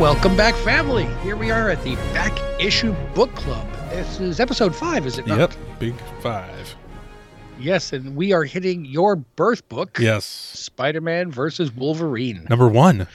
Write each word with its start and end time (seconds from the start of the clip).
Welcome 0.00 0.34
back, 0.34 0.54
family. 0.54 1.04
Here 1.22 1.36
we 1.36 1.50
are 1.50 1.68
at 1.68 1.84
the 1.84 1.94
Back 2.14 2.32
Issue 2.58 2.92
Book 3.14 3.34
Club. 3.34 3.66
This 3.90 4.18
is 4.18 4.40
episode 4.40 4.74
five, 4.74 5.04
is 5.04 5.18
it 5.18 5.26
not? 5.26 5.38
Yep, 5.38 5.52
big 5.78 5.94
five. 6.22 6.74
Yes, 7.58 7.92
and 7.92 8.16
we 8.16 8.32
are 8.32 8.44
hitting 8.44 8.86
your 8.86 9.16
birth 9.16 9.68
book. 9.68 9.98
Yes, 10.00 10.24
Spider-Man 10.24 11.30
versus 11.30 11.70
Wolverine. 11.70 12.46
number 12.48 12.66
one. 12.66 13.06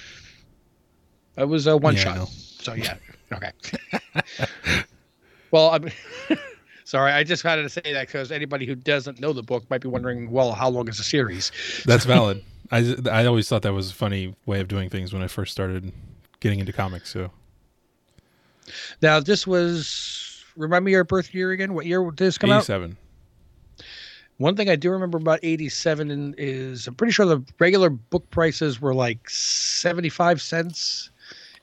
That 1.34 1.50
was 1.50 1.66
a 1.66 1.76
one 1.76 1.96
Yeah, 1.96 2.02
shot. 2.02 2.28
So 2.28 2.74
yeah, 2.76 2.98
okay. 3.34 3.52
well, 5.52 5.72
I'm 5.72 5.90
sorry. 6.84 7.12
I 7.14 7.24
just 7.24 7.44
wanted 7.44 7.64
to 7.64 7.70
say 7.70 7.94
that 7.94 8.06
because 8.06 8.32
anybody 8.32 8.68
who 8.68 8.76
doesn't 8.76 9.20
know 9.20 9.34
the 9.34 9.42
book 9.42 9.68
might 9.72 9.82
be 9.82 9.88
wondering, 9.88 10.30
well, 10.30 10.52
how 10.52 10.70
long 10.70 10.88
is 10.88 10.98
the 10.98 11.04
series? 11.04 11.52
That's 11.86 12.06
valid. 12.06 12.44
I 12.72 12.96
I 13.12 13.26
always 13.26 13.50
thought 13.50 13.64
that 13.64 13.74
was 13.74 13.90
a 13.90 13.94
funny 13.96 14.36
way 14.46 14.60
of 14.60 14.68
doing 14.68 14.92
things 14.92 15.14
when 15.14 15.24
I 15.24 15.28
first 15.28 15.52
started 15.52 15.92
getting 16.40 16.60
into 16.60 16.74
comics. 16.74 17.10
So 17.12 17.32
Now, 19.02 19.20
this 19.20 19.46
was. 19.46 20.44
Remind 20.56 20.86
me 20.86 20.92
your 20.92 21.04
birth 21.04 21.34
year 21.34 21.52
again. 21.52 21.74
What 21.74 21.86
year 21.86 22.02
did 22.04 22.18
this 22.18 22.38
come 22.38 22.50
out? 22.50 22.60
eighty-seven. 22.60 22.98
One 24.38 24.56
thing 24.56 24.70
I 24.70 24.76
do 24.76 24.92
remember 24.92 25.18
about 25.18 25.40
87 25.44 26.36
is 26.38 26.88
I'm 26.88 26.96
pretty 26.96 27.14
sure 27.14 27.26
the 27.26 27.42
regular 27.58 27.90
book 27.90 28.30
prices 28.32 28.82
were 28.82 28.94
like 28.94 29.30
75 29.30 30.42
cents 30.42 31.10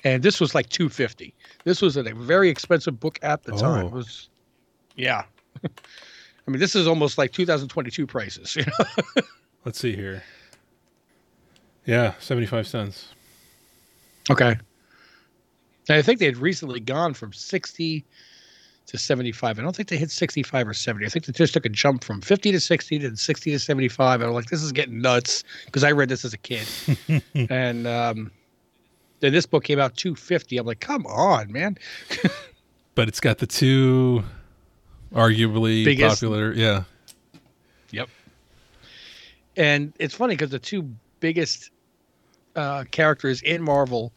and 0.05 0.23
this 0.23 0.41
was 0.41 0.55
like 0.55 0.71
250. 0.71 1.35
This 1.65 1.83
was 1.83 1.97
a 1.97 2.03
very 2.03 2.49
expensive 2.49 2.99
book 2.99 3.19
at 3.23 3.43
the 3.43 3.53
time. 3.53 3.85
Oh. 3.85 3.89
It 3.89 3.93
was 3.93 4.31
yeah. 4.97 5.25
I 5.65 6.51
mean, 6.51 6.61
this 6.61 6.75
is 6.75 6.89
almost 6.89 7.19
like 7.19 7.33
2022 7.33 8.07
prices. 8.07 8.57
You 8.57 8.65
know? 8.65 9.23
Let's 9.65 9.79
see 9.79 9.95
here. 9.95 10.23
Yeah, 11.85 12.15
seventy-five 12.21 12.67
cents. 12.67 13.09
Okay. 14.31 14.57
And 15.89 15.99
I 15.99 16.03
think 16.03 16.21
they 16.21 16.27
had 16.27 16.37
recently 16.37 16.81
gone 16.81 17.15
from 17.15 17.33
60 17.33 18.05
to 18.87 18.99
75. 18.99 19.59
I 19.59 19.63
don't 19.63 19.75
think 19.75 19.89
they 19.89 19.97
hit 19.97 20.11
65 20.11 20.69
or 20.69 20.75
70. 20.75 21.07
I 21.07 21.09
think 21.09 21.25
they 21.27 21.33
just 21.33 21.55
took 21.55 21.67
a 21.67 21.69
jump 21.69 22.05
from 22.05 22.21
50 22.21 22.53
to 22.53 22.61
60 22.61 22.99
to 23.01 23.17
60 23.17 23.51
to 23.51 23.59
75. 23.59 24.21
And 24.21 24.29
I'm 24.29 24.35
like, 24.35 24.47
this 24.47 24.63
is 24.63 24.73
getting 24.73 25.01
nuts 25.01 25.45
because 25.67 25.85
I 25.85 25.93
read 25.93 26.09
this 26.09 26.25
as 26.25 26.33
a 26.33 26.39
kid. 26.39 26.67
and 27.51 27.87
um, 27.87 28.31
then 29.21 29.33
this 29.33 29.47
book 29.47 29.65
came 29.65 29.79
out 29.79 29.97
250. 29.97 30.59
I'm 30.59 30.67
like, 30.67 30.81
come 30.81 31.07
on, 31.07 31.51
man. 31.53 31.79
But 32.95 33.09
it's 33.09 33.21
got 33.21 33.39
the 33.39 33.47
two 33.47 34.23
arguably 35.15 35.85
Biggest- 35.85 36.17
popular. 36.17 36.53
Yeah, 36.53 36.85
Yep. 37.91 38.09
And 39.57 39.93
it's 39.99 40.15
funny 40.15 40.35
because 40.35 40.51
the 40.51 40.59
two 40.59 40.91
biggest 41.21 41.71
uh, 42.57 42.85
characters 42.91 43.43
in 43.43 43.63
Marvel 43.63 44.13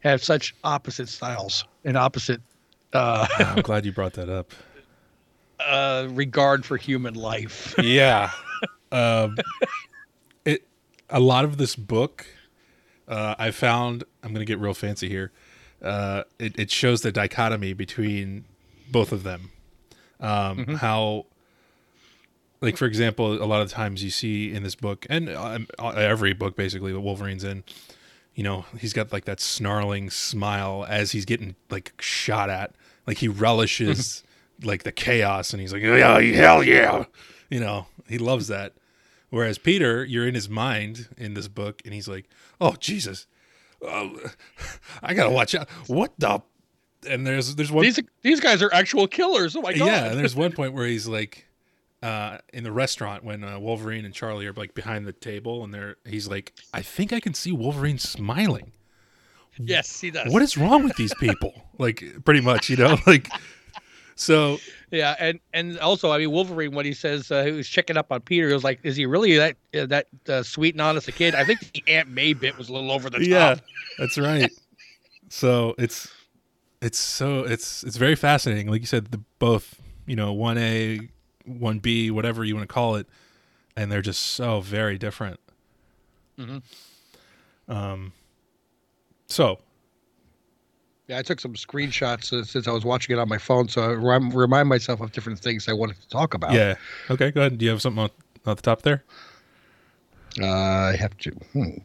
have 0.00 0.22
such 0.22 0.54
opposite 0.64 1.08
styles 1.08 1.64
and 1.84 1.96
opposite 1.96 2.40
uh, 2.92 3.26
I'm 3.38 3.62
glad 3.62 3.86
you 3.86 3.92
brought 3.92 4.12
that 4.14 4.28
up. 4.28 4.52
uh, 5.60 6.08
regard 6.10 6.64
for 6.64 6.76
human 6.76 7.14
life. 7.14 7.74
yeah 7.82 8.30
um 8.92 9.36
it 10.44 10.68
a 11.08 11.18
lot 11.18 11.44
of 11.44 11.56
this 11.56 11.74
book 11.74 12.26
uh 13.08 13.34
i 13.38 13.50
found 13.50 14.04
i'm 14.22 14.32
gonna 14.32 14.44
get 14.44 14.58
real 14.58 14.74
fancy 14.74 15.08
here 15.08 15.32
uh 15.82 16.22
it, 16.38 16.58
it 16.58 16.70
shows 16.70 17.00
the 17.00 17.10
dichotomy 17.10 17.72
between 17.72 18.44
both 18.90 19.10
of 19.10 19.22
them 19.22 19.50
um 20.20 20.66
how 20.76 21.24
like 22.62 22.76
for 22.76 22.86
example 22.86 23.42
a 23.42 23.44
lot 23.44 23.60
of 23.60 23.70
times 23.70 24.02
you 24.02 24.10
see 24.10 24.52
in 24.52 24.62
this 24.62 24.74
book 24.74 25.06
and 25.10 25.28
um, 25.28 25.66
every 25.78 26.32
book 26.32 26.56
basically 26.56 26.92
that 26.92 27.00
wolverine's 27.00 27.44
in 27.44 27.62
you 28.34 28.42
know 28.42 28.64
he's 28.78 28.92
got 28.92 29.12
like 29.12 29.24
that 29.24 29.40
snarling 29.40 30.10
smile 30.10 30.86
as 30.88 31.12
he's 31.12 31.24
getting 31.24 31.54
like 31.70 31.92
shot 32.00 32.50
at. 32.50 32.74
Like 33.06 33.18
he 33.18 33.28
relishes 33.28 34.22
like 34.62 34.84
the 34.84 34.92
chaos 34.92 35.52
and 35.52 35.60
he's 35.60 35.72
like 35.72 35.82
yeah 35.82 36.20
hell 36.20 36.62
yeah. 36.62 37.04
You 37.50 37.60
know 37.60 37.86
he 38.08 38.18
loves 38.18 38.48
that. 38.48 38.74
Whereas 39.30 39.58
peter 39.58 40.04
you're 40.04 40.26
in 40.26 40.34
his 40.34 40.48
mind 40.48 41.08
in 41.16 41.34
this 41.34 41.48
book 41.48 41.82
and 41.84 41.94
he's 41.94 42.08
like 42.08 42.28
oh 42.60 42.74
jesus. 42.78 43.26
Uh, 43.86 44.10
i 45.02 45.14
gotta 45.14 45.30
watch 45.30 45.54
out. 45.54 45.68
What 45.86 46.12
the 46.18 46.42
and 47.08 47.26
there's 47.26 47.56
there's 47.56 47.72
one 47.72 47.82
these 47.82 48.00
these 48.22 48.40
guys 48.40 48.62
are 48.62 48.72
actual 48.72 49.08
killers. 49.08 49.56
Oh 49.56 49.60
my 49.60 49.72
god! 49.72 49.86
yeah, 49.86 50.04
and 50.06 50.18
there's 50.18 50.36
one 50.36 50.52
point 50.52 50.72
where 50.72 50.86
he's 50.86 51.08
like 51.08 51.46
uh, 52.02 52.38
in 52.52 52.64
the 52.64 52.72
restaurant 52.72 53.24
when 53.24 53.44
uh, 53.44 53.58
Wolverine 53.58 54.04
and 54.04 54.12
Charlie 54.12 54.46
are 54.46 54.52
like 54.52 54.74
behind 54.74 55.06
the 55.06 55.12
table, 55.12 55.64
and 55.64 55.72
they're 55.72 55.96
he's 56.04 56.28
like, 56.28 56.52
I 56.74 56.82
think 56.82 57.12
I 57.12 57.20
can 57.20 57.34
see 57.34 57.52
Wolverine 57.52 57.98
smiling. 57.98 58.72
yes, 59.58 60.00
he 60.00 60.10
does. 60.10 60.32
What 60.32 60.42
is 60.42 60.56
wrong 60.56 60.82
with 60.82 60.96
these 60.96 61.14
people? 61.14 61.52
like, 61.78 62.02
pretty 62.24 62.40
much, 62.40 62.68
you 62.70 62.76
know, 62.76 62.98
like. 63.06 63.28
So 64.14 64.58
Yeah, 64.90 65.16
and 65.18 65.40
and 65.54 65.78
also, 65.78 66.10
I 66.10 66.18
mean, 66.18 66.30
Wolverine 66.30 66.72
when 66.72 66.84
he 66.84 66.92
says 66.92 67.30
uh, 67.30 67.44
he 67.44 67.50
was 67.50 67.68
checking 67.68 67.96
up 67.96 68.12
on 68.12 68.20
Peter, 68.20 68.48
he 68.48 68.54
was 68.54 68.62
like, 68.62 68.78
"Is 68.82 68.94
he 68.94 69.06
really 69.06 69.36
that 69.38 69.56
uh, 69.74 69.86
that 69.86 70.06
uh, 70.28 70.42
sweet 70.42 70.74
and 70.74 70.82
honest 70.82 71.08
a 71.08 71.12
kid?" 71.12 71.34
I 71.34 71.44
think 71.44 71.60
the 71.72 71.82
Aunt 71.88 72.08
May 72.10 72.34
bit 72.34 72.56
was 72.58 72.68
a 72.68 72.72
little 72.72 72.92
over 72.92 73.08
the 73.08 73.18
top. 73.18 73.26
yeah, 73.26 73.54
that's 73.98 74.18
right. 74.18 74.50
So 75.30 75.74
it's 75.78 76.12
it's 76.82 76.98
so 76.98 77.44
it's 77.44 77.82
it's 77.84 77.96
very 77.96 78.14
fascinating. 78.14 78.68
Like 78.68 78.82
you 78.82 78.86
said, 78.86 79.06
the 79.06 79.20
both 79.38 79.80
you 80.06 80.14
know 80.14 80.34
one 80.34 80.58
A, 80.58 81.08
one 81.44 81.78
B, 81.78 82.10
whatever 82.10 82.44
you 82.44 82.54
want 82.56 82.68
to 82.68 82.72
call 82.72 82.96
it, 82.96 83.06
and 83.76 83.90
they're 83.90 84.02
just 84.02 84.22
so 84.22 84.60
very 84.60 84.98
different. 84.98 85.40
Mhm. 86.38 86.62
Um. 87.68 88.12
So 89.26 89.58
Yeah, 91.08 91.18
I 91.18 91.22
took 91.22 91.40
some 91.40 91.54
screenshots 91.54 92.32
uh, 92.32 92.44
since 92.44 92.66
I 92.68 92.70
was 92.72 92.84
watching 92.84 93.16
it 93.16 93.18
on 93.18 93.28
my 93.28 93.38
phone, 93.38 93.68
so 93.68 93.82
I 93.82 93.92
rem- 93.94 94.30
remind 94.30 94.68
myself 94.68 95.00
of 95.00 95.12
different 95.12 95.38
things 95.40 95.68
I 95.68 95.72
wanted 95.72 96.00
to 96.00 96.08
talk 96.08 96.34
about. 96.34 96.52
yeah, 96.52 96.74
okay, 97.10 97.30
go 97.30 97.40
ahead. 97.42 97.58
Do 97.58 97.64
you 97.64 97.70
have 97.70 97.82
something 97.82 98.02
on, 98.04 98.10
on 98.46 98.56
the 98.56 98.62
top 98.62 98.82
there? 98.82 99.02
uh, 100.40 100.46
I 100.46 100.96
have 100.96 101.16
to. 101.18 101.30
Hmm. 101.52 101.78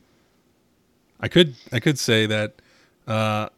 I 1.20 1.28
could 1.28 1.56
I 1.74 1.80
could 1.80 1.98
say 2.00 2.26
that 2.28 2.54
uh, 3.08 3.50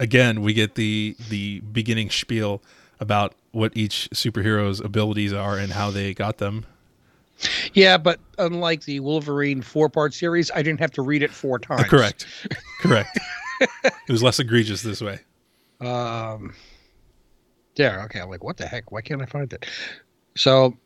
again 0.00 0.40
we 0.42 0.54
get 0.54 0.74
the 0.74 1.14
the 1.28 1.60
beginning 1.60 2.08
spiel 2.10 2.62
about 2.98 3.34
what 3.54 3.72
each 3.76 4.08
superhero's 4.12 4.80
abilities 4.80 5.32
are 5.32 5.58
and 5.58 5.72
how 5.72 5.90
they 5.90 6.14
got 6.14 6.38
them. 6.38 6.66
Yeah, 7.72 7.96
but 7.96 8.20
unlike 8.38 8.84
the 8.84 9.00
Wolverine 9.00 9.60
four-part 9.60 10.14
series, 10.14 10.50
I 10.54 10.62
didn't 10.62 10.80
have 10.80 10.92
to 10.92 11.02
read 11.02 11.22
it 11.22 11.30
four 11.30 11.58
times. 11.58 11.82
Uh, 11.82 11.84
correct, 11.84 12.26
correct. 12.80 13.18
it 13.60 13.92
was 14.08 14.22
less 14.22 14.38
egregious 14.38 14.82
this 14.82 15.00
way. 15.00 15.18
Um, 15.80 16.54
there. 17.74 18.02
Okay. 18.04 18.20
I'm 18.20 18.28
like, 18.28 18.44
what 18.44 18.56
the 18.56 18.66
heck? 18.66 18.92
Why 18.92 19.00
can't 19.00 19.22
I 19.22 19.26
find 19.26 19.52
it? 19.52 19.66
So, 20.36 20.76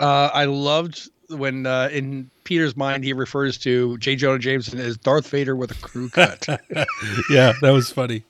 uh, 0.00 0.30
I 0.32 0.44
loved 0.44 1.10
when 1.28 1.66
uh, 1.66 1.88
in 1.92 2.30
Peter's 2.44 2.76
mind 2.76 3.04
he 3.04 3.12
refers 3.12 3.58
to 3.58 3.98
J. 3.98 4.16
Jonah 4.16 4.38
Jameson 4.38 4.78
as 4.78 4.96
Darth 4.96 5.28
Vader 5.28 5.56
with 5.56 5.72
a 5.72 5.74
crew 5.82 6.08
cut. 6.08 6.46
Yeah, 7.30 7.52
that 7.62 7.70
was 7.70 7.90
funny. 7.90 8.24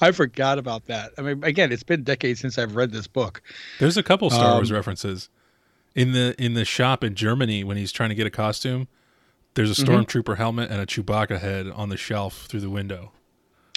I 0.00 0.10
forgot 0.12 0.58
about 0.58 0.86
that. 0.86 1.12
I 1.18 1.22
mean, 1.22 1.42
again, 1.44 1.72
it's 1.72 1.82
been 1.82 2.02
decades 2.02 2.40
since 2.40 2.58
I've 2.58 2.74
read 2.76 2.90
this 2.92 3.06
book. 3.06 3.42
There's 3.78 3.96
a 3.96 4.02
couple 4.02 4.30
Star 4.30 4.54
Wars 4.54 4.70
Um, 4.70 4.76
references 4.76 5.28
in 5.94 6.12
the 6.12 6.34
in 6.38 6.54
the 6.54 6.64
shop 6.64 7.04
in 7.04 7.14
Germany 7.14 7.64
when 7.64 7.76
he's 7.76 7.92
trying 7.92 8.08
to 8.10 8.14
get 8.14 8.26
a 8.26 8.30
costume. 8.30 8.88
There's 9.54 9.78
a 9.78 9.82
Mhm. 9.82 10.04
stormtrooper 10.06 10.36
helmet 10.38 10.70
and 10.70 10.80
a 10.80 10.86
Chewbacca 10.86 11.38
head 11.40 11.66
on 11.68 11.88
the 11.90 11.96
shelf 11.96 12.46
through 12.46 12.60
the 12.60 12.70
window. 12.70 13.12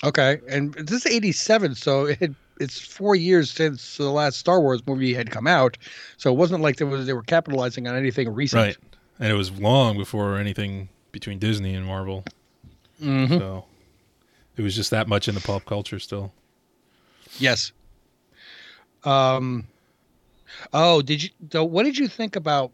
Okay, 0.03 0.39
and 0.49 0.73
this 0.75 1.05
is 1.05 1.05
'87, 1.05 1.75
so 1.75 2.05
it, 2.05 2.33
it's 2.59 2.79
four 2.79 3.15
years 3.15 3.51
since 3.51 3.97
the 3.97 4.09
last 4.09 4.37
Star 4.37 4.61
Wars 4.61 4.81
movie 4.87 5.13
had 5.13 5.31
come 5.31 5.47
out. 5.47 5.77
So 6.17 6.31
it 6.31 6.37
wasn't 6.37 6.61
like 6.61 6.77
there 6.77 6.87
was 6.87 7.05
they 7.05 7.13
were 7.13 7.23
capitalizing 7.23 7.87
on 7.87 7.95
anything 7.95 8.29
recent. 8.33 8.61
Right. 8.61 8.77
And 9.19 9.31
it 9.31 9.35
was 9.35 9.51
long 9.51 9.97
before 9.97 10.37
anything 10.37 10.89
between 11.11 11.39
Disney 11.39 11.73
and 11.75 11.85
Marvel. 11.85 12.23
Mhm. 13.01 13.39
So 13.39 13.65
it 14.57 14.61
was 14.61 14.75
just 14.75 14.91
that 14.91 15.07
much 15.07 15.27
in 15.27 15.35
the 15.35 15.41
pop 15.41 15.65
culture 15.65 15.99
still. 15.99 16.31
Yes. 17.39 17.71
Um. 19.03 19.67
Oh, 20.73 21.01
did 21.01 21.23
you? 21.23 21.29
What 21.63 21.83
did 21.83 21.97
you 21.97 22.07
think 22.07 22.35
about 22.35 22.71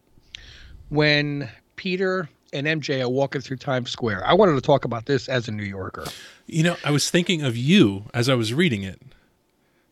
when 0.89 1.50
Peter 1.75 2.30
and 2.54 2.68
MJ 2.68 3.01
are 3.01 3.10
walking 3.10 3.42
through 3.42 3.57
Times 3.57 3.92
Square? 3.92 4.25
I 4.25 4.33
wanted 4.33 4.56
to 4.56 4.62
talk 4.62 4.86
about 4.86 5.06
this 5.06 5.28
as 5.28 5.48
a 5.48 5.51
New 5.51 5.63
Yorker. 5.63 6.06
You 6.48 6.63
know, 6.63 6.75
I 6.83 6.92
was 6.92 7.10
thinking 7.10 7.42
of 7.42 7.57
you 7.57 8.06
as 8.13 8.30
I 8.30 8.36
was 8.36 8.54
reading 8.54 8.84
it 8.84 9.01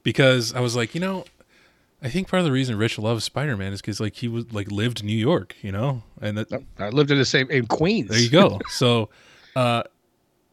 because 0.04 0.54
I 0.54 0.60
was 0.60 0.76
like, 0.76 0.94
you 0.94 1.02
know, 1.02 1.26
I 2.02 2.10
think 2.10 2.28
part 2.28 2.40
of 2.40 2.46
the 2.46 2.52
reason 2.52 2.78
Rich 2.78 2.98
loves 2.98 3.24
Spider 3.24 3.58
Man 3.58 3.74
is 3.74 3.82
because 3.82 4.00
like 4.00 4.16
he 4.16 4.28
was 4.28 4.52
like 4.54 4.72
lived 4.72 5.04
New 5.04 5.18
York, 5.18 5.56
you 5.62 5.72
know, 5.72 6.04
and 6.22 6.38
that 6.38 6.64
I 6.78 6.90
lived 6.90 7.12
in 7.12 7.18
the 7.18 7.26
same 7.26 7.50
in 7.52 7.66
Queens. 7.68 8.10
there 8.10 8.20
you 8.20 8.30
go. 8.30 8.60
so, 8.70 9.10
uh, 9.56 9.84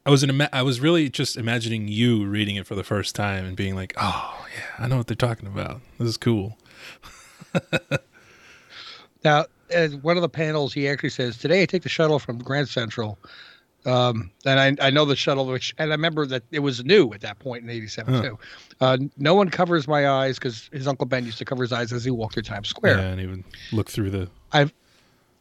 I 0.07 0.11
was 0.11 0.23
in 0.23 0.31
ima- 0.31 0.49
I 0.53 0.63
was 0.63 0.81
really 0.81 1.11
just 1.11 1.37
imagining 1.37 1.89
you 1.89 2.25
reading 2.25 2.55
it 2.57 2.67
for 2.67 2.75
the 2.77 2.85
first 2.85 3.15
time 3.17 3.45
and 3.45 3.57
being 3.57 3.75
like, 3.75 3.93
oh 3.99 4.47
yeah, 4.57 4.85
I 4.85 4.87
know 4.89 4.97
what 4.99 5.09
they're 5.09 5.17
talking 5.17 5.49
about. 5.49 5.81
This 5.99 6.09
is 6.09 6.17
cool. 6.17 6.57
Now, 9.25 9.47
as 9.71 9.97
one 9.97 10.17
of 10.17 10.23
the 10.23 10.29
panels, 10.29 10.73
he 10.73 10.89
actually 10.89 11.09
says, 11.11 11.37
"Today 11.37 11.63
I 11.63 11.67
take 11.67 11.83
the 11.83 11.89
shuttle 11.89 12.19
from 12.21 12.39
Grand 12.39 12.69
Central 12.69 13.19
Um, 13.85 14.31
and 14.45 14.79
I, 14.81 14.87
I 14.87 14.91
know 14.91 15.05
the 15.05 15.15
shuttle, 15.17 15.47
which, 15.47 15.75
and 15.79 15.91
I 15.91 15.95
remember 15.95 16.27
that 16.27 16.43
it 16.53 16.59
was 16.61 16.85
new 16.85 17.13
at 17.13 17.21
that 17.23 17.39
point 17.41 17.65
in 17.65 17.71
'87 17.71 18.15
Huh. 18.15 18.23
too. 18.23 18.39
Uh, 18.81 18.99
no 19.17 19.35
one 19.35 19.49
covers 19.49 19.89
my 19.89 20.09
eyes 20.09 20.39
because 20.39 20.69
his 20.73 20.87
uncle 20.87 21.07
Ben 21.07 21.25
used 21.25 21.39
to 21.39 21.45
cover 21.45 21.63
his 21.63 21.73
eyes 21.73 21.93
as 21.93 22.05
he 22.05 22.11
walked 22.11 22.35
through 22.35 22.43
Times 22.45 22.69
Square. 22.69 22.99
Yeah, 22.99 23.07
and 23.07 23.21
even 23.21 23.45
look 23.73 23.91
through 23.91 24.11
the. 24.11 24.29
I've, 24.53 24.73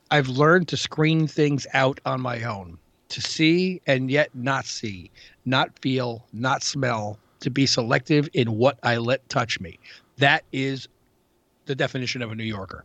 I've 0.10 0.28
learned 0.30 0.68
to 0.70 0.78
screen 0.78 1.28
things 1.28 1.68
out 1.74 2.00
on 2.06 2.22
my 2.22 2.44
own, 2.44 2.78
to 3.10 3.22
see 3.22 3.82
and 3.88 4.10
yet 4.10 4.30
not 4.34 4.66
see, 4.66 5.12
not 5.46 5.78
feel, 5.80 6.26
not 6.34 6.64
smell, 6.64 7.20
to 7.42 7.50
be 7.50 7.66
selective 7.66 8.28
in 8.34 8.58
what 8.58 8.80
I 8.84 8.98
let 8.98 9.28
touch 9.30 9.60
me. 9.60 9.78
That 10.18 10.44
is 10.52 10.88
the 11.66 11.76
definition 11.76 12.22
of 12.22 12.32
a 12.32 12.36
New 12.36 12.44
Yorker. 12.44 12.84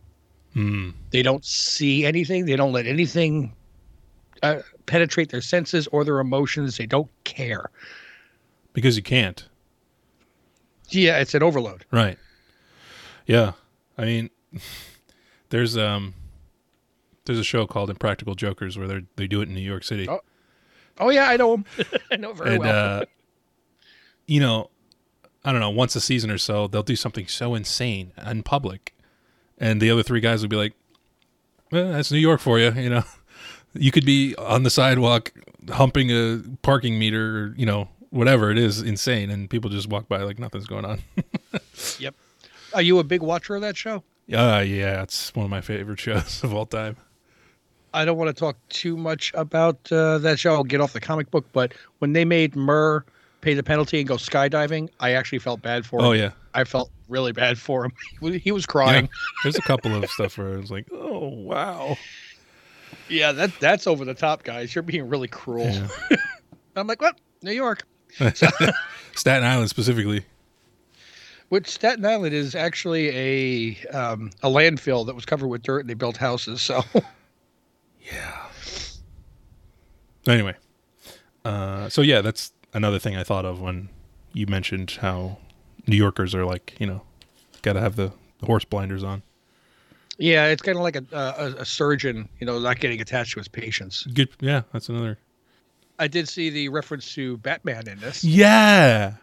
Hmm. 0.53 0.89
They 1.11 1.21
don't 1.23 1.45
see 1.45 2.05
anything. 2.05 2.45
They 2.45 2.55
don't 2.55 2.73
let 2.73 2.85
anything 2.85 3.53
uh, 4.43 4.59
penetrate 4.85 5.29
their 5.29 5.41
senses 5.41 5.87
or 5.87 6.03
their 6.03 6.19
emotions. 6.19 6.77
They 6.77 6.85
don't 6.85 7.09
care. 7.23 7.69
because 8.73 8.97
you 8.97 9.03
can't. 9.03 9.45
Yeah, 10.89 11.19
it's 11.19 11.33
an 11.33 11.41
overload. 11.43 11.85
Right. 11.89 12.17
Yeah. 13.25 13.53
I 13.97 14.03
mean, 14.05 14.29
there's 15.49 15.77
um, 15.77 16.13
there's 17.25 17.39
a 17.39 17.43
show 17.43 17.65
called 17.67 17.89
Impractical 17.89 18.35
Jokers 18.35 18.77
where 18.77 18.87
they 18.87 19.01
they 19.15 19.27
do 19.27 19.41
it 19.41 19.47
in 19.47 19.53
New 19.53 19.61
York 19.61 19.83
City, 19.83 20.07
Oh, 20.09 20.21
Oh 20.99 21.09
yeah, 21.09 21.29
I 21.29 21.37
know 21.37 21.53
him. 21.55 21.65
I 22.11 22.15
know 22.17 22.33
very 22.33 22.51
and 22.55 22.59
well. 22.59 23.01
uh, 23.01 23.05
you 24.27 24.39
know, 24.39 24.69
I 25.43 25.51
don't 25.51 25.61
know, 25.61 25.69
once 25.69 25.95
a 25.95 26.01
season 26.01 26.29
or 26.31 26.37
so, 26.37 26.67
they'll 26.67 26.83
do 26.83 26.95
something 26.95 27.27
so 27.27 27.55
insane 27.55 28.11
in 28.25 28.43
public, 28.43 28.95
and 29.57 29.81
the 29.81 29.89
other 29.89 30.03
three 30.03 30.19
guys 30.19 30.41
will 30.41 30.49
be 30.49 30.55
like, 30.57 30.73
well, 31.71 31.91
"That's 31.91 32.11
New 32.11 32.19
York 32.19 32.39
for 32.41 32.59
you," 32.59 32.71
you 32.73 32.89
know. 32.89 33.03
You 33.73 33.89
could 33.89 34.05
be 34.05 34.35
on 34.35 34.63
the 34.63 34.69
sidewalk 34.69 35.31
humping 35.69 36.09
a 36.11 36.41
parking 36.61 36.99
meter, 36.99 37.37
or, 37.45 37.55
you 37.55 37.65
know, 37.65 37.87
whatever 38.09 38.51
it 38.51 38.57
is, 38.57 38.81
insane, 38.81 39.29
and 39.29 39.49
people 39.49 39.69
just 39.69 39.87
walk 39.87 40.09
by 40.09 40.23
like 40.23 40.37
nothing's 40.39 40.65
going 40.67 40.83
on. 40.83 41.01
Yep. 41.97 42.15
Are 42.73 42.81
you 42.81 42.99
a 42.99 43.03
big 43.05 43.21
watcher 43.21 43.55
of 43.55 43.61
that 43.61 43.77
show? 43.77 44.03
Uh, 44.29 44.61
yeah, 44.67 45.01
it's 45.03 45.33
one 45.33 45.45
of 45.45 45.49
my 45.49 45.61
favorite 45.61 46.01
shows 46.01 46.43
of 46.43 46.53
all 46.53 46.65
time. 46.65 46.97
I 47.93 48.05
don't 48.05 48.17
want 48.17 48.29
to 48.35 48.39
talk 48.39 48.57
too 48.69 48.95
much 48.95 49.31
about 49.35 49.91
uh, 49.91 50.17
that 50.19 50.39
show. 50.39 50.53
I'll 50.53 50.63
get 50.63 50.81
off 50.81 50.93
the 50.93 51.01
comic 51.01 51.29
book, 51.31 51.45
but 51.51 51.73
when 51.99 52.13
they 52.13 52.25
made 52.25 52.55
Murr 52.55 53.03
pay 53.41 53.53
the 53.53 53.63
penalty 53.63 53.99
and 53.99 54.07
go 54.07 54.15
skydiving, 54.15 54.89
I 54.99 55.11
actually 55.11 55.39
felt 55.39 55.61
bad 55.61 55.85
for 55.85 55.99
him. 55.99 56.05
Oh 56.05 56.11
yeah, 56.13 56.31
I 56.53 56.63
felt 56.63 56.89
really 57.09 57.31
bad 57.31 57.57
for 57.57 57.85
him. 57.85 57.91
He 58.19 58.25
was- 58.25 58.33
was 58.45 58.63
yeah. 58.63 58.71
crying. 58.71 59.09
There's 59.43 59.57
a 59.57 59.61
couple 59.61 59.93
of 59.95 60.09
stuff 60.09 60.37
where 60.37 60.53
I 60.53 60.57
was 60.57 60.71
like, 60.71 60.87
oh 60.91 61.27
wow. 61.29 61.97
Yeah, 63.09 63.31
that 63.33 63.51
that's 63.59 63.87
over 63.87 64.05
the 64.05 64.13
top, 64.13 64.43
guys. 64.43 64.73
You're 64.73 64.83
being 64.83 65.07
really 65.09 65.27
cruel. 65.27 65.69
Yeah. 65.69 65.87
I'm 66.75 66.87
like, 66.87 67.01
what? 67.01 67.19
New 67.41 67.51
York. 67.51 67.83
Staten 69.15 69.43
Island 69.43 69.69
specifically. 69.69 70.25
Which 71.49 71.67
Staten 71.67 72.05
Island 72.05 72.33
is 72.33 72.55
actually 72.55 73.09
a 73.09 73.87
um, 73.89 74.31
a 74.43 74.47
landfill 74.47 75.05
that 75.05 75.15
was 75.15 75.25
covered 75.25 75.47
with 75.47 75.63
dirt, 75.63 75.79
and 75.79 75.89
they 75.89 75.93
built 75.93 76.15
houses. 76.15 76.61
So 76.61 76.83
Yeah. 78.01 78.47
Anyway, 80.27 80.55
uh, 81.45 81.89
so 81.89 82.01
yeah, 82.01 82.21
that's 82.21 82.51
another 82.73 82.99
thing 82.99 83.15
I 83.15 83.23
thought 83.23 83.45
of 83.45 83.59
when 83.61 83.89
you 84.33 84.45
mentioned 84.47 84.91
how 85.01 85.37
New 85.87 85.95
Yorkers 85.97 86.35
are 86.35 86.45
like, 86.45 86.75
you 86.79 86.85
know, 86.85 87.01
got 87.63 87.73
to 87.73 87.79
have 87.81 87.95
the, 87.95 88.11
the 88.39 88.45
horse 88.45 88.63
blinders 88.65 89.03
on. 89.03 89.23
yeah, 90.19 90.45
it's 90.47 90.61
kind 90.61 90.77
of 90.77 90.83
like 90.83 90.95
a, 90.95 91.05
a 91.11 91.61
a 91.61 91.65
surgeon, 91.65 92.29
you 92.39 92.45
know, 92.45 92.59
not 92.59 92.79
getting 92.79 93.01
attached 93.01 93.33
to 93.33 93.39
his 93.39 93.47
patients. 93.47 94.05
Good. 94.05 94.29
Yeah, 94.39 94.61
that's 94.71 94.89
another. 94.89 95.17
I 95.97 96.07
did 96.07 96.29
see 96.29 96.49
the 96.49 96.69
reference 96.69 97.13
to 97.15 97.37
Batman 97.37 97.87
in 97.87 97.99
this. 97.99 98.23
Yeah. 98.23 99.15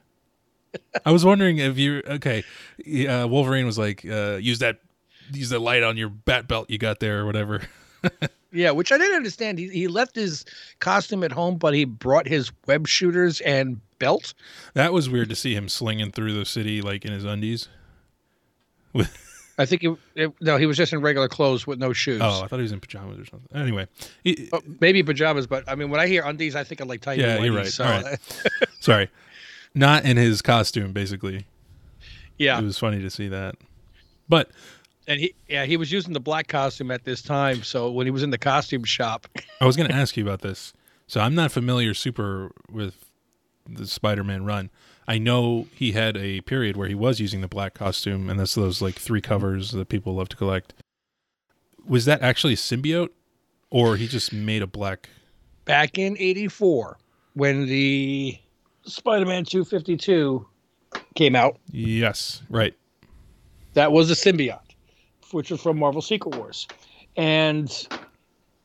I 1.06 1.12
was 1.12 1.24
wondering 1.24 1.58
if 1.58 1.78
you 1.78 2.02
okay. 2.06 2.42
Uh, 3.08 3.26
Wolverine 3.28 3.66
was 3.66 3.78
like, 3.78 4.04
uh, 4.04 4.36
use 4.40 4.58
that, 4.58 4.80
use 5.32 5.48
the 5.50 5.58
light 5.60 5.82
on 5.84 5.96
your 5.96 6.08
bat 6.08 6.46
belt 6.48 6.70
you 6.70 6.78
got 6.78 6.98
there 7.00 7.20
or 7.20 7.26
whatever. 7.26 7.62
Yeah, 8.50 8.70
which 8.70 8.92
I 8.92 8.98
didn't 8.98 9.16
understand. 9.16 9.58
He, 9.58 9.68
he 9.68 9.88
left 9.88 10.14
his 10.14 10.44
costume 10.80 11.22
at 11.22 11.32
home, 11.32 11.58
but 11.58 11.74
he 11.74 11.84
brought 11.84 12.26
his 12.26 12.50
web 12.66 12.86
shooters 12.88 13.40
and 13.42 13.78
belt. 13.98 14.32
That 14.74 14.92
was 14.92 15.10
weird 15.10 15.28
to 15.28 15.36
see 15.36 15.54
him 15.54 15.68
slinging 15.68 16.12
through 16.12 16.32
the 16.32 16.46
city 16.46 16.80
like 16.80 17.04
in 17.04 17.12
his 17.12 17.24
undies. 17.24 17.68
I 19.58 19.66
think 19.66 19.84
it, 19.84 19.98
it, 20.14 20.32
no, 20.40 20.56
he 20.56 20.66
was 20.66 20.76
just 20.76 20.92
in 20.92 21.00
regular 21.00 21.28
clothes 21.28 21.66
with 21.66 21.78
no 21.78 21.92
shoes. 21.92 22.20
Oh, 22.22 22.42
I 22.42 22.46
thought 22.46 22.56
he 22.56 22.62
was 22.62 22.72
in 22.72 22.80
pajamas 22.80 23.18
or 23.18 23.26
something. 23.26 23.48
Anyway, 23.54 23.88
he- 24.22 24.48
Oh, 24.52 24.62
maybe 24.80 25.02
pajamas, 25.02 25.46
but 25.46 25.64
I 25.68 25.74
mean, 25.74 25.90
when 25.90 26.00
I 26.00 26.06
hear 26.06 26.22
undies, 26.24 26.54
I 26.54 26.64
think 26.64 26.80
of 26.80 26.88
like 26.88 27.00
tight. 27.00 27.18
Yeah, 27.18 27.38
you're 27.40 27.54
right. 27.54 27.66
So, 27.66 27.84
right. 27.84 28.18
sorry, 28.80 29.10
not 29.74 30.04
in 30.04 30.16
his 30.16 30.42
costume. 30.42 30.92
Basically, 30.92 31.44
yeah, 32.38 32.58
it 32.58 32.64
was 32.64 32.78
funny 32.78 33.02
to 33.02 33.10
see 33.10 33.28
that. 33.28 33.56
But 34.28 34.50
and 35.08 35.18
he 35.18 35.34
yeah 35.48 35.64
he 35.64 35.76
was 35.76 35.90
using 35.90 36.12
the 36.12 36.20
black 36.20 36.46
costume 36.46 36.92
at 36.92 37.02
this 37.04 37.20
time. 37.22 37.64
So 37.64 37.90
when 37.90 38.06
he 38.06 38.12
was 38.12 38.22
in 38.22 38.30
the 38.30 38.38
costume 38.38 38.84
shop, 38.84 39.26
I 39.60 39.66
was 39.66 39.76
going 39.76 39.88
to 39.88 39.94
ask 39.94 40.16
you 40.16 40.22
about 40.22 40.42
this. 40.42 40.72
So 41.08 41.20
I'm 41.20 41.34
not 41.34 41.50
familiar 41.50 41.94
super 41.94 42.52
with 42.70 42.94
the 43.68 43.86
Spider-Man 43.86 44.44
run. 44.44 44.70
I 45.08 45.18
know 45.18 45.66
he 45.74 45.92
had 45.92 46.16
a 46.18 46.42
period 46.42 46.76
where 46.76 46.86
he 46.86 46.94
was 46.94 47.18
using 47.18 47.40
the 47.40 47.48
black 47.48 47.72
costume, 47.74 48.28
and 48.30 48.38
that's 48.38 48.54
those 48.54 48.80
like 48.82 48.94
three 48.96 49.22
covers 49.22 49.70
that 49.72 49.88
people 49.88 50.14
love 50.14 50.28
to 50.28 50.36
collect. 50.36 50.74
Was 51.86 52.04
that 52.04 52.20
actually 52.22 52.52
a 52.52 52.56
symbiote, 52.56 53.08
or 53.70 53.96
he 53.96 54.06
just 54.06 54.32
made 54.32 54.62
a 54.62 54.66
black? 54.66 55.08
back 55.64 55.98
in 55.98 56.16
'84 56.18 56.98
when 57.34 57.66
the 57.66 58.38
Spider-Man 58.84 59.44
252 59.44 60.46
came 61.14 61.36
out, 61.36 61.58
Yes, 61.70 62.42
right. 62.48 62.74
that 63.74 63.92
was 63.92 64.10
a 64.10 64.14
symbiote, 64.14 64.60
which 65.32 65.50
was 65.50 65.60
from 65.60 65.78
Marvel 65.78 66.02
Secret 66.02 66.34
Wars, 66.36 66.66
and 67.16 67.88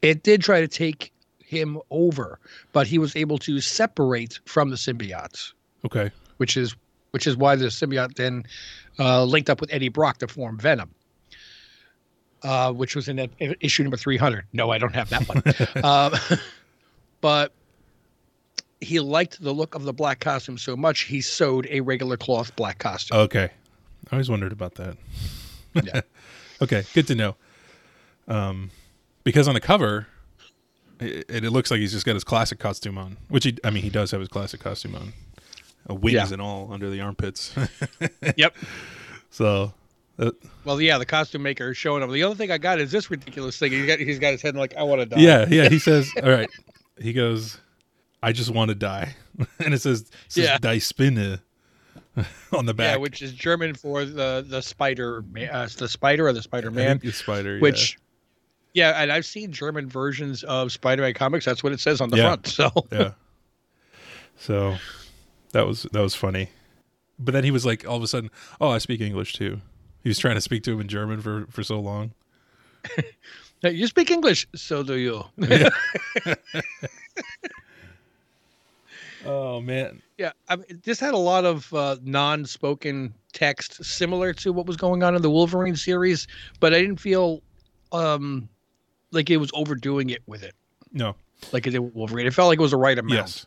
it 0.01 0.24
did 0.24 0.42
try 0.42 0.62
to 0.62 0.68
take 0.68 1.12
him 1.39 1.80
over, 1.92 2.39
but 2.71 2.88
he 2.88 2.98
was 2.98 3.15
able 3.15 3.38
to 3.39 3.60
separate 3.62 4.39
from 4.45 4.69
the 4.69 4.75
symbiotes, 4.75 5.54
Okay. 5.86 6.12
which 6.38 6.57
is 6.57 6.75
which 7.12 7.27
is 7.27 7.38
why 7.38 7.56
the 7.56 7.65
symbiote 7.65 8.15
then 8.15 8.44
uh, 8.98 9.24
linked 9.24 9.48
up 9.50 9.62
with 9.62 9.71
Eddie 9.71 9.89
Brock 9.89 10.18
to 10.18 10.27
form 10.27 10.57
Venom. 10.57 10.89
Uh, 12.42 12.74
which 12.74 12.94
was 12.95 13.07
in 13.07 13.16
that 13.16 13.30
issue 13.39 13.83
number 13.83 13.95
300. 13.95 14.44
No, 14.52 14.69
I 14.71 14.78
don't 14.78 14.94
have 14.94 15.09
that 15.11 15.26
one. 15.30 15.42
um, 15.85 16.40
but 17.21 17.54
he 18.81 18.99
liked 18.99 19.42
the 19.42 19.54
look 19.54 19.76
of 19.76 19.83
the 19.83 19.94
black 19.94 20.19
costume 20.19 20.57
so 20.57 20.76
much, 20.76 21.02
he 21.04 21.21
sewed 21.21 21.68
a 21.69 21.80
regular 21.80 22.18
cloth 22.18 22.54
black 22.57 22.80
costume. 22.80 23.18
Okay. 23.18 23.49
I 24.11 24.16
always 24.16 24.30
wondered 24.30 24.52
about 24.52 24.76
that. 24.76 24.97
Yeah. 25.76 26.02
okay, 26.62 26.83
good 26.94 27.07
to 27.07 27.16
know. 27.16 27.36
Um, 28.28 28.72
because 29.24 29.48
on 29.48 29.54
the 29.54 29.60
cover, 29.62 30.07
it, 31.00 31.26
it 31.30 31.52
looks 31.52 31.72
like 31.72 31.80
he's 31.80 31.92
just 31.92 32.06
got 32.06 32.14
his 32.14 32.24
classic 32.24 32.60
costume 32.60 32.98
on, 32.98 33.18
which 33.30 33.44
he, 33.45 33.57
I 33.64 33.69
mean, 33.69 33.83
he 33.83 33.90
does 33.90 34.12
have 34.12 34.19
his 34.19 34.30
classic 34.30 34.60
costume 34.62 34.95
on, 34.95 35.14
uh, 35.90 35.95
wings 35.95 36.14
Yeah. 36.16 36.28
and 36.31 36.42
all 36.42 36.72
under 36.72 36.90
the 36.90 37.02
armpits. 37.02 37.54
yep. 38.38 38.56
so, 39.30 39.74
uh, 40.19 40.31
Well, 40.64 40.80
yeah, 40.81 40.98
the 40.98 41.06
costume 41.06 41.44
maker 41.44 41.72
is 41.72 41.78
showing 41.78 42.04
up. 42.04 42.10
The 42.12 42.24
other 42.24 42.36
thing 42.36 42.52
I 42.52 42.57
got 42.57 42.80
is 42.80 42.92
this 42.92 43.10
ridiculous 43.12 43.57
thing. 43.57 43.72
He's 43.72 43.86
got, 43.88 44.00
he's 44.00 44.19
got 44.19 44.31
his 44.31 44.42
head 44.42 44.56
like, 44.56 44.76
I 44.78 44.83
want 44.83 45.02
to 45.02 45.06
die. 45.06 45.19
yeah, 45.19 45.45
yeah. 45.50 45.69
He 45.69 45.80
says, 45.80 46.10
"All 46.22 46.30
right." 46.30 46.50
He 47.02 47.12
goes, 47.12 47.57
"I 48.22 48.31
just 48.31 48.52
want 48.52 48.69
to 48.69 48.76
die," 48.76 49.16
and 49.60 49.74
it 49.74 49.81
says, 49.81 50.02
it 50.02 50.07
says 50.30 50.44
Yeah. 50.45 50.57
"Die 50.60 50.78
Spinne" 50.78 51.40
on 52.54 52.66
the 52.66 52.74
back. 52.74 52.92
Yeah, 52.94 52.98
which 52.98 53.22
is 53.22 53.32
German 53.34 53.74
for 53.76 54.06
the 54.06 54.46
the 54.48 54.62
spider, 54.62 55.24
uh, 55.52 55.68
the 55.78 55.88
spider 55.90 56.28
or 56.28 56.34
the 56.34 56.42
Spider 56.42 56.70
Man. 56.72 57.00
it's 57.04 57.18
Spider. 57.18 57.60
Which, 57.60 57.98
yeah. 58.74 59.02
and 59.02 59.12
I've 59.12 59.26
seen 59.26 59.52
German 59.52 59.88
versions 59.90 60.44
of 60.44 60.72
Spider-Man 60.72 61.14
comics. 61.16 61.46
That's 61.46 61.64
what 61.64 61.74
it 61.74 61.80
says 61.80 62.02
on 62.02 62.10
the 62.10 62.18
Yeah. 62.18 62.24
front. 62.24 62.48
So 62.48 62.72
yeah. 62.92 63.00
yeah. 63.00 63.12
So 64.38 64.76
that 65.52 65.66
was 65.68 65.84
that 65.92 66.02
was 66.02 66.16
funny, 66.16 66.50
but 67.20 67.32
then 67.34 67.44
he 67.44 67.52
was 67.52 67.66
like, 67.66 67.88
all 67.88 67.98
of 67.98 68.04
a 68.04 68.08
sudden, 68.08 68.30
"Oh, 68.60 68.70
I 68.70 68.78
speak 68.80 69.02
English 69.02 69.34
too." 69.34 69.62
He 70.04 70.10
was 70.10 70.20
trying 70.20 70.36
to 70.36 70.42
speak 70.42 70.64
to 70.64 70.72
him 70.74 70.82
in 70.82 70.88
German 70.88 71.22
for 71.22 71.46
for 71.50 71.64
so 71.64 71.80
long. 71.80 72.14
You 73.66 73.88
speak 73.88 74.12
English, 74.12 74.46
so 74.54 74.84
do 74.84 74.96
you. 74.96 75.24
Oh 79.25 79.61
man, 79.61 80.01
Yeah, 80.18 80.31
I 80.49 80.56
mean, 80.57 80.81
this 80.83 80.99
had 80.99 81.13
a 81.13 81.18
lot 81.18 81.45
of 81.45 81.73
uh, 81.73 81.95
non-spoken 82.03 83.13
text, 83.31 83.83
similar 83.83 84.33
to 84.33 84.51
what 84.53 84.65
was 84.65 84.75
going 84.77 85.01
on 85.03 85.15
in 85.15 85.21
the 85.21 85.30
Wolverine 85.30 85.75
series, 85.75 86.27
but 86.59 86.73
I 86.73 86.80
didn't 86.81 86.97
feel 86.99 87.42
um, 87.92 88.49
like 89.11 89.30
it 89.30 89.37
was 89.37 89.49
overdoing 89.53 90.09
it 90.09 90.21
with 90.27 90.44
it, 90.44 90.56
no, 90.92 91.15
like 91.51 91.65
it 91.68 91.71
did 91.71 91.80
with 91.80 91.95
Wolverine. 91.95 92.27
It 92.27 92.33
felt 92.33 92.49
like 92.49 92.59
it 92.59 92.61
was 92.61 92.71
the 92.71 92.77
right 92.77 92.97
amount. 92.97 93.13
yes, 93.13 93.45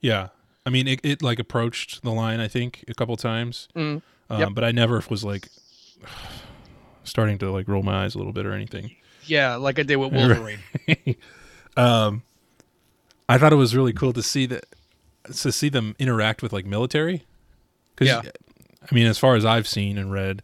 yeah. 0.00 0.28
I 0.66 0.70
mean, 0.70 0.86
it, 0.86 1.00
it 1.02 1.22
like 1.22 1.38
approached 1.38 2.02
the 2.02 2.10
line, 2.10 2.40
I 2.40 2.48
think, 2.48 2.84
a 2.88 2.94
couple 2.94 3.16
times, 3.16 3.68
Mm. 3.74 4.02
um, 4.28 4.40
Yep. 4.40 4.48
but 4.54 4.64
I 4.64 4.72
never 4.72 5.02
was 5.08 5.24
like 5.24 5.48
starting 7.04 7.38
to 7.38 7.50
like 7.50 7.66
roll 7.68 7.82
my 7.82 8.04
eyes 8.04 8.14
a 8.14 8.18
little 8.18 8.32
bit 8.34 8.44
or 8.46 8.52
anything. 8.52 8.90
Yeah, 9.24 9.56
like 9.56 9.78
I 9.78 9.82
did 9.82 9.96
with 9.96 10.12
Wolverine. 10.12 10.58
um, 11.76 12.22
I 13.28 13.38
thought 13.38 13.52
it 13.52 13.56
was 13.56 13.74
really 13.76 13.92
cool 13.92 14.12
to 14.12 14.22
see 14.22 14.46
that 14.46 14.64
to 15.32 15.52
see 15.52 15.68
them 15.68 15.94
interact 15.98 16.42
with 16.42 16.52
like 16.52 16.66
military. 16.66 17.24
Cause, 17.96 18.08
Yeah. 18.08 18.22
I 18.90 18.94
mean, 18.94 19.06
as 19.06 19.18
far 19.18 19.36
as 19.36 19.44
I've 19.44 19.68
seen 19.68 19.98
and 19.98 20.10
read, 20.12 20.42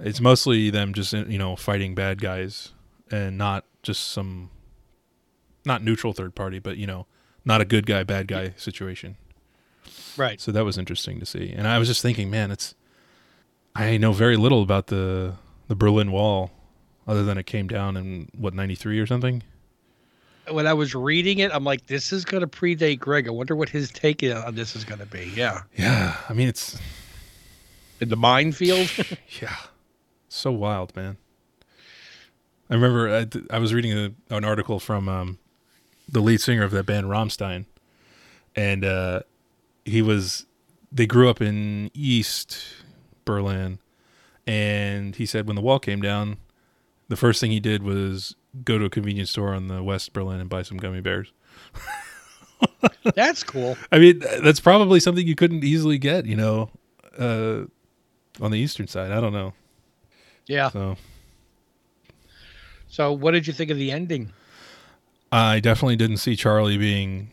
it's 0.00 0.20
mostly 0.20 0.70
them 0.70 0.94
just 0.94 1.12
you 1.12 1.38
know 1.38 1.56
fighting 1.56 1.94
bad 1.94 2.20
guys 2.20 2.72
and 3.10 3.36
not 3.38 3.64
just 3.82 4.08
some 4.08 4.50
not 5.64 5.82
neutral 5.82 6.12
third 6.12 6.34
party, 6.34 6.58
but 6.58 6.76
you 6.76 6.86
know 6.86 7.06
not 7.44 7.60
a 7.60 7.64
good 7.64 7.86
guy 7.86 8.02
bad 8.04 8.28
guy 8.28 8.54
situation. 8.56 9.16
Right. 10.16 10.40
So 10.40 10.52
that 10.52 10.64
was 10.64 10.78
interesting 10.78 11.20
to 11.20 11.26
see. 11.26 11.52
And 11.52 11.66
I 11.68 11.78
was 11.78 11.88
just 11.88 12.02
thinking, 12.02 12.30
man, 12.30 12.50
it's 12.50 12.74
I 13.74 13.96
know 13.98 14.12
very 14.12 14.36
little 14.36 14.62
about 14.62 14.86
the 14.86 15.34
the 15.68 15.74
Berlin 15.76 16.12
Wall 16.12 16.50
other 17.06 17.24
than 17.24 17.38
it 17.38 17.46
came 17.46 17.68
down 17.68 17.96
in 17.96 18.28
what 18.36 18.54
93 18.54 18.98
or 18.98 19.06
something. 19.06 19.42
When 20.50 20.66
I 20.66 20.74
was 20.74 20.94
reading 20.94 21.38
it, 21.38 21.50
I'm 21.52 21.64
like, 21.64 21.86
this 21.86 22.12
is 22.12 22.24
going 22.24 22.42
to 22.42 22.46
predate 22.46 23.00
Greg. 23.00 23.26
I 23.26 23.30
wonder 23.30 23.56
what 23.56 23.68
his 23.68 23.90
take 23.90 24.22
on 24.22 24.54
this 24.54 24.76
is 24.76 24.84
going 24.84 25.00
to 25.00 25.06
be. 25.06 25.32
Yeah. 25.34 25.62
Yeah, 25.76 26.16
I 26.28 26.32
mean 26.32 26.48
it's 26.48 26.78
In 28.00 28.08
the 28.08 28.16
minefield. 28.16 28.90
yeah. 29.40 29.56
So 30.28 30.52
wild, 30.52 30.94
man. 30.94 31.16
I 32.68 32.74
remember 32.74 33.08
I, 33.08 33.54
I 33.54 33.58
was 33.58 33.72
reading 33.72 33.92
a, 33.92 34.34
an 34.34 34.44
article 34.44 34.80
from 34.80 35.08
um, 35.08 35.38
the 36.08 36.20
lead 36.20 36.40
singer 36.40 36.64
of 36.64 36.72
that 36.72 36.84
band 36.84 37.06
Rammstein, 37.06 37.66
and 38.54 38.84
uh, 38.84 39.20
he 39.84 40.02
was 40.02 40.46
they 40.90 41.06
grew 41.06 41.28
up 41.28 41.40
in 41.40 41.90
East 41.94 42.58
Berlin, 43.24 43.78
and 44.46 45.14
he 45.16 45.26
said 45.26 45.46
when 45.46 45.56
the 45.56 45.62
wall 45.62 45.78
came 45.78 46.02
down, 46.02 46.38
the 47.08 47.16
first 47.16 47.40
thing 47.40 47.50
he 47.50 47.60
did 47.60 47.82
was 47.82 48.34
go 48.64 48.78
to 48.78 48.84
a 48.86 48.90
convenience 48.90 49.30
store 49.30 49.54
on 49.54 49.68
the 49.68 49.82
West 49.82 50.12
Berlin 50.12 50.40
and 50.40 50.48
buy 50.48 50.62
some 50.62 50.78
gummy 50.78 51.00
bears. 51.00 51.32
That's 53.14 53.42
cool. 53.42 53.76
I 53.92 53.98
mean, 53.98 54.20
that's 54.42 54.60
probably 54.60 55.00
something 55.00 55.26
you 55.26 55.34
couldn't 55.34 55.62
easily 55.64 55.98
get, 55.98 56.26
you 56.26 56.36
know, 56.36 56.70
uh, 57.18 57.62
on 58.40 58.50
the 58.50 58.58
eastern 58.58 58.86
side. 58.86 59.10
I 59.12 59.20
don't 59.20 59.32
know. 59.32 59.52
Yeah. 60.46 60.70
So 60.70 60.96
So, 62.88 63.12
what 63.12 63.32
did 63.32 63.46
you 63.46 63.52
think 63.52 63.70
of 63.70 63.76
the 63.78 63.90
ending? 63.90 64.32
I 65.32 65.60
definitely 65.60 65.96
didn't 65.96 66.18
see 66.18 66.36
Charlie 66.36 66.78
being 66.78 67.30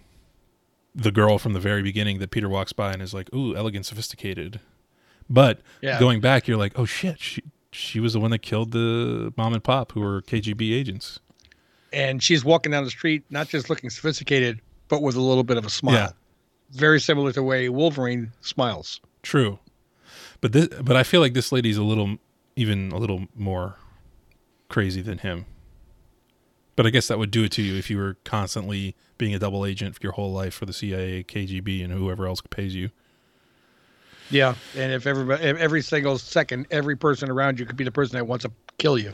the 0.96 1.12
girl 1.12 1.38
from 1.38 1.54
the 1.54 1.60
very 1.60 1.82
beginning 1.84 2.20
that 2.20 2.32
Peter 2.32 2.50
walks 2.50 2.74
by 2.74 2.92
and 2.92 3.02
is 3.02 3.14
like, 3.14 3.34
"Ooh, 3.34 3.56
elegant, 3.56 3.86
sophisticated." 3.86 4.60
But 5.30 5.62
Yeah. 5.82 6.00
going 6.00 6.20
back, 6.20 6.48
you're 6.48 6.58
like, 6.58 6.74
"Oh 6.78 6.86
shit, 6.86 7.20
she 7.20 7.44
she 7.74 8.00
was 8.00 8.14
the 8.14 8.20
one 8.20 8.32
that 8.32 8.40
killed 8.40 8.72
the 8.72 9.34
mom 9.36 9.54
and 9.54 9.64
pop 9.64 9.92
who 9.92 10.02
were 10.02 10.22
KGB 10.22 10.74
agents." 10.74 11.20
And 11.92 12.24
she's 12.24 12.44
walking 12.44 12.72
down 12.72 12.84
the 12.84 12.90
street, 12.90 13.24
not 13.30 13.50
just 13.50 13.70
looking 13.70 13.90
sophisticated, 13.90 14.62
but 14.88 15.02
with 15.02 15.16
a 15.16 15.22
little 15.22 15.44
bit 15.44 15.58
of 15.58 15.66
a 15.66 15.70
smile. 15.70 15.96
Yeah. 15.96 16.10
Very 16.72 17.00
similar 17.00 17.32
to 17.32 17.36
the 17.36 17.44
way 17.44 17.70
Wolverine 17.70 18.32
smiles. 18.42 19.00
True. 19.22 19.60
But 20.42 20.52
this 20.52 20.68
but 20.82 20.96
I 20.96 21.04
feel 21.04 21.22
like 21.22 21.34
this 21.34 21.52
lady's 21.52 21.78
a 21.78 21.84
little 21.84 22.18
even 22.56 22.92
a 22.92 22.98
little 22.98 23.28
more 23.36 23.78
crazy 24.70 25.02
than 25.02 25.20
him. 25.20 25.46
But 26.76 26.88
I 26.88 26.90
guess 26.90 27.08
that 27.08 27.20
would 27.20 27.30
do 27.30 27.44
it 27.44 27.52
to 27.54 27.62
you 27.62 27.76
if 27.76 27.90
you 27.90 27.98
were 27.98 28.18
constantly 28.24 28.96
being 29.20 29.36
a 29.36 29.40
double 29.40 29.66
agent 29.66 29.96
for 29.96 30.02
your 30.02 30.14
whole 30.14 30.34
life 30.34 30.56
for 30.56 30.66
the 30.66 30.74
CIA, 30.74 31.24
KGB, 31.24 31.84
and 31.84 31.94
whoever 31.94 32.26
else 32.26 32.42
pays 32.42 32.74
you. 32.74 32.90
Yeah. 34.30 34.56
And 34.76 34.92
if 34.92 35.06
everybody, 35.08 35.44
if 35.44 35.58
every 35.58 35.82
single 35.82 36.18
second, 36.18 36.68
every 36.72 36.96
person 36.96 37.30
around 37.30 37.60
you 37.60 37.66
could 37.66 37.76
be 37.78 37.84
the 37.84 37.92
person 37.92 38.18
that 38.18 38.26
wants 38.26 38.46
to 38.46 38.52
kill 38.78 38.98
you. 38.98 39.14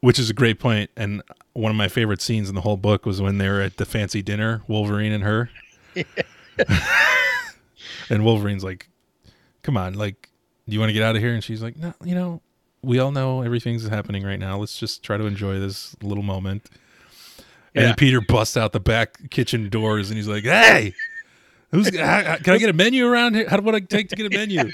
Which 0.00 0.18
is 0.18 0.28
a 0.30 0.34
great 0.34 0.58
point. 0.58 0.90
And 0.96 1.22
one 1.54 1.70
of 1.70 1.76
my 1.76 1.88
favorite 1.88 2.20
scenes 2.20 2.48
in 2.48 2.54
the 2.54 2.60
whole 2.60 2.76
book 2.76 3.06
was 3.06 3.20
when 3.22 3.38
they 3.38 3.48
were 3.48 3.60
at 3.62 3.76
the 3.78 3.86
fancy 3.86 4.22
dinner, 4.22 4.62
Wolverine 4.68 5.12
and 5.12 5.24
her. 5.24 5.50
and 8.10 8.24
Wolverine's 8.24 8.64
like, 8.64 8.88
Come 9.62 9.76
on, 9.76 9.94
like, 9.94 10.28
do 10.68 10.74
you 10.74 10.80
want 10.80 10.90
to 10.90 10.92
get 10.94 11.02
out 11.02 11.16
of 11.16 11.22
here? 11.22 11.34
And 11.34 11.42
she's 11.42 11.62
like, 11.62 11.76
No, 11.76 11.94
you 12.04 12.14
know, 12.14 12.40
we 12.82 12.98
all 12.98 13.10
know 13.10 13.42
everything's 13.42 13.86
happening 13.88 14.22
right 14.24 14.38
now. 14.38 14.58
Let's 14.58 14.78
just 14.78 15.02
try 15.02 15.16
to 15.16 15.24
enjoy 15.24 15.58
this 15.58 15.96
little 16.02 16.22
moment. 16.22 16.68
And 17.74 17.82
Yeah. 17.82 17.82
then 17.86 17.94
Peter 17.96 18.20
busts 18.20 18.56
out 18.56 18.72
the 18.72 18.80
back 18.80 19.30
kitchen 19.30 19.68
doors 19.68 20.08
and 20.10 20.16
he's 20.16 20.28
like, 20.28 20.44
Hey, 20.44 20.94
who's 21.76 21.96
how, 21.98 22.36
can 22.36 22.54
I 22.54 22.58
get 22.58 22.70
a 22.70 22.72
menu 22.72 23.06
around 23.06 23.34
here? 23.34 23.48
How 23.48 23.60
what 23.60 23.74
I 23.74 23.80
take 23.80 24.08
to 24.08 24.16
get 24.16 24.32
a 24.32 24.36
menu? 24.36 24.70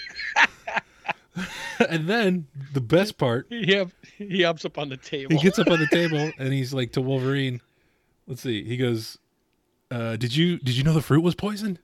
and 1.88 2.06
then 2.06 2.47
the 2.73 2.80
best 2.80 3.18
part 3.18 3.47
He, 3.49 3.85
he 4.18 4.44
ups 4.44 4.64
up 4.64 4.78
on 4.78 4.88
the 4.88 4.97
table. 4.97 5.37
he 5.37 5.42
gets 5.42 5.59
up 5.59 5.68
on 5.68 5.80
the 5.80 5.87
table 5.88 6.30
and 6.38 6.52
he's 6.52 6.73
like 6.73 6.92
to 6.92 7.00
Wolverine. 7.00 7.61
Let's 8.26 8.42
see. 8.42 8.64
He 8.64 8.76
goes, 8.76 9.18
uh, 9.90 10.16
"Did 10.16 10.37
you 10.37 10.59
did 10.59 10.76
you 10.76 10.85
know 10.85 10.92
the 10.92 11.02
fruit 11.02 11.23
was 11.23 11.35
poisoned?" 11.35 11.80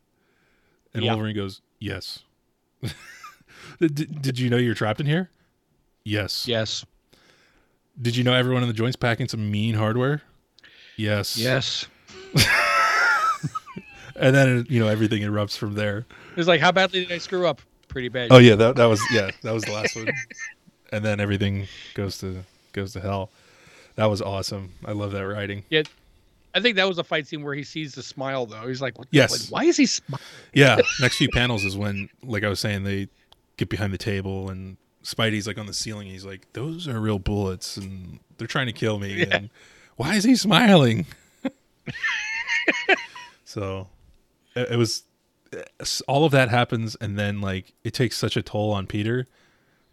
And 0.95 1.05
Yeah. 1.05 1.13
Wolverine 1.13 1.35
goes, 1.35 1.61
"Yes." 1.79 2.21
did, 3.81 4.23
did 4.23 4.39
you 4.39 4.49
know 4.51 4.57
you're 4.57 4.75
trapped 4.75 5.01
in 5.01 5.07
here? 5.07 5.31
Yes. 6.05 6.47
yes. 6.49 6.87
Did 8.01 8.17
you 8.17 8.23
know 8.23 8.33
everyone 8.33 8.63
in 8.63 8.69
the 8.69 8.75
joint's 8.75 8.97
packing 8.97 9.29
some 9.29 9.51
mean 9.51 9.75
hardware? 9.75 10.23
Yes. 10.97 11.37
Yes. 11.37 11.87
And 14.21 14.35
then 14.35 14.67
you 14.69 14.81
know 14.81 14.89
everything 14.89 15.23
erupts 15.23 15.57
from 15.57 15.75
there. 15.75 16.07
It's 16.37 16.49
like, 16.49 16.61
how 16.61 16.73
badly 16.73 17.01
did 17.05 17.13
I 17.13 17.19
screw 17.19 17.47
up? 17.47 17.61
Pretty 17.89 18.09
bad. 18.09 18.29
Oh 18.31 18.39
yeah, 18.39 18.55
that 18.57 18.77
that 18.77 18.87
was 18.87 19.01
yeah, 19.13 19.31
that 19.43 19.53
was 19.53 19.65
the 19.65 19.73
last 19.73 19.97
one. 19.97 20.09
And 20.91 21.05
then 21.05 21.21
everything 21.21 21.67
goes 21.93 22.17
to 22.19 22.45
goes 22.73 22.95
to 22.95 23.01
hell. 23.01 23.29
That 23.97 24.07
was 24.07 24.23
awesome. 24.23 24.73
I 24.87 24.93
love 24.93 25.13
that 25.13 25.27
writing. 25.27 25.65
Yeah, 25.69 25.83
I 26.55 26.61
think 26.61 26.77
that 26.77 26.89
was 26.89 26.97
a 26.97 27.05
fight 27.05 27.27
scene 27.27 27.43
where 27.43 27.55
he 27.55 27.63
sees 27.63 27.95
the 27.95 28.03
smile, 28.03 28.47
though. 28.47 28.67
He's 28.67 28.81
like, 28.81 28.99
what, 28.99 29.07
Yes. 29.11 29.31
like, 29.31 29.53
why 29.53 29.65
is 29.69 29.77
he 29.77 29.85
smiling? 29.85 30.25
Yeah, 30.55 30.81
next 31.03 31.19
few 31.19 31.29
panels 31.29 31.67
is 31.67 31.77
when, 31.77 32.09
like 32.23 32.43
I 32.43 32.49
was 32.49 32.59
saying, 32.59 32.85
they 32.85 33.09
get 33.59 33.69
behind 33.69 33.93
the 33.93 33.99
table 33.99 34.49
and 34.49 34.79
Spidey's 35.05 35.47
like 35.47 35.59
on 35.59 35.67
the 35.67 35.75
ceiling. 35.75 36.09
He's 36.09 36.25
like, 36.25 36.51
"Those 36.55 36.89
are 36.89 36.99
real 36.99 37.19
bullets, 37.19 37.77
and 37.77 38.19
they're 38.39 38.49
trying 38.49 38.69
to 38.69 38.73
kill 38.73 38.99
me." 38.99 39.13
Yeah. 39.29 39.37
And 39.37 39.51
why 39.97 40.15
is 40.15 40.25
he 40.25 40.37
smiling? 40.37 41.05
so, 43.45 43.89
it, 44.61 44.73
it 44.73 44.77
was 44.77 45.05
all 46.07 46.25
of 46.25 46.33
that 46.33 46.49
happens, 46.51 46.97
and 47.01 47.19
then 47.19 47.41
like 47.41 47.73
it 47.85 47.95
takes 47.95 48.17
such 48.17 48.37
a 48.37 48.43
toll 48.43 48.73
on 48.73 48.87
Peter 48.87 49.27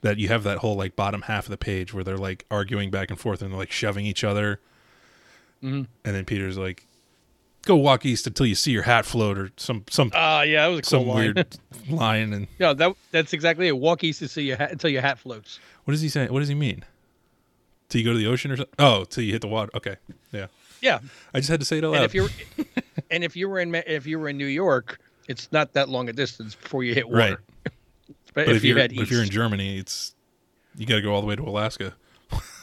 that 0.02 0.18
you 0.18 0.28
have 0.28 0.44
that 0.44 0.60
whole 0.60 0.76
like 0.76 0.96
bottom 0.96 1.24
half 1.24 1.46
of 1.46 1.50
the 1.52 1.58
page 1.58 1.94
where 1.94 2.04
they're 2.04 2.18
like 2.18 2.46
arguing 2.52 2.92
back 2.92 3.10
and 3.10 3.20
forth 3.20 3.42
and 3.42 3.52
they're 3.52 3.58
like 3.60 3.72
shoving 3.72 4.06
each 4.06 4.24
other, 4.24 4.60
Mhm. 5.64 5.88
and 6.04 6.16
then 6.16 6.26
Peter's 6.26 6.58
like, 6.58 6.86
"Go 7.64 7.76
walk 7.78 8.06
east 8.06 8.28
until 8.28 8.46
you 8.46 8.56
see 8.56 8.72
your 8.72 8.84
hat 8.84 9.06
float," 9.06 9.38
or 9.38 9.52
some 9.58 9.84
some 9.90 10.12
Ah, 10.14 10.42
yeah, 10.42 10.64
that 10.64 10.68
was 10.68 10.80
a 10.80 10.82
cool 10.82 10.90
some 11.02 11.08
line. 11.08 11.34
weird 11.36 11.58
line 11.90 12.34
and 12.34 12.48
yeah, 12.60 12.74
that 12.74 12.94
that's 13.12 13.34
exactly 13.34 13.68
it. 13.68 13.78
Walk 13.78 14.04
east 14.04 14.20
to 14.20 14.28
see 14.28 14.44
your 14.44 14.58
hat 14.58 14.72
until 14.72 14.90
your 14.90 15.02
hat 15.02 15.18
floats. 15.20 15.60
what 15.86 15.94
does 15.94 16.02
he 16.02 16.10
say 16.10 16.28
what 16.28 16.40
does 16.42 16.50
he 16.50 16.56
mean 16.56 16.84
till 17.90 18.02
you 18.02 18.06
go 18.06 18.12
to 18.12 18.18
the 18.18 18.26
ocean 18.28 18.50
or 18.52 18.58
something 18.58 18.74
oh 18.80 19.06
till 19.06 19.24
you 19.24 19.32
hit 19.32 19.42
the 19.42 19.48
water 19.48 19.70
okay 19.76 19.96
yeah 20.32 20.48
Yeah, 20.82 21.00
i 21.34 21.40
just 21.40 21.50
had 21.50 21.60
to 21.60 21.66
say 21.66 21.78
it 21.78 21.84
out 21.86 21.94
and 21.96 22.04
if 22.04 22.14
you're 22.16 22.30
and 23.12 23.24
if 23.24 23.36
you 23.36 23.50
were 23.50 23.60
in 23.60 23.74
if 23.76 24.06
you 24.06 24.20
were 24.20 24.30
in 24.30 24.38
New 24.38 24.46
York, 24.46 25.00
it's 25.28 25.52
not 25.52 25.74
that 25.74 25.90
long 25.90 26.10
a 26.10 26.14
distance 26.14 26.56
before 26.56 26.84
you 26.84 26.94
hit 26.94 27.08
water. 27.08 27.18
right 27.18 27.38
But, 28.34 28.48
but 28.48 28.50
if, 28.50 28.58
if, 28.58 28.64
you 28.66 28.70
you're 28.72 28.80
head 28.80 28.90
but 28.90 28.96
east, 28.96 29.04
if 29.04 29.12
you're 29.12 29.24
in 29.24 29.30
germany 29.30 29.78
it's 29.78 30.14
you 30.76 30.86
got 30.86 30.96
to 30.96 31.02
go 31.02 31.14
all 31.14 31.22
the 31.22 31.28
way 31.28 31.38
to 31.38 31.44
alaska 31.44 31.94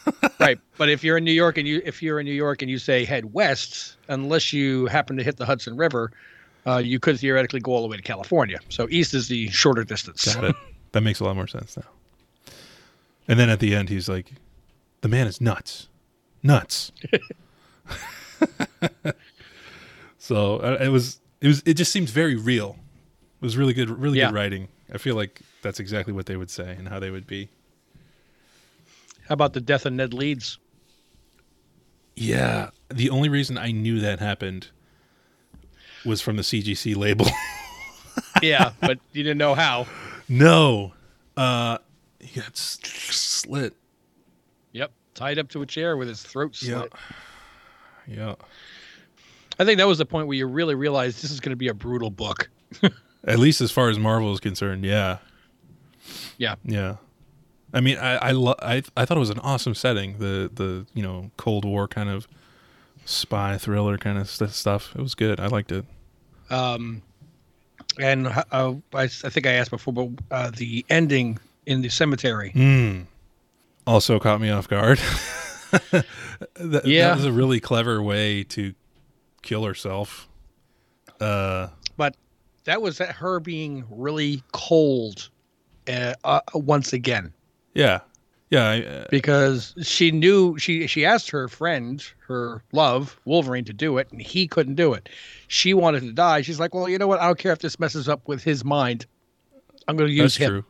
right. 0.40 0.58
But 0.78 0.88
if 0.88 1.04
you're 1.04 1.16
in 1.16 1.22
New 1.24 1.32
York 1.32 1.56
and 1.56 1.66
you 1.66 1.80
if 1.84 2.02
you're 2.02 2.18
in 2.18 2.26
New 2.26 2.32
York 2.32 2.60
and 2.60 2.68
you 2.68 2.78
say 2.78 3.04
head 3.04 3.32
west, 3.32 3.96
unless 4.08 4.52
you 4.52 4.86
happen 4.86 5.16
to 5.16 5.22
hit 5.22 5.36
the 5.36 5.46
Hudson 5.46 5.76
River, 5.76 6.10
uh, 6.66 6.78
you 6.78 6.98
could 6.98 7.20
theoretically 7.20 7.60
go 7.60 7.70
all 7.70 7.82
the 7.82 7.88
way 7.88 7.96
to 7.96 8.02
California. 8.02 8.58
So 8.68 8.88
east 8.90 9.14
is 9.14 9.28
the 9.28 9.48
shorter 9.50 9.84
distance. 9.84 10.34
got 10.34 10.42
it 10.42 10.56
that 10.92 11.00
makes 11.00 11.20
a 11.20 11.24
lot 11.24 11.34
more 11.34 11.46
sense 11.46 11.76
now 11.76 12.52
and 13.26 13.38
then 13.38 13.48
at 13.50 13.60
the 13.60 13.74
end 13.74 13.88
he's 13.88 14.08
like 14.08 14.32
the 15.00 15.08
man 15.08 15.26
is 15.26 15.40
nuts 15.40 15.88
nuts 16.42 16.92
so 20.32 20.56
uh, 20.58 20.78
it 20.80 20.88
was 20.88 21.20
it 21.40 21.48
was 21.48 21.62
it 21.66 21.74
just 21.74 21.92
seems 21.92 22.10
very 22.10 22.36
real 22.36 22.76
it 23.40 23.44
was 23.44 23.56
really 23.56 23.72
good 23.74 23.90
really 23.90 24.18
Yeah. 24.18 24.26
good 24.28 24.34
writing 24.34 24.68
i 24.92 24.98
feel 24.98 25.14
like 25.16 25.40
that's 25.62 25.78
exactly 25.80 26.12
what 26.12 26.26
they 26.26 26.36
would 26.36 26.50
say 26.50 26.74
and 26.78 26.88
how 26.88 26.98
they 26.98 27.10
would 27.10 27.26
be 27.26 27.48
How 29.28 29.34
about 29.34 29.52
the 29.52 29.60
death 29.60 29.86
of 29.86 29.92
Ned 29.92 30.12
Leeds? 30.14 30.58
Yeah, 32.16 32.70
the 32.88 33.08
only 33.10 33.28
reason 33.28 33.56
I 33.56 33.70
knew 33.70 34.00
that 34.00 34.18
happened 34.18 34.68
was 36.04 36.20
from 36.20 36.36
the 36.36 36.42
CGC 36.42 36.96
label. 36.96 37.26
Yeah, 38.42 38.72
but 38.80 38.98
you 39.12 39.22
didn't 39.22 39.38
know 39.38 39.54
how. 39.54 39.86
no, 40.28 40.92
uh, 41.36 41.78
he 42.20 42.40
got 42.40 42.56
slit. 42.56 43.74
Yep, 44.72 44.90
tied 45.14 45.38
up 45.38 45.48
to 45.50 45.62
a 45.62 45.66
chair 45.66 45.96
with 45.96 46.08
his 46.08 46.22
throat 46.22 46.54
slit. 46.56 46.92
Yeah, 48.06 48.14
yeah. 48.16 48.34
I 49.62 49.64
think 49.64 49.78
that 49.78 49.86
was 49.86 49.98
the 49.98 50.06
point 50.06 50.26
where 50.26 50.36
you 50.36 50.46
really 50.46 50.74
realized 50.74 51.22
this 51.22 51.30
is 51.30 51.40
going 51.40 51.50
to 51.50 51.56
be 51.56 51.68
a 51.68 51.74
brutal 51.74 52.10
book. 52.10 52.50
At 53.24 53.38
least 53.38 53.60
as 53.60 53.70
far 53.70 53.88
as 53.88 53.98
Marvel 53.98 54.32
is 54.32 54.40
concerned, 54.40 54.84
yeah, 54.84 55.18
Yeah. 56.38 56.56
yeah. 56.64 56.96
I 57.72 57.80
mean, 57.80 57.96
I 57.98 58.16
I, 58.16 58.30
lo- 58.32 58.56
I 58.60 58.82
I 58.96 59.04
thought 59.04 59.16
it 59.16 59.20
was 59.20 59.30
an 59.30 59.38
awesome 59.38 59.74
setting. 59.74 60.18
The 60.18 60.50
the 60.52 60.86
you 60.92 61.02
know 61.02 61.30
Cold 61.36 61.64
War 61.64 61.86
kind 61.88 62.08
of 62.10 62.26
spy 63.04 63.56
thriller 63.58 63.96
kind 63.96 64.18
of 64.18 64.28
st- 64.28 64.50
stuff. 64.50 64.92
It 64.96 65.00
was 65.00 65.14
good. 65.14 65.38
I 65.40 65.46
liked 65.46 65.70
it. 65.72 65.84
Um, 66.50 67.02
and 67.98 68.26
uh, 68.26 68.74
I, 68.92 69.02
I 69.04 69.06
think 69.06 69.46
I 69.46 69.52
asked 69.52 69.70
before, 69.70 69.94
but 69.94 70.08
uh, 70.30 70.50
the 70.50 70.84
ending 70.90 71.38
in 71.64 71.80
the 71.82 71.88
cemetery. 71.88 72.52
Mm. 72.54 73.06
Also 73.86 74.18
caught 74.18 74.40
me 74.40 74.50
off 74.50 74.68
guard. 74.68 74.98
that, 75.90 76.82
Yeah. 76.84 77.08
that 77.08 77.16
was 77.16 77.24
a 77.24 77.32
really 77.32 77.60
clever 77.60 78.02
way 78.02 78.42
to 78.44 78.74
kill 79.42 79.64
herself. 79.64 80.28
Uh, 81.20 81.68
But 81.96 82.16
that 82.64 82.80
was 82.82 82.98
her 82.98 83.40
being 83.40 83.84
really 83.90 84.42
cold 84.52 85.28
uh, 85.88 86.14
uh, 86.24 86.40
once 86.54 86.92
again. 86.92 87.32
yeah, 87.74 88.00
yeah. 88.50 88.68
I, 88.68 88.82
uh, 88.82 89.06
because 89.10 89.74
she 89.82 90.10
knew 90.10 90.58
she 90.58 90.86
she 90.86 91.04
asked 91.04 91.30
her 91.30 91.48
friend, 91.48 92.04
her 92.26 92.62
love, 92.72 93.18
Wolverine, 93.24 93.64
to 93.66 93.72
do 93.72 93.98
it, 93.98 94.08
and 94.12 94.20
he 94.22 94.46
couldn't 94.46 94.76
do 94.76 94.92
it. 94.94 95.08
She 95.48 95.74
wanted 95.74 96.00
to 96.02 96.12
die. 96.12 96.42
She's 96.42 96.60
like, 96.60 96.74
well, 96.74 96.88
you 96.88 96.98
know 96.98 97.06
what? 97.08 97.20
I 97.20 97.26
don't 97.26 97.38
care 97.38 97.52
if 97.52 97.58
this 97.60 97.78
messes 97.80 98.08
up 98.08 98.26
with 98.28 98.42
his 98.44 98.64
mind. 98.64 99.06
I'm 99.88 99.96
going 99.96 100.08
to 100.08 100.14
use 100.14 100.34
that's 100.34 100.36
him. 100.36 100.50
true. 100.50 100.64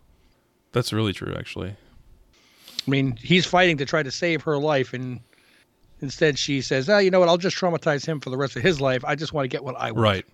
That's 0.73 0.93
really 0.93 1.13
true, 1.13 1.35
actually. 1.39 1.77
I 2.87 2.91
mean, 2.91 3.17
he's 3.17 3.45
fighting 3.47 3.77
to 3.77 3.85
try 3.85 4.03
to 4.03 4.11
save 4.11 4.43
her 4.43 4.59
life, 4.59 4.93
and 4.95 5.21
instead 6.03 6.39
she 6.39 6.61
says, 6.61 6.89
"Ah, 6.89 6.99
you 6.99 7.11
know 7.11 7.21
what? 7.21 7.29
I'll 7.29 7.39
just 7.39 7.57
traumatize 7.57 8.05
him 8.05 8.21
for 8.21 8.31
the 8.31 8.37
rest 8.37 8.57
of 8.57 8.63
his 8.63 8.81
life. 8.81 9.05
I 9.05 9.15
just 9.15 9.33
want 9.33 9.45
to 9.45 9.49
get 9.49 9.65
what 9.65 9.77
I 9.77 9.93
want." 9.93 10.03
Right. 10.03 10.27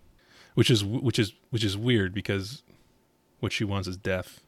Which 0.55 0.71
is 0.71 0.85
which 0.85 1.19
is 1.19 1.33
which 1.51 1.63
is 1.63 1.77
weird 1.77 2.13
because 2.13 2.63
what 3.41 3.53
she 3.53 3.65
wants 3.65 3.87
is 3.87 3.97
death. 3.97 4.41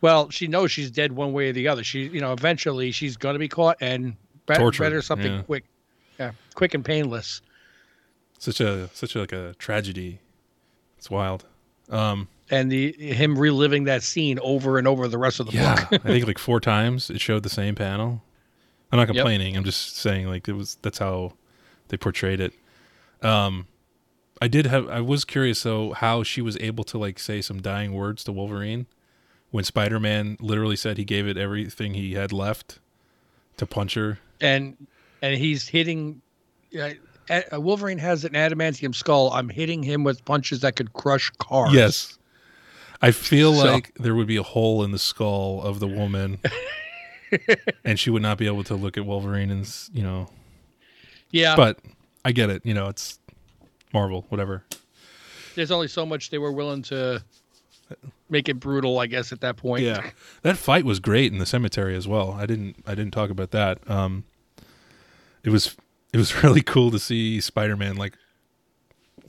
Well, 0.00 0.30
she 0.30 0.46
knows 0.46 0.70
she's 0.70 0.90
dead 0.90 1.12
one 1.12 1.32
way 1.32 1.50
or 1.50 1.52
the 1.52 1.68
other. 1.68 1.84
She, 1.84 2.04
you 2.04 2.20
know, 2.20 2.32
eventually 2.32 2.90
she's 2.90 3.16
going 3.16 3.34
to 3.34 3.38
be 3.38 3.48
caught 3.48 3.76
and 3.80 4.14
bet- 4.46 4.58
Tortured, 4.58 4.84
better 4.84 5.02
something 5.02 5.32
yeah. 5.32 5.42
quick, 5.42 5.64
yeah, 6.18 6.32
quick 6.54 6.72
and 6.74 6.84
painless. 6.84 7.42
Such 8.38 8.60
a 8.60 8.88
such 8.94 9.14
a, 9.16 9.20
like 9.20 9.32
a 9.32 9.54
tragedy. 9.58 10.20
It's 10.96 11.10
wild. 11.10 11.44
Um, 11.90 12.28
And 12.50 12.70
the 12.70 12.92
him 12.92 13.38
reliving 13.38 13.84
that 13.84 14.02
scene 14.02 14.38
over 14.42 14.78
and 14.78 14.86
over 14.86 15.08
the 15.08 15.18
rest 15.18 15.40
of 15.40 15.46
the 15.46 15.52
yeah, 15.52 15.74
book. 15.90 16.00
I 16.04 16.08
think 16.08 16.26
like 16.28 16.38
four 16.38 16.60
times 16.60 17.10
it 17.10 17.20
showed 17.20 17.42
the 17.42 17.50
same 17.50 17.74
panel. 17.74 18.22
I'm 18.92 18.98
not 18.98 19.06
complaining. 19.08 19.56
I'm 19.56 19.64
just 19.64 19.96
saying 19.96 20.26
like 20.26 20.48
it 20.48 20.52
was 20.54 20.76
that's 20.82 20.98
how 20.98 21.34
they 21.88 21.96
portrayed 21.96 22.40
it. 22.40 22.52
Um, 23.22 23.66
I 24.42 24.48
did 24.48 24.66
have 24.66 24.88
I 24.88 25.00
was 25.00 25.24
curious 25.24 25.62
though 25.62 25.92
how 25.92 26.22
she 26.22 26.40
was 26.42 26.56
able 26.58 26.84
to 26.84 26.98
like 26.98 27.18
say 27.18 27.40
some 27.42 27.60
dying 27.60 27.92
words 27.92 28.24
to 28.24 28.32
Wolverine 28.32 28.86
when 29.50 29.64
Spider-Man 29.64 30.36
literally 30.40 30.76
said 30.76 30.96
he 30.96 31.04
gave 31.04 31.26
it 31.26 31.36
everything 31.36 31.94
he 31.94 32.14
had 32.14 32.32
left 32.32 32.78
to 33.58 33.66
punch 33.66 33.94
her. 33.94 34.18
and 34.40 34.76
and 35.22 35.36
he's 35.36 35.68
hitting. 35.68 36.22
Uh, 36.76 36.90
Wolverine 37.60 37.98
has 37.98 38.24
an 38.24 38.32
adamantium 38.32 38.94
skull. 38.94 39.30
I'm 39.32 39.48
hitting 39.48 39.82
him 39.82 40.02
with 40.02 40.24
punches 40.24 40.60
that 40.60 40.74
could 40.76 40.92
crush 40.94 41.30
cars. 41.38 41.72
Yes. 41.74 42.18
I 43.02 43.12
feel 43.12 43.54
So- 43.54 43.72
like 43.72 43.92
there 44.00 44.14
would 44.14 44.26
be 44.26 44.36
a 44.36 44.42
hole 44.42 44.82
in 44.82 44.90
the 44.92 44.98
skull 44.98 45.62
of 45.62 45.78
the 45.80 45.86
woman, 45.86 46.38
and 47.84 47.98
she 47.98 48.10
would 48.10 48.22
not 48.22 48.38
be 48.38 48.46
able 48.46 48.64
to 48.64 48.74
look 48.74 48.96
at 48.96 49.04
Wolverine 49.04 49.50
and 49.50 49.68
you 49.92 50.02
know. 50.02 50.28
Yeah. 51.30 51.56
But 51.56 51.78
I 52.24 52.32
get 52.32 52.50
it. 52.50 52.64
You 52.64 52.74
know, 52.74 52.88
it's 52.88 53.18
Marvel, 53.92 54.26
whatever. 54.28 54.64
there's 55.54 55.70
only 55.70 55.88
so 55.88 56.04
much 56.04 56.30
they 56.30 56.38
were 56.38 56.52
willing 56.52 56.82
to 56.82 57.22
make 58.28 58.48
it 58.48 58.60
brutal. 58.60 58.98
I 58.98 59.06
guess 59.06 59.32
at 59.32 59.40
that 59.40 59.56
point. 59.56 59.84
Yeah, 59.84 60.10
that 60.42 60.56
fight 60.56 60.84
was 60.84 61.00
great 61.00 61.32
in 61.32 61.38
the 61.38 61.46
cemetery 61.46 61.96
as 61.96 62.06
well. 62.06 62.32
I 62.32 62.46
didn't 62.46 62.76
I 62.86 62.94
didn't 62.94 63.12
talk 63.12 63.30
about 63.30 63.50
that. 63.52 63.88
Um, 63.90 64.24
it 65.44 65.50
was 65.50 65.76
it 66.12 66.16
was 66.16 66.42
really 66.42 66.62
cool 66.62 66.90
to 66.90 66.98
see 66.98 67.40
Spider 67.40 67.76
Man 67.76 67.96
like, 67.96 68.14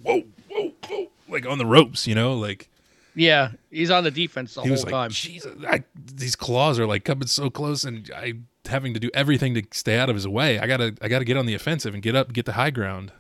whoa 0.02 0.24
whoa 0.50 0.74
whoa, 0.88 1.08
like 1.28 1.46
on 1.46 1.58
the 1.58 1.66
ropes. 1.66 2.08
You 2.08 2.16
know, 2.16 2.34
like 2.34 2.70
Yeah. 3.15 3.52
He's 3.69 3.91
on 3.91 4.04
the 4.04 4.12
defense 4.12 4.54
the 4.54 4.62
he 4.62 4.67
whole 4.67 4.74
was 4.74 4.84
like, 4.84 4.91
time. 4.91 5.10
Jesus, 5.12 5.54
I, 5.67 5.84
these 5.95 6.36
claws 6.36 6.80
are 6.80 6.88
like 6.88 7.04
coming 7.06 7.28
so 7.28 7.50
close, 7.50 7.84
and 7.84 8.10
I 8.15 8.34
having 8.67 8.93
to 8.93 9.00
do 9.00 9.10
everything 9.13 9.54
to 9.56 9.63
stay 9.71 9.97
out 9.97 10.10
of 10.10 10.15
his 10.15 10.28
way. 10.28 10.60
I 10.60 10.67
gotta 10.67 10.95
I 11.02 11.08
gotta 11.08 11.26
get 11.26 11.38
on 11.38 11.45
the 11.45 11.54
offensive 11.54 11.93
and 11.93 12.04
get 12.04 12.15
up, 12.15 12.34
get 12.34 12.45
the 12.45 12.54
high 12.54 12.71
ground. 12.71 13.12